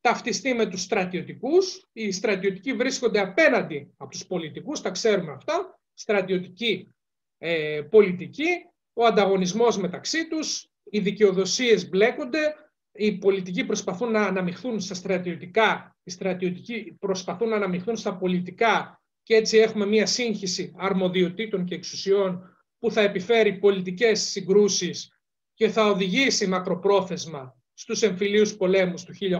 ταυτιστεί 0.00 0.54
με 0.54 0.66
τους 0.66 0.82
στρατιωτικούς. 0.82 1.88
Οι 1.92 2.10
στρατιωτικοί 2.10 2.72
βρίσκονται 2.72 3.20
απέναντι 3.20 3.94
από 3.96 4.10
τους 4.10 4.26
πολιτικούς, 4.26 4.80
τα 4.80 4.90
ξέρουμε 4.90 5.32
αυτά. 5.32 5.78
Στρατιωτική 5.94 6.94
ε, 7.38 7.80
πολιτική, 7.90 8.48
ο 8.92 9.04
ανταγωνισμός 9.04 9.78
μεταξύ 9.78 10.28
τους, 10.28 10.70
οι 10.90 10.98
δικαιοδοσίες 10.98 11.88
μπλέκονται, 11.88 12.54
οι 12.92 13.12
πολιτικοί 13.12 13.64
προσπαθούν 13.64 14.10
να 14.10 14.22
αναμειχθούν 14.22 14.80
στα 14.80 14.94
στρατιωτικά, 14.94 15.96
οι 16.02 16.10
στρατιωτικοί 16.10 16.96
προσπαθούν 17.00 17.48
να 17.48 17.56
αναμειχθούν 17.56 17.96
στα 17.96 18.16
πολιτικά 18.16 19.02
και 19.22 19.34
έτσι 19.34 19.58
έχουμε 19.58 19.86
μια 19.86 20.06
σύγχυση 20.06 20.74
αρμοδιοτήτων 20.76 21.64
και 21.64 21.74
εξουσιών 21.74 22.57
που 22.78 22.90
θα 22.90 23.00
επιφέρει 23.00 23.58
πολιτικές 23.58 24.20
συγκρούσεις 24.22 25.12
και 25.54 25.68
θα 25.68 25.86
οδηγήσει 25.86 26.46
μακροπρόθεσμα 26.46 27.56
στους 27.74 28.02
εμφυλίους 28.02 28.56
πολέμους 28.56 29.04
του 29.04 29.14
1823-1824. 29.14 29.30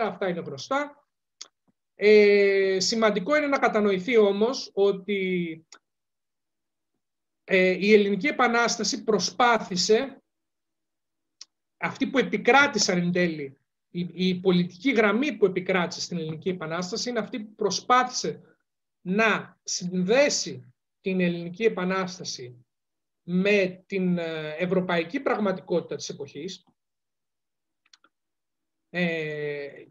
Αυτά 0.00 0.28
είναι 0.28 0.40
γνωστά. 0.40 1.08
Ε, 1.94 2.76
σημαντικό 2.80 3.36
είναι 3.36 3.46
να 3.46 3.58
κατανοηθεί 3.58 4.16
όμως 4.16 4.70
ότι 4.74 5.64
ε, 7.44 7.70
η 7.70 7.92
Ελληνική 7.92 8.26
Επανάσταση 8.26 9.04
προσπάθησε 9.04 10.22
αυτή 11.76 12.06
που 12.06 12.18
επικράτησαν 12.18 12.98
εν 12.98 13.12
τέλει, 13.12 13.58
η, 13.90 14.28
η 14.28 14.40
πολιτική 14.40 14.90
γραμμή 14.90 15.32
που 15.32 15.46
επικράτησε 15.46 16.00
στην 16.00 16.18
Ελληνική 16.18 16.48
Επανάσταση 16.48 17.10
είναι 17.10 17.18
αυτή 17.18 17.40
που 17.40 17.54
προσπάθησε 17.54 18.40
να 19.00 19.58
συνδέσει 19.62 20.72
την 21.00 21.20
Ελληνική 21.20 21.64
Επανάσταση 21.64 22.64
με 23.22 23.84
την 23.86 24.18
ε, 24.18 24.54
ευρωπαϊκή 24.58 25.20
πραγματικότητα 25.20 25.96
της 25.96 26.08
εποχής 26.08 26.64
ε, 28.90 29.84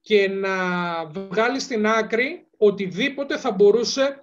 και 0.00 0.28
να 0.28 1.06
βγάλει 1.06 1.60
στην 1.60 1.86
άκρη 1.86 2.48
οτιδήποτε 2.56 3.38
θα 3.38 3.50
μπορούσε 3.50 4.22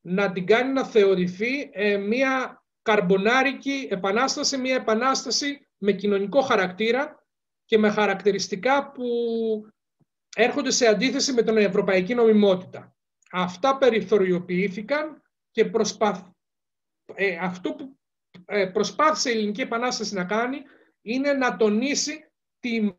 να 0.00 0.32
την 0.32 0.46
κάνει 0.46 0.72
να 0.72 0.84
θεωρηθεί 0.84 1.70
ε, 1.72 1.96
μια 1.96 2.64
καρμπονάρικη 2.82 3.88
επανάσταση, 3.90 4.56
μια 4.56 4.74
επανάσταση 4.74 5.66
με 5.78 5.92
κοινωνικό 5.92 6.40
χαρακτήρα 6.40 7.26
και 7.64 7.78
με 7.78 7.90
χαρακτηριστικά 7.90 8.90
που 8.92 9.04
έρχονται 10.36 10.70
σε 10.70 10.86
αντίθεση 10.86 11.32
με 11.32 11.42
την 11.42 11.56
ευρωπαϊκή 11.56 12.14
νομιμότητα. 12.14 12.96
Αυτά 13.30 13.78
περιθωριοποιήθηκαν 13.78 15.21
και 15.52 15.64
προσπαθ... 15.64 16.28
ε, 17.14 17.36
αυτό 17.36 17.74
που 17.74 17.98
ε, 18.44 18.66
προσπάθησε 18.66 19.30
η 19.30 19.32
Ελληνική 19.32 19.60
Επανάσταση 19.60 20.14
να 20.14 20.24
κάνει 20.24 20.62
είναι 21.02 21.32
να 21.32 21.56
τονίσει 21.56 22.30
την 22.58 22.96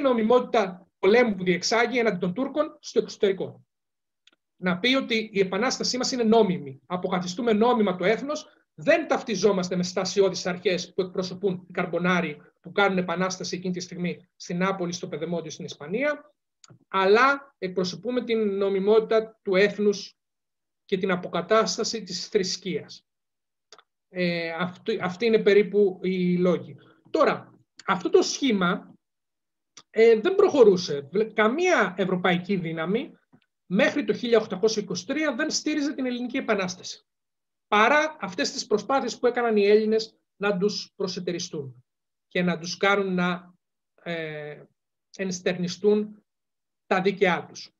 νομιμότητα 0.00 0.88
πολέμου 0.98 1.34
που 1.34 1.44
διεξάγει 1.44 1.98
έναντι 1.98 2.18
των 2.18 2.34
Τούρκων 2.34 2.78
στο 2.80 2.98
εξωτερικό. 2.98 3.64
Να 4.56 4.78
πει 4.78 4.94
ότι 4.94 5.30
η 5.32 5.40
επανάστασή 5.40 5.96
μας 5.96 6.12
είναι 6.12 6.22
νόμιμη. 6.22 6.80
Αποκαθιστούμε 6.86 7.52
νόμιμα 7.52 7.96
το 7.96 8.04
έθνος, 8.04 8.46
δεν 8.74 9.08
ταυτιζόμαστε 9.08 9.76
με 9.76 9.82
στασιώδεις 9.82 10.46
αρχές 10.46 10.92
που 10.94 11.02
εκπροσωπούν 11.02 11.66
οι 11.68 11.72
καρμπονάροι 11.72 12.40
που 12.60 12.72
κάνουν 12.72 12.98
επανάσταση 12.98 13.56
εκείνη 13.56 13.72
τη 13.72 13.80
στιγμή 13.80 14.28
στην 14.36 14.58
Νάπολη, 14.58 14.92
στο 14.92 15.08
Πεδεμόντιο, 15.08 15.50
στην 15.50 15.64
Ισπανία, 15.64 16.34
αλλά 16.88 17.54
εκπροσωπούμε 17.58 18.24
την 18.24 18.56
νομιμότητα 18.56 19.38
του 19.42 19.54
έθνους 19.54 20.18
και 20.84 20.98
την 20.98 21.10
αποκατάσταση 21.10 22.02
της 22.02 22.28
θρησκείας. 22.28 23.06
Ε, 24.08 24.50
αυτή, 25.02 25.26
είναι 25.26 25.42
περίπου 25.42 26.00
οι 26.02 26.38
λόγοι. 26.38 26.76
Τώρα, 27.10 27.60
αυτό 27.86 28.10
το 28.10 28.22
σχήμα 28.22 28.94
ε, 29.90 30.20
δεν 30.20 30.34
προχωρούσε. 30.34 31.08
Καμία 31.34 31.94
ευρωπαϊκή 31.96 32.56
δύναμη 32.56 33.12
μέχρι 33.66 34.04
το 34.04 34.14
1823 34.62 35.34
δεν 35.36 35.50
στήριζε 35.50 35.92
την 35.92 36.06
Ελληνική 36.06 36.36
Επανάσταση. 36.36 37.06
Παρά 37.68 38.16
αυτές 38.20 38.52
τις 38.52 38.66
προσπάθειες 38.66 39.18
που 39.18 39.26
έκαναν 39.26 39.56
οι 39.56 39.66
Έλληνες 39.66 40.18
να 40.36 40.58
τους 40.58 40.92
προσετεριστούν 40.96 41.84
και 42.28 42.42
να 42.42 42.58
τους 42.58 42.76
κάνουν 42.76 43.14
να 43.14 43.54
ε, 44.02 44.62
ενστερνιστούν 45.16 46.25
τα 46.86 47.00
δίκαιά 47.00 47.46
τους. 47.48 47.70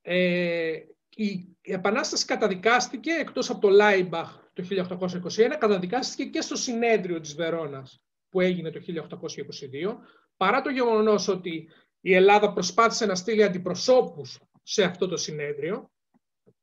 Ε, 0.00 0.80
η 1.08 1.56
Επανάσταση 1.60 2.24
καταδικάστηκε, 2.24 3.12
εκτός 3.12 3.50
από 3.50 3.60
το 3.60 3.68
Λάιμπαχ 3.68 4.36
το 4.52 4.62
1821, 4.62 5.56
καταδικάστηκε 5.58 6.24
και 6.24 6.40
στο 6.40 6.56
συνέδριο 6.56 7.20
της 7.20 7.34
Βερόνας 7.34 8.02
που 8.28 8.40
έγινε 8.40 8.70
το 8.70 8.80
1822, 8.80 9.96
παρά 10.36 10.60
το 10.60 10.70
γεγονός 10.70 11.28
ότι 11.28 11.70
η 12.00 12.14
Ελλάδα 12.14 12.52
προσπάθησε 12.52 13.06
να 13.06 13.14
στείλει 13.14 13.42
αντιπροσώπους 13.42 14.38
σε 14.62 14.82
αυτό 14.82 15.08
το 15.08 15.16
συνέδριο, 15.16 15.90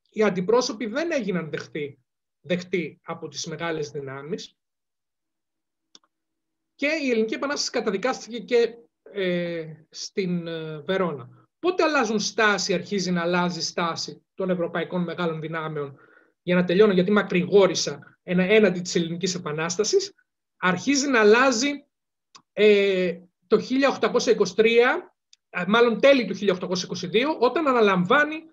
οι 0.10 0.24
αντιπρόσωποι 0.24 0.86
δεν 0.86 1.12
έγιναν 1.12 1.50
δεχτοί, 1.50 2.00
δεχτοί 2.40 3.00
από 3.04 3.28
τις 3.28 3.46
μεγάλες 3.46 3.90
δυνάμεις 3.90 4.58
και 6.76 6.88
η 6.88 7.10
Ελληνική 7.10 7.34
Επανάσταση 7.34 7.72
καταδικάστηκε 7.72 8.40
και 8.40 8.78
ε, 9.16 9.66
στην 9.90 10.48
ε, 10.48 10.82
Βερόνα. 10.86 11.30
Πότε 11.60 11.84
αλλάζουν 11.84 12.20
στάση, 12.20 12.74
αρχίζει 12.74 13.12
να 13.12 13.22
αλλάζει 13.22 13.62
στάση 13.62 14.26
των 14.36 14.50
ευρωπαϊκών 14.50 15.04
μεγάλων 15.04 15.40
δυνάμεων; 15.40 15.98
Για 16.42 16.56
να 16.56 16.64
τελειώνω 16.64 16.94
γιατί 16.94 17.12
μακρηγόρησα 17.12 18.20
ένα, 18.24 18.44
έναντι 18.44 18.80
της 18.80 18.96
Ελληνικής 18.96 19.36
Επανάστασης, 19.36 20.14
αρχίζει 20.58 21.08
να 21.08 21.20
αλλάζει 21.20 21.86
ε, 22.54 23.20
το 23.48 23.60
1823, 24.50 24.66
μάλλον 25.68 26.00
τέλη 26.00 26.26
του 26.26 26.36
1822, 26.36 27.40
όταν 27.40 27.68
αναλαμβάνει 27.68 28.44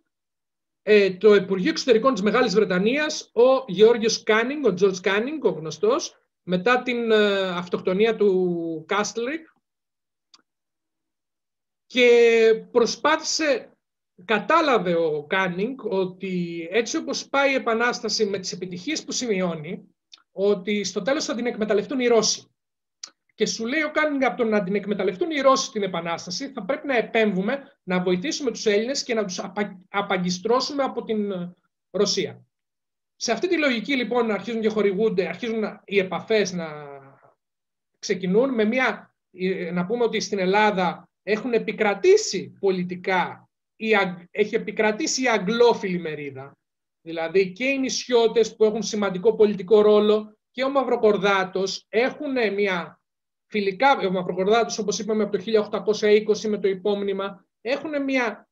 ε, 0.83 1.11
το 1.11 1.35
Υπουργείο 1.35 1.71
Εξωτερικών 1.71 2.13
της 2.13 2.23
Μεγάλης 2.23 2.55
Βρετανίας 2.55 3.31
ο 3.33 3.65
Γεώργιος 3.67 4.23
Κάνινγκ, 4.23 4.65
ο 4.65 4.75
Τζορτζ 4.75 4.99
Κάνινγκ, 5.01 5.45
ο 5.45 5.51
γνωστός, 5.51 6.17
μετά 6.43 6.83
την 6.83 7.11
ε, 7.11 7.49
αυτοκτονία 7.49 8.17
του 8.17 8.85
Κάσλρι 8.89 9.47
και 11.93 12.65
προσπάθησε, 12.71 13.73
κατάλαβε 14.25 14.95
ο 14.95 15.25
Κάνινγκ 15.25 15.79
ότι 15.85 16.69
έτσι 16.71 16.97
όπως 16.97 17.29
πάει 17.29 17.53
η 17.53 17.55
Επανάσταση 17.55 18.25
με 18.25 18.39
τις 18.39 18.53
επιτυχίες 18.53 19.05
που 19.05 19.13
σημειώνει, 19.13 19.89
ότι 20.33 20.85
στο 20.85 21.03
τέλος 21.03 21.25
θα 21.25 21.35
την 21.35 21.47
εκμεταλλευτούν 21.47 22.01
οι 22.01 22.07
Ρώσοι. 22.07 22.55
Και 23.35 23.47
σου 23.47 23.67
λέει 23.67 23.83
ο 23.83 23.91
Κάνινγκ 23.91 24.23
από 24.25 24.37
το 24.37 24.45
να 24.45 24.63
την 24.63 24.75
εκμεταλλευτούν 24.75 25.31
οι 25.31 25.41
Ρώσοι 25.41 25.71
την 25.71 25.83
Επανάσταση, 25.83 26.53
θα 26.53 26.65
πρέπει 26.65 26.87
να 26.87 26.97
επέμβουμε, 26.97 27.79
να 27.83 28.01
βοηθήσουμε 28.03 28.51
τους 28.51 28.67
Έλληνες 28.67 29.03
και 29.03 29.15
να 29.15 29.25
τους 29.25 29.39
απα... 29.39 29.81
απαγκιστρώσουμε 29.89 30.83
από 30.83 31.05
την 31.05 31.31
ε, 31.31 31.57
Ρωσία. 31.91 32.47
Σε 33.17 33.33
αυτή 33.33 33.49
τη 33.49 33.59
λογική 33.59 33.97
λοιπόν 33.97 34.31
αρχίζουν 34.31 34.61
και 34.61 34.69
χορηγούνται, 34.69 35.29
αρχίζουν 35.29 35.81
οι 35.85 35.99
επαφές 35.99 36.53
να 36.53 36.69
ξεκινούν 37.99 38.55
με 38.55 38.65
μια, 38.65 39.15
ε, 39.33 39.71
να 39.71 39.87
πούμε 39.87 40.05
ότι 40.05 40.21
στην 40.21 40.39
Ελλάδα 40.39 41.07
έχουν 41.23 41.53
επικρατήσει 41.53 42.57
πολιτικά, 42.61 43.49
έχει 44.31 44.55
επικρατήσει 44.55 45.23
η 45.23 45.29
αγγλόφιλη 45.29 45.99
μερίδα. 45.99 46.57
Δηλαδή 47.01 47.53
και 47.53 47.65
οι 47.65 47.79
νησιώτες 47.79 48.57
που 48.57 48.65
έχουν 48.65 48.83
σημαντικό 48.83 49.35
πολιτικό 49.35 49.81
ρόλο 49.81 50.37
και 50.51 50.65
ο 50.65 50.71
Μαυροκορδάτος 50.71 51.87
έχουν 51.89 52.55
μια 52.55 53.01
φιλικά, 53.47 53.99
ο 53.99 54.11
Μαυροκορδάτος 54.11 54.79
όπως 54.79 54.99
είπαμε 54.99 55.23
από 55.23 55.37
το 55.37 55.43
1820 55.45 56.49
με 56.49 56.59
το 56.59 56.69
υπόμνημα, 56.69 57.47
έχουν 57.61 58.03
μια 58.03 58.49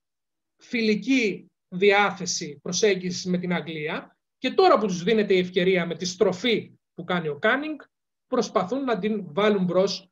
φιλική 0.62 1.46
διάθεση 1.68 2.58
προσέγγισης 2.62 3.24
με 3.24 3.38
την 3.38 3.52
Αγγλία 3.52 4.16
και 4.38 4.50
τώρα 4.50 4.78
που 4.78 4.86
τους 4.86 5.02
δίνεται 5.02 5.34
η 5.34 5.38
ευκαιρία 5.38 5.86
με 5.86 5.96
τη 5.96 6.04
στροφή 6.04 6.72
που 6.94 7.04
κάνει 7.04 7.28
ο 7.28 7.38
Κάνινγκ, 7.38 7.80
προσπαθούν 8.26 8.84
να 8.84 8.98
την 8.98 9.24
βάλουν 9.32 9.64
μπρος 9.64 10.09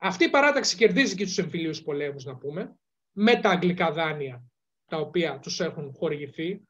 αυτή 0.00 0.24
η 0.24 0.30
παράταξη 0.30 0.76
κερδίζει 0.76 1.14
και 1.14 1.24
τους 1.24 1.38
εμφυλίους 1.38 1.82
πολέμους, 1.82 2.24
να 2.24 2.36
πούμε, 2.36 2.76
με 3.12 3.40
τα 3.40 3.50
αγγλικά 3.50 3.92
δάνεια 3.92 4.44
τα 4.86 4.96
οποία 4.96 5.38
τους 5.38 5.60
έχουν 5.60 5.92
χορηγηθεί, 5.94 6.62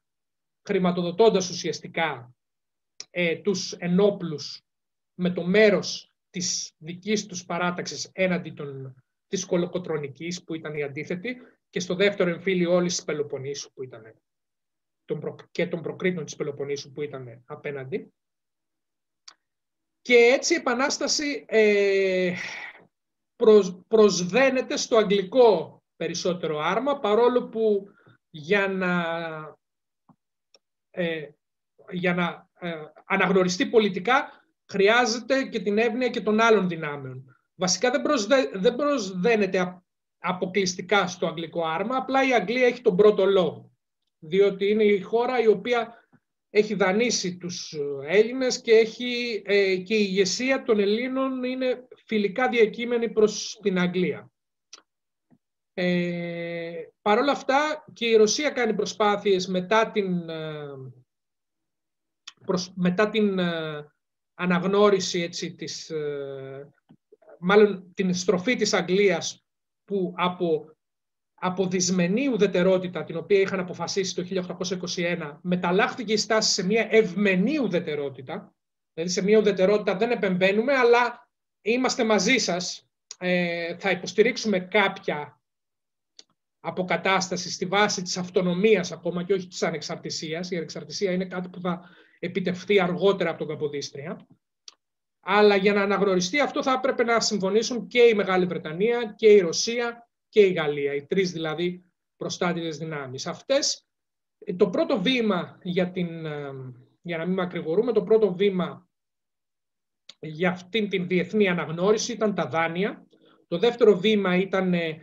χρηματοδοτώντας 0.67 1.49
ουσιαστικά 1.49 2.35
ε, 3.09 3.35
τους 3.35 3.73
ενόπλους 3.73 4.61
με 5.13 5.29
το 5.29 5.43
μέρος 5.43 6.15
της 6.29 6.73
δικής 6.77 7.25
τους 7.25 7.45
παράταξης 7.45 8.09
έναντι 8.13 8.51
των, 8.51 8.95
της 9.27 9.45
κολοκοτρονικής 9.45 10.43
που 10.43 10.53
ήταν 10.53 10.75
η 10.75 10.83
αντίθετη 10.83 11.37
και 11.69 11.79
στο 11.79 11.95
δεύτερο 11.95 12.29
εμφύλιο 12.29 12.73
όλης 12.73 12.95
της 12.95 13.03
Πελοποννήσου 13.03 13.73
που 13.73 13.83
ήταν 13.83 14.15
και 15.51 15.67
των 15.67 15.81
προκρήτων 15.81 16.25
της 16.25 16.35
Πελοποννήσου 16.35 16.91
που 16.91 17.01
ήταν 17.01 17.43
απέναντι. 17.45 18.13
Και 20.01 20.15
έτσι 20.15 20.53
η 20.53 20.57
Επανάσταση 20.57 21.45
ε, 21.47 22.33
προσβαίνεται 23.87 24.77
στο 24.77 24.97
αγγλικό 24.97 25.83
περισσότερο 25.95 26.59
άρμα, 26.59 26.99
παρόλο 26.99 27.47
που 27.47 27.87
για 28.29 28.67
να 28.67 29.03
ε, 30.91 31.29
για 31.91 32.13
να 32.13 32.49
ε, 32.59 32.73
αναγνωριστεί 33.05 33.65
πολιτικά 33.65 34.43
χρειάζεται 34.71 35.43
και 35.43 35.59
την 35.59 35.77
εύνοια 35.77 36.09
και 36.09 36.21
των 36.21 36.39
άλλων 36.39 36.67
δυνάμεων. 36.67 37.35
Βασικά 37.55 37.91
δεν, 37.91 38.01
προσδε, 38.01 38.51
δεν 38.53 38.75
προσδένεται 38.75 39.81
αποκλειστικά 40.19 41.07
στο 41.07 41.27
αγγλικό 41.27 41.65
άρμα, 41.65 41.95
απλά 41.95 42.27
η 42.27 42.33
Αγγλία 42.33 42.65
έχει 42.65 42.81
τον 42.81 42.95
πρώτο 42.95 43.25
λόγο, 43.25 43.71
διότι 44.19 44.69
είναι 44.69 44.83
η 44.83 45.01
χώρα 45.01 45.39
η 45.41 45.47
οποία 45.47 46.07
έχει 46.49 46.73
δανείσει 46.73 47.37
τους 47.37 47.75
Έλληνες 48.07 48.61
και, 48.61 48.71
έχει, 48.71 49.41
ε, 49.45 49.75
και 49.75 49.95
η 49.95 50.05
ηγεσία 50.09 50.63
των 50.63 50.79
Ελλήνων 50.79 51.43
είναι 51.43 51.87
φιλικά 52.11 52.49
διακείμενη 52.49 53.09
προς 53.09 53.59
την 53.61 53.79
Αγγλία. 53.79 54.31
Ε, 55.73 56.83
Παρ' 57.01 57.17
όλα 57.17 57.31
αυτά 57.31 57.85
και 57.93 58.05
η 58.05 58.15
Ρωσία 58.15 58.49
κάνει 58.49 58.73
προσπάθειες 58.73 59.47
μετά 59.47 59.91
την, 59.91 60.29
ε, 60.29 60.67
μετά 62.75 63.09
την 63.09 63.39
ε, 63.39 63.85
αναγνώριση 64.33 65.21
έτσι, 65.21 65.55
της, 65.55 65.89
ε, 65.89 66.73
μάλλον 67.39 67.93
την 67.93 68.13
στροφή 68.13 68.55
της 68.55 68.73
Αγγλίας 68.73 69.45
που 69.83 70.13
από, 70.17 70.75
από 71.33 71.67
δυσμενή 71.67 72.27
ουδετερότητα 72.27 73.03
την 73.03 73.17
οποία 73.17 73.39
είχαν 73.39 73.59
αποφασίσει 73.59 74.15
το 74.15 74.45
1821 74.95 75.39
μεταλλάχθηκε 75.41 76.13
η 76.13 76.17
στάση 76.17 76.51
σε 76.53 76.65
μια 76.65 76.87
ευμενή 76.89 77.57
ουδετερότητα 77.57 78.55
δηλαδή 78.93 79.11
σε 79.11 79.23
μια 79.23 79.39
ουδετερότητα 79.39 79.95
δεν 79.97 80.11
επεμβαίνουμε 80.11 80.73
αλλά 80.73 81.30
είμαστε 81.61 82.03
μαζί 82.03 82.37
σας 82.37 82.89
θα 83.77 83.91
υποστηρίξουμε 83.91 84.59
κάποια 84.59 85.41
αποκατάσταση 86.59 87.51
στη 87.51 87.65
βάση 87.65 88.01
της 88.01 88.17
αυτονομίας 88.17 88.91
ακόμα 88.91 89.23
και 89.23 89.33
όχι 89.33 89.47
της 89.47 89.63
ανεξαρτησίας. 89.63 90.51
Η 90.51 90.55
ανεξαρτησία 90.55 91.11
είναι 91.11 91.25
κάτι 91.25 91.49
που 91.49 91.59
θα 91.59 91.89
επιτευχθεί 92.19 92.79
αργότερα 92.79 93.29
από 93.29 93.39
τον 93.39 93.47
Καποδίστρια. 93.47 94.27
Αλλά 95.19 95.55
για 95.55 95.73
να 95.73 95.81
αναγνωριστεί 95.81 96.39
αυτό 96.39 96.63
θα 96.63 96.71
έπρεπε 96.71 97.03
να 97.03 97.19
συμφωνήσουν 97.19 97.87
και 97.87 98.01
η 98.01 98.13
Μεγάλη 98.13 98.45
Βρετανία 98.45 99.13
και 99.17 99.27
η 99.27 99.39
Ρωσία 99.39 100.09
και 100.29 100.41
η 100.41 100.51
Γαλλία, 100.51 100.93
οι 100.93 101.05
τρεις 101.05 101.31
δηλαδή 101.31 101.85
προστάτητες 102.15 102.77
δυνάμεις. 102.77 103.27
Αυτές, 103.27 103.85
το 104.57 104.69
πρώτο 104.69 105.01
βήμα 105.01 105.59
για, 105.63 105.91
την, 105.91 106.25
ε, 106.25 106.51
για 107.01 107.17
να 107.17 107.25
μην 107.25 107.33
μακρηγορούμε, 107.33 107.91
το 107.91 108.03
πρώτο 108.03 108.33
βήμα 108.33 108.89
για 110.21 110.49
αυτήν 110.49 110.89
την 110.89 111.07
διεθνή 111.07 111.47
αναγνώριση 111.47 112.11
ήταν 112.11 112.35
τα 112.35 112.47
δάνεια. 112.47 113.05
Το 113.47 113.57
δεύτερο 113.57 113.97
βήμα 113.97 114.35
ήταν 114.35 114.73
ε, 114.73 114.97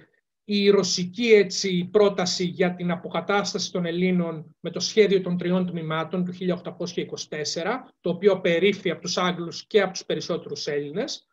η 0.45 0.71
ρωσική 0.71 1.27
έτσι, 1.27 1.89
πρόταση 1.93 2.45
για 2.45 2.75
την 2.75 2.91
αποκατάσταση 2.91 3.73
των 3.73 3.87
Ελλήνων 3.87 4.57
με 4.61 4.71
το 4.71 4.81
σχέδιο 4.81 5.21
των 5.21 5.39
τριών 5.39 5.67
τμήματων 5.67 6.25
του 6.25 6.33
1824, 6.33 6.63
το 8.01 8.11
οποίο 8.11 8.41
περίφθη 8.41 8.91
από 8.91 9.01
τους 9.01 9.19
Άγγλους 9.19 9.67
και 9.67 9.81
από 9.81 9.93
τους 9.93 10.05
περισσότερους 10.05 10.67
Έλληνες, 10.67 11.27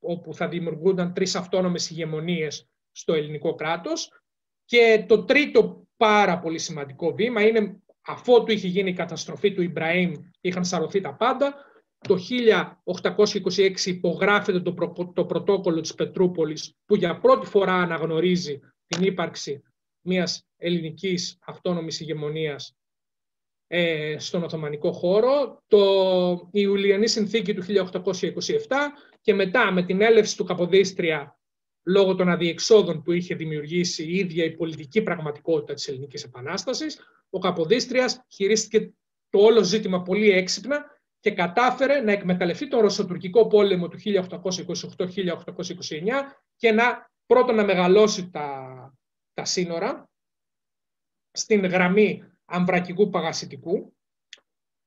όπου 0.00 0.34
θα 0.34 0.48
δημιουργούνταν 0.48 1.14
τρεις 1.14 1.34
αυτόνομες 1.34 1.90
ηγεμονίες 1.90 2.68
στο 2.92 3.14
ελληνικό 3.14 3.54
κράτος. 3.54 4.22
Και 4.64 5.04
το 5.08 5.24
τρίτο 5.24 5.86
πάρα 5.96 6.38
πολύ 6.38 6.58
σημαντικό 6.58 7.14
βήμα 7.14 7.46
είναι, 7.46 7.82
αφότου 8.06 8.52
είχε 8.52 8.66
γίνει 8.66 8.90
η 8.90 8.94
καταστροφή 8.94 9.52
του 9.52 9.62
Ιμπραήμ, 9.62 10.12
είχαν 10.40 10.64
σαρωθεί 10.64 11.00
τα 11.00 11.14
πάντα, 11.14 11.54
το 11.98 12.18
1826 13.44 13.84
υπογράφεται 13.84 14.60
το, 14.60 14.92
το 15.14 15.24
πρωτόκολλο 15.24 15.80
της 15.80 15.94
Πετρούπολης 15.94 16.74
που 16.84 16.96
για 16.96 17.18
πρώτη 17.18 17.46
φορά 17.46 17.74
αναγνωρίζει 17.74 18.60
την 18.86 19.02
ύπαρξη 19.02 19.62
μιας 20.00 20.46
ελληνικής 20.56 21.38
αυτόνομης 21.44 22.00
ηγεμονίας 22.00 22.76
ε, 23.66 24.16
στον 24.18 24.42
Οθωμανικό 24.42 24.92
χώρο, 24.92 25.62
το, 25.66 26.50
η 26.52 26.60
Ιουλιανή 26.62 27.08
Συνθήκη 27.08 27.54
του 27.54 27.62
1827 27.62 28.02
και 29.20 29.34
μετά 29.34 29.72
με 29.72 29.82
την 29.82 30.00
έλευση 30.00 30.36
του 30.36 30.44
Καποδίστρια 30.44 31.38
λόγω 31.82 32.14
των 32.14 32.28
αδιεξόδων 32.28 33.02
που 33.02 33.12
είχε 33.12 33.34
δημιουργήσει 33.34 34.04
η 34.04 34.16
ίδια 34.16 34.44
η 34.44 34.56
πολιτική 34.56 35.02
πραγματικότητα 35.02 35.74
της 35.74 35.88
Ελληνικής 35.88 36.24
Επανάστασης, 36.24 37.00
ο 37.30 37.38
Καποδίστριας 37.38 38.24
χειρίστηκε 38.28 38.92
το 39.30 39.38
όλο 39.38 39.62
ζήτημα 39.62 40.02
πολύ 40.02 40.30
έξυπνα 40.30 40.97
και 41.20 41.30
κατάφερε 41.30 42.00
να 42.00 42.12
εκμεταλλευτεί 42.12 42.68
τον 42.68 42.80
Ρωσοτουρκικό 42.80 43.46
πόλεμο 43.46 43.88
του 43.88 43.98
1828-1829 43.98 44.14
και 46.56 46.72
να 46.72 47.10
πρώτον 47.26 47.54
να 47.54 47.64
μεγαλώσει 47.64 48.30
τα, 48.30 48.68
τα 49.34 49.44
σύνορα 49.44 50.10
στην 51.30 51.66
γραμμή 51.66 52.24
αμβρακικού 52.44 53.10
παγασιτικού 53.10 53.96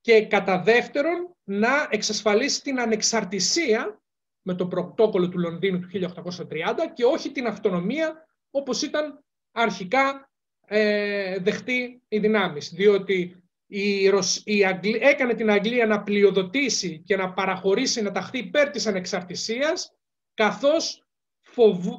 και 0.01 0.25
κατά 0.25 0.61
δεύτερον 0.61 1.35
να 1.43 1.87
εξασφαλίσει 1.89 2.61
την 2.61 2.79
ανεξαρτησία 2.79 4.01
με 4.41 4.53
το 4.53 4.67
πρωτόκολλο 4.67 5.29
του 5.29 5.39
Λονδίνου 5.39 5.79
του 5.79 5.89
1830 5.89 6.49
και 6.93 7.05
όχι 7.05 7.31
την 7.31 7.47
αυτονομία 7.47 8.27
όπως 8.51 8.81
ήταν 8.81 9.23
αρχικά 9.51 10.31
ε, 10.65 11.39
δεχτεί 11.39 12.01
οι 12.07 12.19
δυνάμεις. 12.19 12.69
Διότι 12.69 13.40
η, 13.73 14.11
η 14.43 14.61
έκανε 14.99 15.33
την 15.33 15.51
Αγγλία 15.51 15.85
να 15.85 16.03
πλειοδοτήσει 16.03 17.01
και 17.05 17.15
να 17.15 17.33
παραχωρήσει, 17.33 18.01
να 18.01 18.11
ταχθεί 18.11 18.37
υπέρ 18.37 18.69
της 18.69 18.87
ανεξαρτησίας, 18.87 19.93
καθώς 20.33 21.03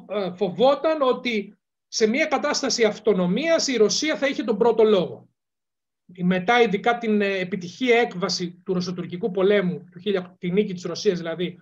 ε, 0.09 0.31
φοβόταν 0.35 1.01
ότι 1.01 1.57
σε 1.87 2.07
μια 2.07 2.25
κατάσταση 2.25 2.83
αυτονομίας 2.83 3.67
η 3.67 3.77
Ρωσία 3.77 4.17
θα 4.17 4.27
είχε 4.27 4.43
τον 4.43 4.57
πρώτο 4.57 4.83
λόγο. 4.83 5.29
Μετά 6.23 6.61
ειδικά 6.61 6.97
την 6.97 7.21
ε, 7.21 7.37
επιτυχία 7.37 7.99
έκβαση 7.99 8.61
του 8.65 8.73
Ρωσοτουρκικού 8.73 9.31
πολέμου, 9.31 9.83
του, 9.91 9.99
τη 10.37 10.51
νίκη 10.51 10.73
της 10.73 10.83
Ρωσίας 10.83 11.17
δηλαδή, 11.17 11.57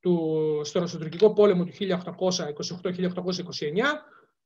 του, 0.00 0.60
στο 0.64 0.80
Ρωσοτουρκικό 0.80 1.32
πόλεμο 1.32 1.64
του 1.64 1.72
1828-1829, 1.72 1.88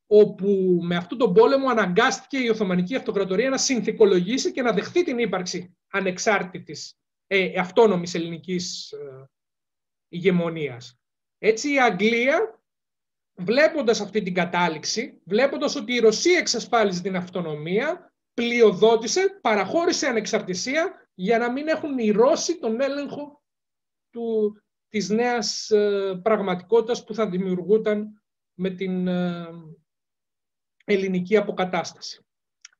όπου 0.06 0.78
με 0.82 0.96
αυτόν 0.96 1.18
τον 1.18 1.32
πόλεμο 1.32 1.68
αναγκάστηκε 1.68 2.38
η 2.38 2.48
Οθωμανική 2.48 2.94
Αυτοκρατορία 2.94 3.50
να 3.50 3.58
συνθηκολογήσει 3.58 4.52
και 4.52 4.62
να 4.62 4.72
δεχθεί 4.72 5.04
την 5.04 5.18
ύπαρξη 5.18 5.76
ανεξάρτητης, 5.90 6.98
ε, 7.26 7.60
αυτόνομης 7.60 8.14
ελληνικής 8.14 8.92
ε, 8.92 9.30
ηγεμονίας. 10.08 11.00
Έτσι 11.38 11.72
η 11.72 11.80
Αγγλία, 11.80 12.60
βλέποντας 13.34 14.00
αυτή 14.00 14.22
την 14.22 14.34
κατάληξη, 14.34 15.20
βλέποντας 15.24 15.76
ότι 15.76 15.94
η 15.94 15.98
Ρωσία 15.98 16.38
εξασφάλιζε 16.38 17.02
την 17.02 17.16
αυτονομία, 17.16 18.12
πλειοδότησε, 18.34 19.38
παραχώρησε 19.40 20.06
ανεξαρτησία 20.06 21.08
για 21.14 21.38
να 21.38 21.52
μην 21.52 21.68
έχουν 21.68 21.98
οι 21.98 22.10
Ρώσοι 22.10 22.58
τον 22.58 22.80
έλεγχο 22.80 23.42
του, 24.10 24.56
της 24.88 25.08
νέας 25.08 25.70
ε, 25.70 26.20
πραγματικότητας 26.22 27.04
που 27.04 27.14
θα 27.14 27.28
δημιουργούταν 27.28 28.22
με 28.54 28.70
την 28.70 29.08
ε, 29.08 29.46
ελληνική 30.86 31.36
αποκατάσταση. 31.36 32.26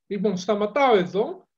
Λοιπόν, 0.07 0.37
σταματάω 0.37 0.97
εδώ. 0.97 1.49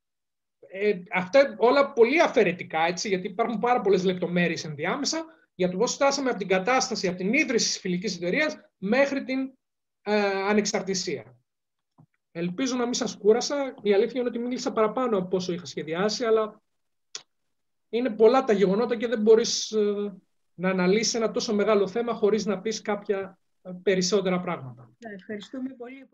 Ε, 0.71 0.99
αυτά 1.13 1.55
όλα 1.59 1.93
πολύ 1.93 2.21
αφαιρετικά, 2.21 2.81
έτσι, 2.81 3.09
γιατί 3.09 3.27
υπάρχουν 3.27 3.59
πάρα 3.59 3.81
πολλές 3.81 4.05
λεπτομέρειες 4.05 4.65
ενδιάμεσα 4.65 5.25
για 5.55 5.71
το 5.71 5.77
πώς 5.77 5.95
φτάσαμε 5.95 6.31
από 6.31 6.39
την 6.39 6.49
κατάσταση, 6.49 7.09
από 7.09 7.17
την 7.17 7.33
ίδρυση 7.33 7.67
της 7.69 7.79
φιλικής 7.79 8.17
εταιρείας 8.17 8.57
μέχρι 8.79 9.25
την 9.25 9.53
ε, 10.03 10.17
ανεξαρτησία. 10.49 11.39
Ελπίζω 12.33 12.77
να 12.77 12.85
μην 12.85 12.95
σας 12.95 13.17
κούρασα. 13.17 13.75
Η 13.83 13.93
αλήθεια 13.93 14.21
είναι 14.21 14.29
ότι 14.29 14.39
μίλησα 14.39 14.73
παραπάνω 14.73 15.19
από 15.19 15.37
όσο 15.37 15.53
είχα 15.53 15.65
σχεδιάσει, 15.65 16.25
αλλά 16.25 16.63
είναι 17.89 18.11
πολλά 18.11 18.45
τα 18.45 18.53
γεγονότα 18.53 18.97
και 18.97 19.07
δεν 19.07 19.21
μπορείς 19.21 19.71
ε, 19.71 20.15
να 20.55 20.71
αναλύσεις 20.71 21.15
ένα 21.15 21.31
τόσο 21.31 21.55
μεγάλο 21.55 21.89
θέμα 21.89 22.15
χωρίς 22.15 22.47
να 22.47 22.61
πεις 22.61 22.81
κάποια 22.81 23.39
περισσότερα 23.83 24.41
πράγματα. 24.41 24.91
Ευχαριστούμε 24.99 25.75
πολύ. 25.75 26.09